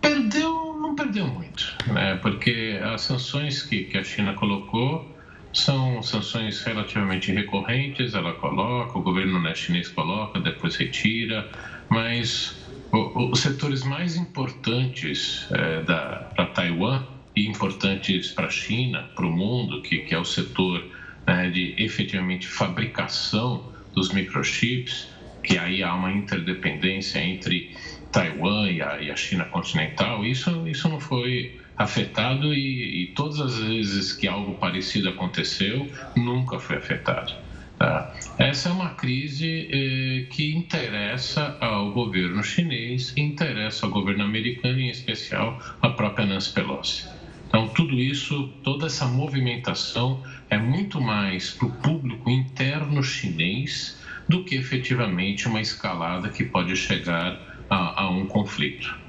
perdeu, 0.00 0.76
não 0.80 0.94
perdeu 0.94 1.26
muito, 1.26 1.76
né? 1.86 2.16
porque 2.22 2.80
as 2.82 3.00
sanções 3.00 3.62
que, 3.62 3.84
que 3.84 3.98
a 3.98 4.04
China 4.04 4.34
colocou 4.34 5.13
são 5.54 6.02
sanções 6.02 6.60
relativamente 6.62 7.32
recorrentes, 7.32 8.12
ela 8.14 8.32
coloca, 8.34 8.98
o 8.98 9.02
governo 9.02 9.40
né, 9.40 9.54
chinês 9.54 9.88
coloca, 9.88 10.40
depois 10.40 10.74
retira, 10.74 11.48
mas 11.88 12.60
os 12.92 13.40
setores 13.40 13.82
mais 13.84 14.16
importantes 14.16 15.48
é, 15.52 15.80
para 15.80 16.46
Taiwan 16.46 17.04
e 17.34 17.46
importantes 17.46 18.30
para 18.32 18.46
a 18.46 18.50
China, 18.50 19.08
para 19.14 19.26
o 19.26 19.30
mundo, 19.30 19.80
que, 19.80 19.98
que 19.98 20.14
é 20.14 20.18
o 20.18 20.24
setor 20.24 20.84
né, 21.26 21.48
de 21.48 21.74
efetivamente 21.78 22.46
fabricação 22.48 23.72
dos 23.94 24.10
microchips, 24.10 25.08
que 25.42 25.56
aí 25.56 25.82
há 25.82 25.94
uma 25.94 26.10
interdependência 26.10 27.20
entre 27.20 27.76
Taiwan 28.10 28.70
e 28.70 28.82
a, 28.82 29.00
e 29.00 29.10
a 29.10 29.16
China 29.16 29.44
continental, 29.44 30.24
isso, 30.24 30.66
isso 30.66 30.88
não 30.88 30.98
foi 30.98 31.60
afetado 31.76 32.54
e, 32.54 33.04
e, 33.04 33.06
todas 33.08 33.40
as 33.40 33.58
vezes 33.58 34.12
que 34.12 34.28
algo 34.28 34.54
parecido 34.54 35.08
aconteceu, 35.08 35.90
nunca 36.16 36.58
foi 36.58 36.76
afetado. 36.76 37.32
Tá? 37.78 38.14
Essa 38.38 38.68
é 38.68 38.72
uma 38.72 38.90
crise 38.90 39.68
eh, 39.70 40.26
que 40.30 40.54
interessa 40.54 41.56
ao 41.60 41.92
governo 41.92 42.42
chinês, 42.42 43.12
interessa 43.16 43.86
ao 43.86 43.92
governo 43.92 44.22
americano, 44.22 44.78
em 44.78 44.88
especial 44.88 45.60
a 45.82 45.88
própria 45.88 46.24
Nancy 46.24 46.52
Pelosi. 46.52 47.04
Então, 47.48 47.68
tudo 47.68 48.00
isso, 48.00 48.48
toda 48.62 48.86
essa 48.86 49.06
movimentação 49.06 50.22
é 50.50 50.58
muito 50.58 51.00
mais 51.00 51.50
para 51.50 51.66
o 51.66 51.70
público 51.70 52.30
interno 52.30 53.02
chinês 53.02 54.00
do 54.28 54.44
que 54.44 54.56
efetivamente 54.56 55.46
uma 55.46 55.60
escalada 55.60 56.28
que 56.28 56.44
pode 56.44 56.74
chegar 56.76 57.38
a, 57.68 58.02
a 58.02 58.10
um 58.10 58.26
conflito. 58.26 59.03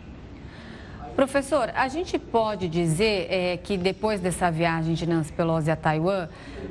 Professor, 1.15 1.71
a 1.73 1.87
gente 1.87 2.19
pode 2.19 2.67
dizer 2.67 3.27
é, 3.31 3.55
que 3.55 3.77
depois 3.77 4.19
dessa 4.19 4.51
viagem 4.51 4.95
de 4.95 5.07
Nancy 5.07 5.31
Pelosi 5.31 5.71
a 5.71 5.75
Taiwan, 5.75 6.27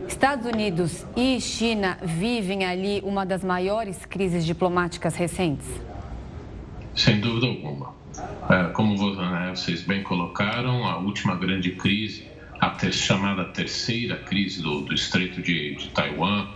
Estados 0.07 0.45
Unidos 0.45 1.07
e 1.17 1.41
China 1.41 1.97
vivem 2.03 2.67
ali 2.67 3.01
uma 3.03 3.25
das 3.25 3.43
maiores 3.43 4.05
crises 4.05 4.45
diplomáticas 4.45 5.17
recentes? 5.17 5.67
Sem 6.95 7.21
dúvida 7.21 7.47
alguma. 7.47 7.95
É, 8.51 8.65
como 8.75 9.17
né, 9.17 9.53
vocês 9.55 9.83
bem 9.83 10.03
colocaram, 10.03 10.85
a 10.85 10.99
última 10.99 11.37
grande 11.37 11.71
crise, 11.71 12.29
a 12.61 12.69
ter, 12.69 12.93
chamada 12.93 13.47
terceira 13.47 14.17
crise 14.17 14.63
do, 14.63 14.83
do 14.83 14.93
Estreito 14.93 15.41
de, 15.41 15.75
de 15.75 15.89
Taiwan, 15.89 16.49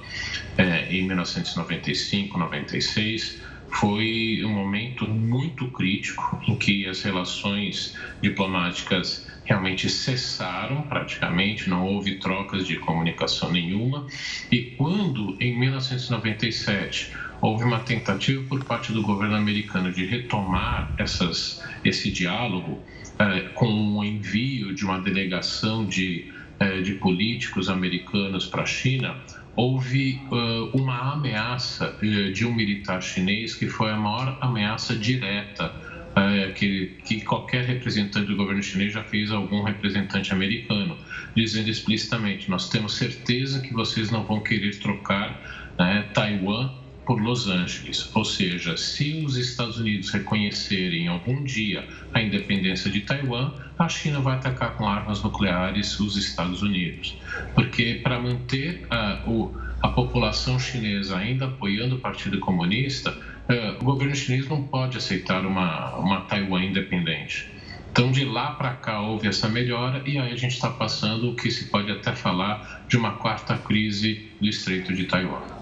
é, 0.59 0.93
em 0.93 1.09
1995-96, 1.09 3.48
foi 3.71 4.43
um 4.45 4.53
momento 4.53 5.07
muito 5.07 5.69
crítico 5.71 6.41
em 6.47 6.57
que 6.57 6.87
as 6.87 7.03
relações 7.03 7.97
diplomáticas 8.23 9.27
realmente 9.45 9.89
cessaram 9.89 10.83
praticamente, 10.83 11.71
não 11.71 11.85
houve 11.85 12.17
trocas 12.17 12.67
de 12.67 12.77
comunicação 12.77 13.51
nenhuma. 13.51 14.07
E 14.51 14.75
quando, 14.77 15.37
em 15.41 15.59
1997, 15.59 17.13
houve 17.41 17.65
uma 17.65 17.81
tentativa 17.81 18.43
por 18.45 18.63
parte 18.65 18.93
do 18.93 19.03
governo 19.03 19.37
americano 19.37 19.91
de 19.93 20.05
retomar 20.05 20.93
essas, 20.99 21.63
esse 21.85 22.11
diálogo 22.11 22.83
eh, 23.19 23.49
com 23.55 23.97
o 23.97 24.05
envio 24.05 24.75
de 24.75 24.85
uma 24.85 25.01
delegação 25.01 25.87
de 25.87 26.31
eh, 26.61 26.81
de 26.81 26.95
políticos 26.95 27.69
americanos 27.69 28.45
para 28.45 28.63
a 28.63 28.67
China, 28.67 29.17
houve 29.59 30.23
uh, 30.31 30.71
uma 30.73 31.15
ameaça 31.15 31.93
uh, 32.01 32.31
de 32.31 32.47
um 32.47 32.55
militar 32.55 33.03
chinês 33.03 33.57
que 33.57 33.67
foi 33.67 33.91
a 33.91 33.97
maior 33.97 34.39
ameaça 34.41 34.97
direta 34.97 35.75
uh, 36.11 36.53
que, 36.55 36.93
que 37.05 37.25
qualquer 37.25 37.65
representante 37.65 38.29
do 38.29 38.37
governo 38.37 38.63
chinês 38.63 38.93
já 38.93 39.03
fez 39.03 39.33
a 39.33 39.35
algum 39.35 39.65
representante 39.65 40.33
americano, 40.33 40.97
dizendo 41.35 41.69
explicitamente: 41.69 42.49
nós 42.49 42.69
temos 42.69 42.97
certeza 42.97 43.61
que 43.61 43.75
vocês 43.75 44.13
não 44.13 44.23
vão 44.23 44.41
querer 44.41 44.79
trocar 44.79 45.37
né, 45.77 46.07
Taiwan 46.15 46.71
por 47.09 47.23
Los 47.23 47.49
Angeles. 47.49 48.15
Ou 48.15 48.23
seja, 48.23 48.77
se 48.77 49.25
os 49.25 49.39
Estados 49.39 49.79
Unidos 49.79 50.11
reconhecerem 50.11 51.09
algum 51.09 51.43
dia 51.43 51.89
a 52.13 52.21
independência 52.21 52.91
de 52.91 53.01
Taiwan, 53.01 53.51
a 53.79 53.89
China 53.89 54.21
vai 54.21 54.35
atacar 54.35 54.77
com 54.77 54.87
armas 54.87 55.23
nucleares 55.23 55.99
os 55.99 56.19
Estados 56.19 56.61
Unidos. 56.61 57.17
Porque 57.55 58.01
para 58.03 58.21
manter 58.21 58.87
a, 58.91 59.23
o, 59.27 59.57
a 59.81 59.89
população 59.89 60.59
chinesa 60.59 61.17
ainda 61.17 61.47
apoiando 61.47 61.97
o 61.97 61.99
Partido 61.99 62.39
Comunista, 62.41 63.11
uh, 63.13 63.81
o 63.81 63.85
governo 63.85 64.15
chinês 64.15 64.47
não 64.47 64.65
pode 64.65 64.99
aceitar 64.99 65.47
uma, 65.47 65.97
uma 65.97 66.21
Taiwan 66.27 66.63
independente. 66.63 67.51
Então, 67.91 68.13
de 68.13 68.27
lá 68.27 68.51
para 68.51 68.75
cá 68.75 69.01
houve 69.01 69.29
essa 69.29 69.49
melhora 69.49 70.03
e 70.05 70.19
aí 70.19 70.31
a 70.31 70.37
gente 70.37 70.53
está 70.53 70.69
passando 70.69 71.31
o 71.31 71.35
que 71.35 71.51
se 71.51 71.71
pode 71.71 71.91
até 71.91 72.15
falar 72.15 72.85
de 72.87 72.99
uma 72.99 73.13
quarta 73.13 73.57
crise 73.57 74.29
do 74.39 74.47
Estreito 74.47 74.93
de 74.93 75.05
Taiwan. 75.05 75.58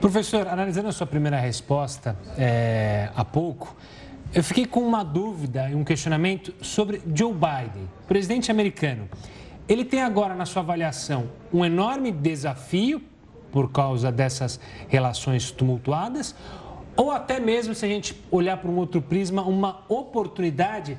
Professor, 0.00 0.48
analisando 0.48 0.88
a 0.88 0.92
sua 0.92 1.06
primeira 1.06 1.38
resposta 1.38 2.16
é, 2.36 3.08
há 3.14 3.24
pouco, 3.24 3.76
eu 4.34 4.42
fiquei 4.42 4.66
com 4.66 4.80
uma 4.80 5.04
dúvida 5.04 5.68
e 5.68 5.74
um 5.74 5.84
questionamento 5.84 6.54
sobre 6.60 7.02
Joe 7.14 7.32
Biden, 7.32 7.88
presidente 8.08 8.50
americano. 8.50 9.08
Ele 9.68 9.84
tem 9.84 10.02
agora, 10.02 10.34
na 10.34 10.44
sua 10.46 10.62
avaliação, 10.62 11.30
um 11.52 11.64
enorme 11.64 12.10
desafio 12.10 13.02
por 13.52 13.70
causa 13.70 14.10
dessas 14.10 14.58
relações 14.88 15.50
tumultuadas, 15.50 16.34
ou 16.96 17.10
até 17.10 17.38
mesmo, 17.38 17.74
se 17.74 17.84
a 17.84 17.88
gente 17.88 18.20
olhar 18.30 18.56
para 18.56 18.70
um 18.70 18.76
outro 18.76 19.00
prisma, 19.00 19.42
uma 19.42 19.84
oportunidade 19.88 20.98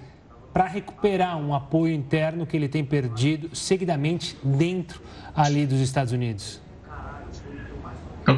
para 0.53 0.65
recuperar 0.65 1.37
um 1.37 1.53
apoio 1.53 1.93
interno 1.93 2.45
que 2.45 2.55
ele 2.55 2.69
tem 2.69 2.85
perdido 2.85 3.55
seguidamente 3.55 4.37
dentro 4.43 5.01
ali 5.35 5.65
dos 5.65 5.79
Estados 5.79 6.13
Unidos? 6.13 6.62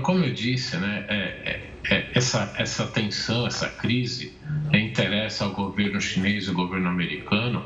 Como 0.06 0.24
eu 0.24 0.32
disse, 0.32 0.78
né, 0.78 1.04
é, 1.08 1.16
é, 1.16 1.62
é, 1.90 2.12
essa, 2.14 2.54
essa 2.60 2.86
tensão, 2.86 3.48
essa 3.48 3.68
crise 3.68 4.34
é, 4.72 4.78
interessa 4.78 5.46
ao 5.46 5.52
governo 5.52 6.00
chinês 6.00 6.46
e 6.46 6.50
ao 6.50 6.54
governo 6.54 6.88
americano, 6.90 7.64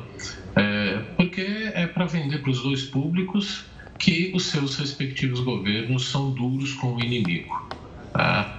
é, 0.56 1.02
porque 1.18 1.42
é 1.74 1.86
para 1.86 2.06
vender 2.06 2.38
para 2.38 2.50
os 2.50 2.62
dois 2.62 2.84
públicos 2.84 3.66
que 3.98 4.32
os 4.34 4.46
seus 4.46 4.74
respectivos 4.76 5.40
governos 5.40 6.08
são 6.08 6.30
duros 6.30 6.72
com 6.72 6.94
o 6.94 7.00
inimigo. 7.04 7.68
Tá? 8.14 8.56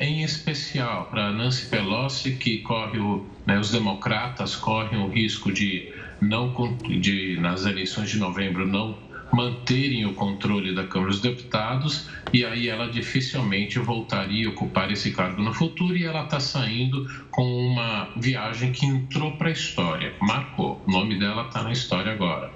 Em 0.00 0.24
especial 0.24 1.04
para 1.04 1.30
Nancy 1.30 1.66
Pelosi, 1.66 2.32
que 2.32 2.58
corre 2.58 2.98
o, 2.98 3.24
né, 3.46 3.56
os 3.56 3.70
democratas 3.70 4.56
correm 4.56 4.98
o 4.98 5.08
risco 5.08 5.52
de 5.52 5.92
não 6.20 6.52
de 6.82 7.38
nas 7.40 7.64
eleições 7.66 8.10
de 8.10 8.18
novembro 8.18 8.66
não 8.66 8.98
manterem 9.32 10.04
o 10.04 10.14
controle 10.14 10.74
da 10.74 10.86
Câmara 10.86 11.10
dos 11.10 11.20
Deputados 11.20 12.08
e 12.32 12.44
aí 12.44 12.68
ela 12.68 12.88
dificilmente 12.88 13.78
voltaria 13.78 14.46
a 14.46 14.50
ocupar 14.50 14.90
esse 14.90 15.10
cargo 15.10 15.42
no 15.42 15.52
futuro 15.52 15.96
e 15.96 16.04
ela 16.04 16.24
está 16.24 16.38
saindo 16.38 17.08
com 17.30 17.42
uma 17.42 18.08
viagem 18.16 18.72
que 18.72 18.84
entrou 18.84 19.32
para 19.32 19.48
a 19.48 19.52
história, 19.52 20.14
marcou. 20.20 20.82
O 20.86 20.90
nome 20.90 21.18
dela 21.18 21.46
está 21.46 21.62
na 21.62 21.72
história 21.72 22.12
agora. 22.12 22.50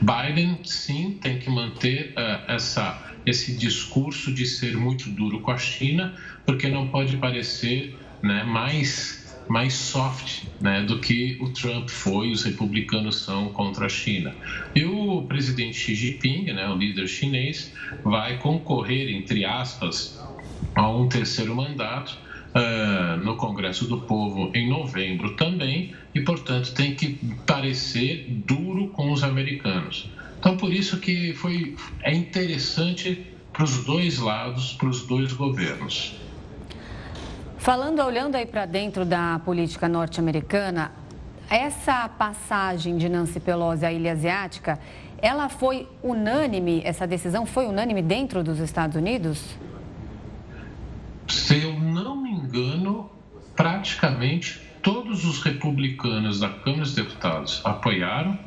Biden, 0.00 0.60
sim, 0.64 1.18
tem 1.20 1.38
que 1.38 1.50
manter 1.50 2.14
uh, 2.16 2.50
essa, 2.50 3.12
esse 3.26 3.56
discurso 3.56 4.32
de 4.32 4.46
ser 4.46 4.76
muito 4.76 5.10
duro 5.10 5.40
com 5.40 5.50
a 5.50 5.58
China, 5.58 6.14
porque 6.46 6.68
não 6.68 6.88
pode 6.88 7.16
parecer 7.16 7.96
né, 8.22 8.44
mais 8.44 9.19
mais 9.50 9.74
soft 9.74 10.44
né, 10.60 10.84
do 10.84 11.00
que 11.00 11.36
o 11.40 11.52
Trump 11.52 11.88
foi, 11.88 12.30
os 12.30 12.44
republicanos 12.44 13.24
são 13.24 13.52
contra 13.52 13.86
a 13.86 13.88
China. 13.88 14.32
E 14.76 14.84
o 14.84 15.26
presidente 15.26 15.76
Xi 15.76 15.94
Jinping, 15.96 16.44
né, 16.52 16.68
o 16.68 16.76
líder 16.76 17.08
chinês, 17.08 17.74
vai 18.04 18.38
concorrer, 18.38 19.10
entre 19.10 19.44
aspas, 19.44 20.24
a 20.76 20.88
um 20.88 21.08
terceiro 21.08 21.56
mandato 21.56 22.16
uh, 22.54 23.16
no 23.24 23.36
Congresso 23.36 23.88
do 23.88 24.02
Povo 24.02 24.52
em 24.54 24.70
novembro 24.70 25.34
também, 25.34 25.92
e, 26.14 26.20
portanto, 26.20 26.72
tem 26.72 26.94
que 26.94 27.18
parecer 27.44 28.26
duro 28.28 28.90
com 28.90 29.10
os 29.10 29.24
americanos. 29.24 30.12
Então, 30.38 30.56
por 30.56 30.72
isso 30.72 31.00
que 31.00 31.34
foi, 31.34 31.74
é 32.04 32.14
interessante 32.14 33.26
para 33.52 33.64
os 33.64 33.84
dois 33.84 34.18
lados, 34.18 34.74
para 34.74 34.88
os 34.88 35.04
dois 35.08 35.32
governos. 35.32 36.29
Falando, 37.60 38.02
olhando 38.02 38.36
aí 38.36 38.46
para 38.46 38.64
dentro 38.64 39.04
da 39.04 39.38
política 39.44 39.86
norte-americana, 39.86 40.92
essa 41.50 42.08
passagem 42.08 42.96
de 42.96 43.06
Nancy 43.06 43.38
Pelosi 43.38 43.84
à 43.84 43.92
Ilha 43.92 44.12
Asiática, 44.12 44.80
ela 45.20 45.50
foi 45.50 45.86
unânime, 46.02 46.80
essa 46.86 47.06
decisão 47.06 47.44
foi 47.44 47.66
unânime 47.66 48.00
dentro 48.00 48.42
dos 48.42 48.58
Estados 48.60 48.96
Unidos? 48.96 49.44
Se 51.28 51.62
eu 51.62 51.78
não 51.78 52.16
me 52.16 52.30
engano, 52.30 53.10
praticamente 53.54 54.66
todos 54.80 55.26
os 55.26 55.42
republicanos 55.42 56.40
da 56.40 56.48
Câmara 56.48 56.84
dos 56.84 56.94
Deputados 56.94 57.60
apoiaram, 57.62 58.38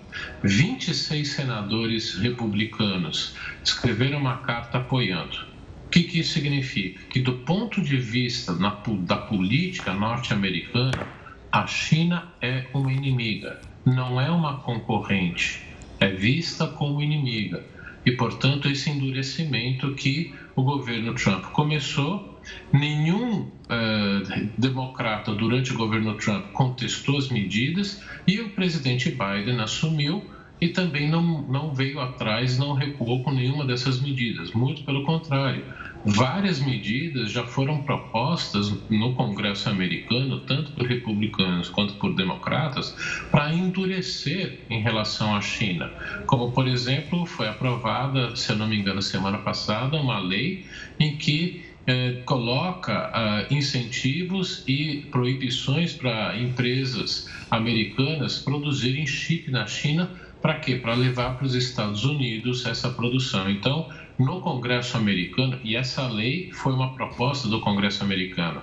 26 0.41 1.33
senadores 1.33 2.15
republicanos 2.15 3.35
escreveram 3.63 4.17
uma 4.17 4.37
carta 4.37 4.79
apoiando 4.79 5.52
que, 5.93 6.03
que 6.05 6.19
isso 6.21 6.33
significa? 6.33 6.99
Que, 7.07 7.19
do 7.19 7.33
ponto 7.33 7.79
de 7.79 7.97
vista 7.97 8.51
na, 8.53 8.81
da 9.01 9.15
política 9.15 9.93
norte-americana, 9.93 11.07
a 11.51 11.67
China 11.67 12.33
é 12.41 12.65
uma 12.73 12.91
inimiga, 12.91 13.61
não 13.85 14.19
é 14.19 14.31
uma 14.31 14.57
concorrente, 14.57 15.61
é 15.99 16.07
vista 16.07 16.65
como 16.65 16.99
inimiga. 16.99 17.63
E, 18.03 18.11
portanto, 18.13 18.67
esse 18.67 18.89
endurecimento 18.89 19.93
que 19.93 20.33
o 20.55 20.63
governo 20.63 21.13
Trump 21.13 21.45
começou, 21.51 22.41
nenhum 22.73 23.41
uh, 23.41 24.49
democrata 24.57 25.31
durante 25.31 25.73
o 25.73 25.77
governo 25.77 26.15
Trump 26.15 26.47
contestou 26.53 27.19
as 27.19 27.29
medidas 27.29 28.01
e 28.25 28.41
o 28.41 28.49
presidente 28.49 29.11
Biden 29.11 29.61
assumiu 29.61 30.25
e 30.63 30.69
também 30.69 31.09
não, 31.09 31.41
não 31.45 31.73
veio 31.73 31.99
atrás, 31.99 32.57
não 32.57 32.71
recuou 32.71 33.21
com 33.21 33.31
nenhuma 33.31 33.65
dessas 33.65 33.99
medidas. 33.99 34.53
Muito 34.53 34.81
pelo 34.83 35.03
contrário, 35.03 35.65
várias 36.05 36.61
medidas 36.61 37.33
já 37.33 37.43
foram 37.43 37.83
propostas 37.83 38.73
no 38.89 39.13
Congresso 39.13 39.67
americano, 39.67 40.39
tanto 40.39 40.71
por 40.71 40.87
republicanos 40.87 41.67
quanto 41.67 41.93
por 41.95 42.15
democratas, 42.15 42.95
para 43.29 43.53
endurecer 43.53 44.57
em 44.69 44.79
relação 44.79 45.35
à 45.35 45.41
China. 45.41 45.91
Como, 46.25 46.49
por 46.53 46.65
exemplo, 46.65 47.25
foi 47.25 47.49
aprovada, 47.49 48.33
se 48.33 48.49
eu 48.53 48.55
não 48.55 48.65
me 48.65 48.77
engano, 48.77 49.01
semana 49.01 49.39
passada, 49.39 49.97
uma 49.97 50.17
lei 50.17 50.61
em 50.97 51.17
que 51.17 51.59
eh, 51.85 52.13
coloca 52.23 53.11
uh, 53.11 53.53
incentivos 53.53 54.63
e 54.65 55.01
proibições 55.11 55.91
para 55.91 56.37
empresas 56.37 57.27
americanas 57.51 58.39
produzirem 58.39 59.05
chip 59.05 59.51
na 59.51 59.65
China 59.67 60.09
para 60.43 60.59
quê? 60.59 60.75
Para 60.75 60.93
levar 60.93 61.37
para 61.37 61.45
os 61.45 61.55
Estados 61.55 62.03
Unidos 62.03 62.65
essa 62.65 62.89
produção. 62.89 63.49
Então, 63.49 63.87
no 64.19 64.41
Congresso 64.41 64.97
americano, 64.97 65.57
e 65.63 65.77
essa 65.77 66.05
lei 66.05 66.51
foi 66.51 66.73
uma 66.73 66.93
proposta 66.93 67.47
do 67.47 67.61
Congresso 67.61 68.03
americano, 68.03 68.61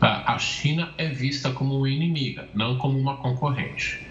a 0.00 0.38
China 0.38 0.94
é 0.96 1.10
vista 1.10 1.50
como 1.50 1.76
uma 1.76 1.90
inimiga, 1.90 2.48
não 2.54 2.78
como 2.78 2.98
uma 2.98 3.18
concorrente. 3.18 4.06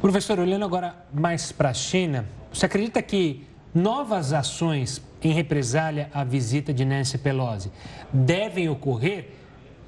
Professor, 0.00 0.38
olhando 0.38 0.64
agora 0.64 0.94
mais 1.12 1.50
para 1.50 1.70
a 1.70 1.74
China, 1.74 2.24
você 2.52 2.66
acredita 2.66 3.02
que 3.02 3.44
novas 3.74 4.32
ações 4.32 5.04
em 5.20 5.32
represália 5.32 6.08
à 6.14 6.22
visita 6.22 6.72
de 6.72 6.84
Nancy 6.84 7.18
Pelosi 7.18 7.72
devem 8.12 8.68
ocorrer? 8.68 9.32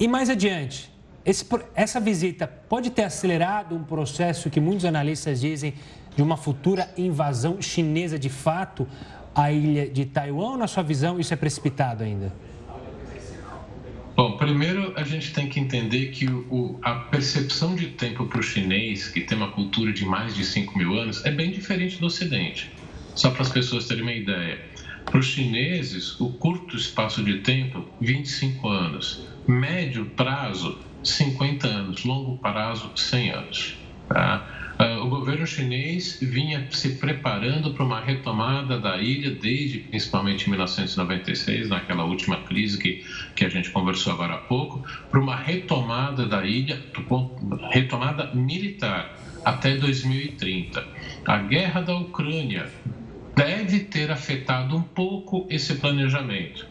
E 0.00 0.08
mais 0.08 0.28
adiante, 0.28 0.89
esse, 1.24 1.44
essa 1.74 2.00
visita 2.00 2.46
pode 2.46 2.90
ter 2.90 3.04
acelerado 3.04 3.74
um 3.74 3.82
processo 3.82 4.48
que 4.48 4.60
muitos 4.60 4.84
analistas 4.84 5.40
dizem 5.40 5.74
de 6.16 6.22
uma 6.22 6.36
futura 6.36 6.88
invasão 6.96 7.60
chinesa 7.60 8.18
de 8.18 8.28
fato 8.28 8.86
à 9.34 9.52
ilha 9.52 9.88
de 9.88 10.06
Taiwan? 10.06 10.52
Ou, 10.52 10.56
na 10.56 10.66
sua 10.66 10.82
visão, 10.82 11.20
isso 11.20 11.32
é 11.32 11.36
precipitado 11.36 12.02
ainda? 12.02 12.32
Bom, 14.16 14.36
primeiro 14.36 14.92
a 14.96 15.02
gente 15.02 15.32
tem 15.32 15.48
que 15.48 15.58
entender 15.58 16.08
que 16.08 16.26
o, 16.28 16.78
a 16.82 16.94
percepção 16.94 17.74
de 17.74 17.86
tempo 17.86 18.26
para 18.26 18.40
o 18.40 18.42
chinês, 18.42 19.08
que 19.08 19.20
tem 19.20 19.36
uma 19.36 19.50
cultura 19.50 19.92
de 19.92 20.04
mais 20.04 20.34
de 20.34 20.44
5 20.44 20.76
mil 20.76 20.98
anos, 20.98 21.24
é 21.24 21.30
bem 21.30 21.50
diferente 21.50 21.98
do 21.98 22.06
Ocidente. 22.06 22.70
Só 23.14 23.30
para 23.30 23.42
as 23.42 23.48
pessoas 23.48 23.86
terem 23.86 24.02
uma 24.02 24.12
ideia. 24.12 24.60
Para 25.04 25.18
os 25.18 25.26
chineses, 25.26 26.20
o 26.20 26.28
curto 26.30 26.76
espaço 26.76 27.22
de 27.24 27.38
tempo, 27.38 27.84
25 28.00 28.68
anos. 28.68 29.26
Médio 29.48 30.04
prazo, 30.04 30.78
50 31.02 31.66
anos. 31.66 32.04
Longo 32.04 32.36
prazo, 32.38 32.90
100 32.94 33.30
anos. 33.30 33.76
Tá? 34.08 34.46
Uh, 34.80 35.04
o 35.04 35.10
governo 35.10 35.46
chinês 35.46 36.18
vinha 36.22 36.66
se 36.70 36.94
preparando 36.94 37.74
para 37.74 37.84
uma 37.84 38.00
retomada 38.00 38.78
da 38.78 38.96
ilha 38.96 39.30
desde 39.30 39.80
principalmente 39.80 40.48
1996, 40.48 41.68
naquela 41.68 42.04
última 42.04 42.38
crise 42.38 42.78
que, 42.78 43.04
que 43.36 43.44
a 43.44 43.48
gente 43.50 43.68
conversou 43.68 44.14
agora 44.14 44.36
há 44.36 44.38
pouco, 44.38 44.82
para 45.10 45.20
uma 45.20 45.36
retomada 45.36 46.26
da 46.26 46.46
ilha, 46.46 46.82
retomada 47.70 48.32
militar 48.32 49.14
até 49.44 49.76
2030. 49.76 50.82
A 51.26 51.36
guerra 51.36 51.82
da 51.82 51.94
Ucrânia 51.96 52.66
deve 53.36 53.80
ter 53.80 54.10
afetado 54.10 54.74
um 54.74 54.82
pouco 54.82 55.46
esse 55.50 55.74
planejamento, 55.74 56.66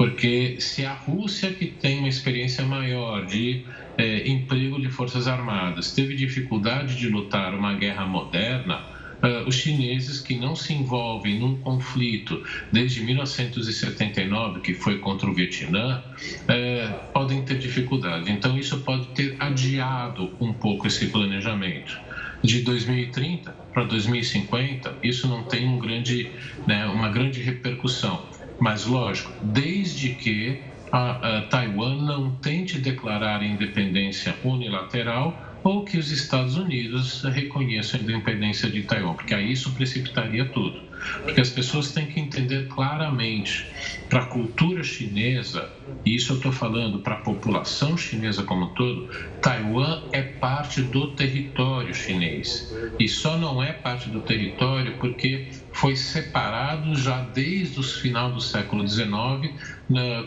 porque 0.00 0.56
se 0.58 0.86
a 0.86 0.94
Rússia, 0.94 1.52
que 1.52 1.66
tem 1.66 1.98
uma 1.98 2.08
experiência 2.08 2.64
maior 2.64 3.26
de 3.26 3.66
é, 3.98 4.26
emprego 4.26 4.80
de 4.80 4.88
forças 4.88 5.28
armadas, 5.28 5.92
teve 5.92 6.14
dificuldade 6.14 6.96
de 6.96 7.10
lutar 7.10 7.54
uma 7.54 7.74
guerra 7.74 8.06
moderna, 8.06 8.80
Uh, 9.22 9.46
os 9.46 9.56
chineses 9.56 10.18
que 10.18 10.34
não 10.34 10.56
se 10.56 10.72
envolvem 10.72 11.38
num 11.38 11.58
conflito 11.58 12.42
desde 12.72 13.02
1979, 13.02 14.60
que 14.60 14.72
foi 14.72 14.96
contra 14.96 15.28
o 15.28 15.34
Vietnã, 15.34 16.02
uh, 16.02 17.12
podem 17.12 17.42
ter 17.42 17.58
dificuldade. 17.58 18.32
Então, 18.32 18.56
isso 18.56 18.80
pode 18.80 19.08
ter 19.08 19.36
adiado 19.38 20.32
um 20.40 20.54
pouco 20.54 20.86
esse 20.86 21.08
planejamento. 21.08 22.00
De 22.42 22.62
2030 22.62 23.50
para 23.74 23.84
2050, 23.84 24.96
isso 25.02 25.28
não 25.28 25.42
tem 25.42 25.68
um 25.68 25.78
grande, 25.78 26.30
né, 26.66 26.86
uma 26.86 27.10
grande 27.10 27.42
repercussão. 27.42 28.29
Mas, 28.60 28.84
lógico, 28.84 29.32
desde 29.42 30.14
que 30.14 30.60
a, 30.92 31.38
a 31.38 31.42
Taiwan 31.42 31.96
não 32.02 32.30
tente 32.36 32.78
declarar 32.78 33.42
independência 33.42 34.36
unilateral 34.44 35.40
ou 35.62 35.84
que 35.84 35.98
os 35.98 36.10
Estados 36.10 36.56
Unidos 36.56 37.22
reconheçam 37.22 38.00
a 38.00 38.02
independência 38.02 38.70
de 38.70 38.82
Taiwan, 38.82 39.14
porque 39.14 39.34
aí 39.34 39.52
isso 39.52 39.72
precipitaria 39.74 40.44
tudo. 40.46 40.80
Porque 41.22 41.40
as 41.40 41.50
pessoas 41.50 41.92
têm 41.92 42.06
que 42.06 42.20
entender 42.20 42.66
claramente 42.68 43.66
para 44.08 44.20
a 44.20 44.26
cultura 44.26 44.82
chinesa, 44.82 45.70
e 46.04 46.14
isso 46.14 46.32
eu 46.32 46.36
estou 46.36 46.52
falando 46.52 46.98
para 46.98 47.14
a 47.14 47.18
população 47.18 47.96
chinesa 47.96 48.42
como 48.42 48.66
um 48.66 48.68
todo, 48.68 49.06
Taiwan 49.40 50.02
é 50.12 50.22
parte 50.22 50.82
do 50.82 51.08
território 51.08 51.94
chinês. 51.94 52.70
E 52.98 53.08
só 53.08 53.38
não 53.38 53.62
é 53.62 53.72
parte 53.72 54.10
do 54.10 54.20
território 54.20 54.94
porque 54.98 55.46
foi 55.72 55.96
separado 55.96 56.94
já 56.94 57.22
desde 57.22 57.80
o 57.80 57.82
final 57.82 58.32
do 58.32 58.40
século 58.40 58.86
XIX, 58.86 59.54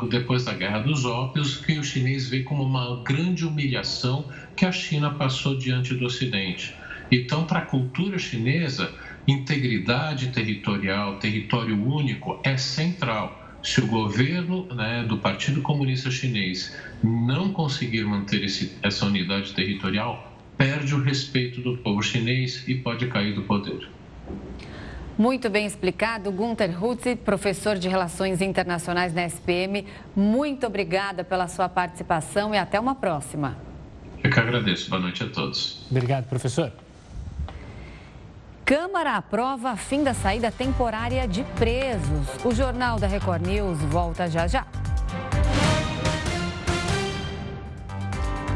depois 0.09 0.45
da 0.45 0.53
Guerra 0.53 0.79
dos 0.79 1.05
Ópios, 1.05 1.57
que 1.57 1.77
o 1.77 1.83
chinês 1.83 2.29
vê 2.29 2.41
como 2.43 2.63
uma 2.63 3.03
grande 3.03 3.45
humilhação 3.45 4.25
que 4.55 4.65
a 4.65 4.71
China 4.71 5.11
passou 5.11 5.57
diante 5.57 5.93
do 5.93 6.05
Ocidente. 6.05 6.73
Então, 7.11 7.45
para 7.45 7.59
a 7.59 7.65
cultura 7.65 8.17
chinesa, 8.17 8.91
integridade 9.27 10.27
territorial, 10.29 11.19
território 11.19 11.79
único 11.79 12.39
é 12.43 12.57
central. 12.57 13.39
Se 13.61 13.79
o 13.79 13.87
governo 13.87 14.65
né, 14.73 15.05
do 15.07 15.17
Partido 15.17 15.61
Comunista 15.61 16.09
Chinês 16.09 16.75
não 17.03 17.53
conseguir 17.53 18.03
manter 18.03 18.43
esse, 18.43 18.77
essa 18.81 19.05
unidade 19.05 19.53
territorial, 19.53 20.33
perde 20.57 20.95
o 20.95 21.01
respeito 21.01 21.61
do 21.61 21.77
povo 21.77 22.01
chinês 22.01 22.67
e 22.67 22.75
pode 22.75 23.07
cair 23.07 23.33
do 23.35 23.43
poder. 23.43 23.87
Muito 25.17 25.47
bem 25.47 25.67
explicado, 25.67 26.31
Gunther 26.31 26.83
Hutzi, 26.83 27.15
professor 27.15 27.77
de 27.77 27.87
Relações 27.87 28.41
Internacionais 28.41 29.13
na 29.13 29.23
SPM. 29.25 29.85
Muito 30.15 30.65
obrigada 30.65 31.23
pela 31.23 31.47
sua 31.47 31.69
participação 31.69 32.53
e 32.53 32.57
até 32.57 32.79
uma 32.79 32.95
próxima. 32.95 33.55
Eu 34.23 34.31
que 34.31 34.39
agradeço. 34.39 34.89
Boa 34.89 35.01
noite 35.01 35.23
a 35.23 35.29
todos. 35.29 35.85
Obrigado, 35.91 36.25
professor. 36.25 36.71
Câmara 38.65 39.17
aprova 39.17 39.75
fim 39.75 40.03
da 40.03 40.15
saída 40.15 40.51
temporária 40.51 41.27
de 41.27 41.43
presos. 41.59 42.27
O 42.43 42.55
Jornal 42.55 42.97
da 42.97 43.05
Record 43.05 43.45
News 43.45 43.77
volta 43.81 44.27
já 44.27 44.47
já. 44.47 44.65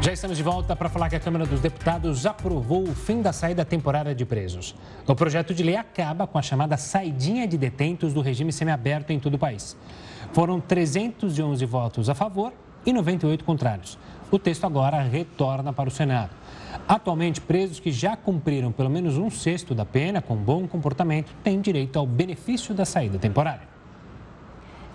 Já 0.00 0.12
estamos 0.12 0.36
de 0.36 0.44
volta 0.44 0.76
para 0.76 0.88
falar 0.88 1.10
que 1.10 1.16
a 1.16 1.20
Câmara 1.20 1.44
dos 1.44 1.60
Deputados 1.60 2.24
aprovou 2.24 2.84
o 2.84 2.94
fim 2.94 3.20
da 3.20 3.32
saída 3.32 3.64
temporária 3.64 4.14
de 4.14 4.24
presos. 4.24 4.74
O 5.04 5.14
projeto 5.14 5.52
de 5.52 5.64
lei 5.64 5.74
acaba 5.74 6.24
com 6.24 6.38
a 6.38 6.42
chamada 6.42 6.76
saidinha 6.76 7.48
de 7.48 7.58
detentos 7.58 8.14
do 8.14 8.20
regime 8.20 8.52
semiaberto 8.52 9.12
em 9.12 9.18
todo 9.18 9.34
o 9.34 9.38
país. 9.38 9.76
Foram 10.32 10.60
311 10.60 11.66
votos 11.66 12.08
a 12.08 12.14
favor 12.14 12.52
e 12.86 12.92
98 12.92 13.44
contrários. 13.44 13.98
O 14.30 14.38
texto 14.38 14.64
agora 14.64 15.02
retorna 15.02 15.72
para 15.72 15.88
o 15.88 15.92
Senado. 15.92 16.30
Atualmente, 16.86 17.40
presos 17.40 17.80
que 17.80 17.90
já 17.90 18.16
cumpriram 18.16 18.70
pelo 18.70 18.88
menos 18.88 19.18
um 19.18 19.28
sexto 19.28 19.74
da 19.74 19.84
pena 19.84 20.22
com 20.22 20.36
bom 20.36 20.68
comportamento 20.68 21.34
têm 21.42 21.60
direito 21.60 21.98
ao 21.98 22.06
benefício 22.06 22.72
da 22.72 22.84
saída 22.84 23.18
temporária. 23.18 23.77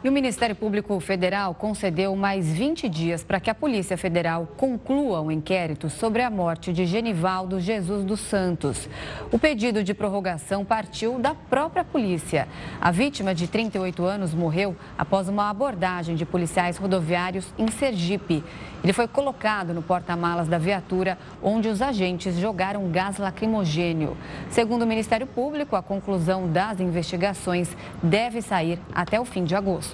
E 0.04 0.10
o 0.10 0.12
Ministério 0.12 0.54
Público 0.54 1.00
Federal 1.00 1.56
concedeu 1.56 2.14
mais 2.14 2.52
20 2.52 2.90
dias 2.90 3.24
para 3.24 3.40
que 3.40 3.50
a 3.50 3.56
Polícia 3.56 3.98
Federal 3.98 4.46
conclua 4.58 5.22
o 5.22 5.28
um 5.28 5.32
inquérito 5.32 5.90
sobre 5.90 6.22
a 6.22 6.30
morte 6.30 6.74
de 6.74 6.86
Genivaldo 6.86 7.58
Jesus 7.58 8.04
dos 8.04 8.20
Santos. 8.20 8.90
O 9.32 9.40
pedido 9.40 9.82
de 9.82 9.94
prorrogação 9.94 10.66
partiu 10.66 11.20
da 11.20 11.34
própria 11.34 11.86
polícia. 11.86 12.50
A 12.82 12.92
vítima 12.92 13.34
de 13.34 13.48
38 13.48 14.04
anos 14.04 14.34
morreu 14.34 14.76
após 14.98 15.30
uma 15.30 15.50
abordagem 15.50 16.18
de 16.18 16.26
policiais 16.26 16.76
rodoviários 16.76 17.54
em 17.58 17.70
Sergipe. 17.70 18.44
Ele 18.84 18.92
foi 18.92 19.08
colocado 19.08 19.74
no 19.74 19.82
porta-malas 19.82 20.50
da 20.50 20.58
viatura, 20.58 21.18
onde 21.42 21.70
os 21.70 21.82
agentes 21.82 22.38
jogaram 22.38 22.92
gás 22.92 23.18
lacrimogênio. 23.18 24.18
Segundo 24.50 24.82
o 24.82 24.88
Ministério 24.88 25.26
Público, 25.26 25.78
a 25.78 25.82
conclusão 25.82 26.52
das 26.52 26.82
investigações 26.82 27.70
deve 28.04 28.42
sair 28.42 28.78
até 28.94 29.18
o 29.18 29.24
fim 29.24 29.46
de 29.46 29.56
agosto. 29.56 29.93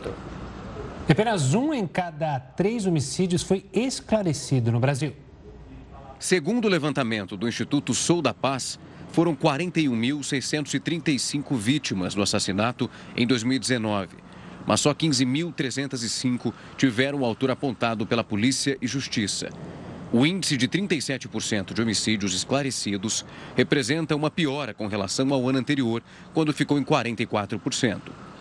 Apenas 1.08 1.54
um 1.54 1.74
em 1.74 1.88
cada 1.88 2.40
três 2.40 2.86
homicídios 2.86 3.42
foi 3.42 3.66
esclarecido 3.74 4.72
no 4.72 4.80
Brasil. 4.80 5.14
Segundo 6.20 6.66
o 6.66 6.70
levantamento 6.70 7.36
do 7.36 7.48
Instituto 7.48 7.94
Sou 7.94 8.22
da 8.22 8.34
Paz, 8.34 8.78
foram 9.12 9.36
41.635 9.36 11.56
vítimas 11.56 12.14
do 12.14 12.22
assassinato 12.22 12.88
em 13.18 13.26
2019 13.26 14.30
mas 14.70 14.82
só 14.82 14.94
15.305 14.94 16.54
tiveram 16.78 17.22
o 17.22 17.26
autor 17.26 17.50
apontado 17.50 18.06
pela 18.06 18.24
polícia 18.24 18.78
e 18.80 18.86
justiça. 18.86 19.50
O 20.14 20.28
índice 20.28 20.56
de 20.58 20.68
37% 20.68 21.74
de 21.74 21.82
homicídios 21.82 22.36
esclarecidos 22.36 23.26
representa 23.56 24.16
uma 24.16 24.30
piora 24.30 24.72
com 24.72 24.86
relação 24.86 25.34
ao 25.34 25.50
ano 25.50 25.58
anterior, 25.58 26.04
quando 26.36 26.54
ficou 26.54 26.78
em 26.78 26.84
44%. 26.84 28.00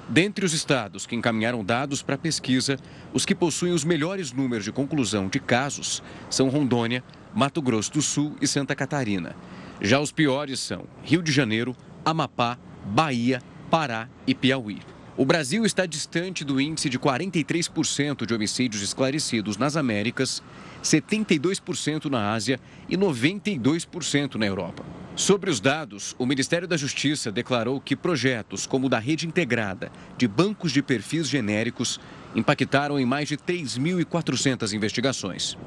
Dentre 0.09 0.47
os 0.47 0.55
estados 0.55 1.07
que 1.07 1.15
encaminharam 1.15 1.63
dados 1.63 2.01
para 2.01 2.15
a 2.15 2.19
pesquisa, 2.19 2.79
os 3.13 3.27
que 3.27 3.35
possuem 3.35 3.75
os 3.75 3.85
melhores 3.85 4.33
números 4.33 4.65
de 4.65 4.73
conclusão 4.73 5.29
de 5.29 5.39
casos 5.39 6.03
são 6.31 6.49
Rondônia, 6.49 7.05
Mato 7.35 7.61
Grosso 7.61 7.93
do 7.93 8.01
Sul 8.01 8.35
e 8.41 8.47
Santa 8.47 8.75
Catarina. 8.75 9.37
Já 9.83 10.01
os 10.01 10.11
piores 10.11 10.61
são 10.61 10.85
Rio 11.03 11.23
de 11.23 11.31
Janeiro, 11.31 11.77
Amapá, 12.07 12.57
Bahia, 12.87 13.43
Pará 13.71 14.09
e 14.27 14.35
Piauí. 14.35 14.81
O 15.15 15.27
Brasil 15.27 15.67
está 15.67 15.85
distante 15.85 16.43
do 16.43 16.59
índice 16.59 16.89
de 16.89 16.99
43% 16.99 18.25
de 18.25 18.33
homicídios 18.33 18.83
esclarecidos 18.83 19.59
nas 19.59 19.77
Américas, 19.77 20.43
72% 20.83 22.07
na 22.07 22.33
Ásia 22.33 22.59
e 22.89 22.97
92% 22.97 24.37
na 24.37 24.47
Europa. 24.47 24.87
Sobre 25.19 25.51
os 25.51 25.59
dados, 25.59 26.15
o 26.17 26.25
Ministério 26.25 26.69
da 26.69 26.77
Justiça 26.77 27.33
declarou 27.33 27.81
que 27.81 27.97
projetos 27.97 28.69
como 28.69 28.87
o 28.87 28.89
da 28.89 29.01
rede 29.01 29.27
integrada 29.27 29.91
de 30.17 30.29
bancos 30.29 30.71
de 30.71 30.81
perfis 30.81 31.29
genéricos 31.29 31.99
impactaram 32.37 33.01
em 33.01 33.05
mais 33.05 33.29
de 33.29 33.37
3.400 33.37 34.73
investigações. 34.73 35.59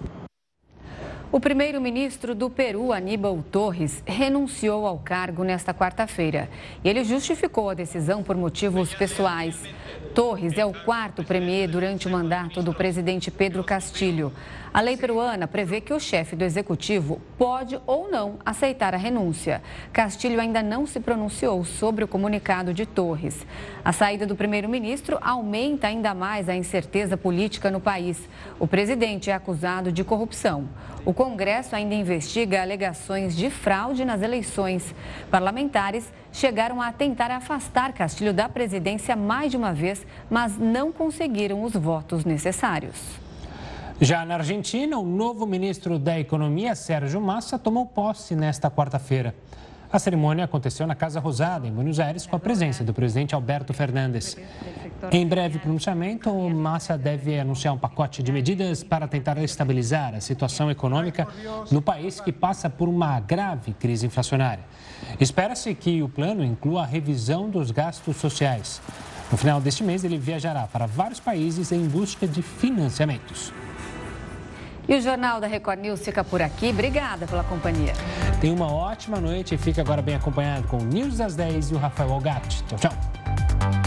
O 1.34 1.40
primeiro-ministro 1.40 2.36
do 2.36 2.50
Peru, 2.50 2.92
Aníbal 2.92 3.42
Torres, 3.50 4.04
renunciou 4.06 4.86
ao 4.86 4.98
cargo 4.98 5.46
nesta 5.46 5.74
quarta-feira. 5.74 6.50
Ele 6.84 7.06
justificou 7.06 7.70
a 7.70 7.74
decisão 7.74 8.22
por 8.22 8.36
motivos 8.36 8.94
pessoais. 8.94 9.58
Torres 10.14 10.58
é 10.58 10.66
o 10.66 10.74
quarto 10.74 11.24
premier 11.24 11.70
durante 11.70 12.06
o 12.06 12.12
mandato 12.12 12.62
do 12.62 12.74
presidente 12.74 13.32
Pedro 13.32 13.64
Castilho. 13.64 14.34
A 14.74 14.80
lei 14.80 14.96
peruana 14.96 15.48
prevê 15.48 15.80
que 15.82 15.94
o 15.94 16.00
chefe 16.00 16.36
do 16.36 16.44
executivo 16.44 17.22
pode 17.38 17.80
ou 17.86 18.10
não 18.10 18.38
aceitar 18.46 18.94
a 18.94 18.98
renúncia. 18.98 19.62
Castilho 19.92 20.40
ainda 20.40 20.62
não 20.62 20.86
se 20.86 21.00
pronunciou 21.00 21.64
sobre 21.66 22.04
o 22.04 22.08
comunicado 22.08 22.74
de 22.74 22.86
Torres. 22.86 23.46
A 23.84 23.92
saída 23.92 24.26
do 24.26 24.36
primeiro-ministro 24.36 25.18
aumenta 25.22 25.88
ainda 25.88 26.14
mais 26.14 26.48
a 26.48 26.56
incerteza 26.56 27.16
política 27.16 27.72
no 27.72 27.82
país. 27.82 28.18
O 28.60 28.68
presidente 28.68 29.30
é 29.30 29.34
acusado 29.34 29.92
de 29.92 30.04
corrupção. 30.06 30.70
O 31.04 31.14
Congresso 31.24 31.76
ainda 31.76 31.94
investiga 31.94 32.64
alegações 32.64 33.36
de 33.36 33.52
fraude 33.52 34.04
nas 34.04 34.24
eleições. 34.24 34.96
Parlamentares 35.30 36.12
chegaram 36.34 36.82
a 36.82 36.92
tentar 36.92 37.30
afastar 37.30 37.94
Castilho 37.94 38.34
da 38.34 38.50
presidência 38.50 39.16
mais 39.16 39.52
de 39.52 39.56
uma 39.56 39.72
vez, 39.72 40.04
mas 40.32 40.58
não 40.58 40.92
conseguiram 40.92 41.62
os 41.62 41.74
votos 41.74 42.26
necessários. 42.26 42.96
Já 44.00 44.26
na 44.26 44.34
Argentina, 44.34 44.98
o 44.98 45.06
novo 45.06 45.46
ministro 45.46 46.00
da 46.00 46.20
Economia, 46.20 46.74
Sérgio 46.74 47.22
Massa, 47.22 47.60
tomou 47.60 47.86
posse 47.86 48.36
nesta 48.36 48.72
quarta-feira. 48.72 49.36
A 49.92 50.00
cerimônia 50.00 50.46
aconteceu 50.46 50.88
na 50.88 50.96
Casa 50.96 51.20
Rosada, 51.20 51.68
em 51.68 51.72
Buenos 51.72 52.00
Aires, 52.00 52.26
com 52.26 52.34
a 52.34 52.40
presença 52.40 52.82
do 52.82 52.94
presidente 52.94 53.36
Alberto 53.36 53.74
Fernandes. 53.74 54.38
Em 55.12 55.28
breve 55.28 55.60
pronunciamento, 55.60 56.34
Massa 56.50 56.98
deve 56.98 57.38
anunciar 57.38 57.74
um 57.74 57.78
pacote 57.78 58.24
de 58.24 58.32
medidas 58.32 58.86
para 58.86 59.06
tentar 59.06 59.38
estabilizar 59.40 60.16
a 60.16 60.22
situação 60.22 60.72
econômica 60.72 61.28
no 61.70 61.82
país 61.82 62.22
que 62.22 62.32
passa 62.32 62.70
por 62.70 62.88
uma 62.88 63.20
grave 63.20 63.74
crise 63.74 64.06
inflacionária. 64.06 64.64
Espera-se 65.20 65.76
que 65.76 66.02
o 66.02 66.08
plano 66.08 66.42
inclua 66.42 66.84
a 66.84 66.86
revisão 66.86 67.50
dos 67.50 67.70
gastos 67.70 68.16
sociais. 68.16 68.82
No 69.30 69.38
final 69.38 69.60
deste 69.60 69.84
mês, 69.84 70.06
ele 70.06 70.18
viajará 70.18 70.68
para 70.68 70.86
vários 70.86 71.20
países 71.20 71.70
em 71.74 71.86
busca 71.86 72.26
de 72.26 72.42
financiamentos. 72.42 73.52
E 74.92 74.96
o 74.96 75.02
Jornal 75.02 75.40
da 75.40 75.48
Record 75.48 75.80
News 75.80 76.02
fica 76.02 76.22
por 76.22 76.42
aqui. 76.42 76.68
Obrigada 76.68 77.26
pela 77.26 77.46
companhia. 77.46 77.94
Tenha 78.42 78.54
uma 78.54 78.70
ótima 78.70 79.22
noite 79.22 79.56
e 79.56 79.58
fique 79.58 79.80
agora 79.80 80.02
bem 80.02 80.16
acompanhado 80.16 80.68
com 80.68 80.80
o 80.80 80.84
News 80.84 81.16
das 81.16 81.34
10 81.34 81.72
e 81.72 81.76
o 81.76 81.78
Rafael 81.78 82.12
Algatti. 82.12 82.62
Tchau, 82.66 82.78
tchau. 82.78 83.81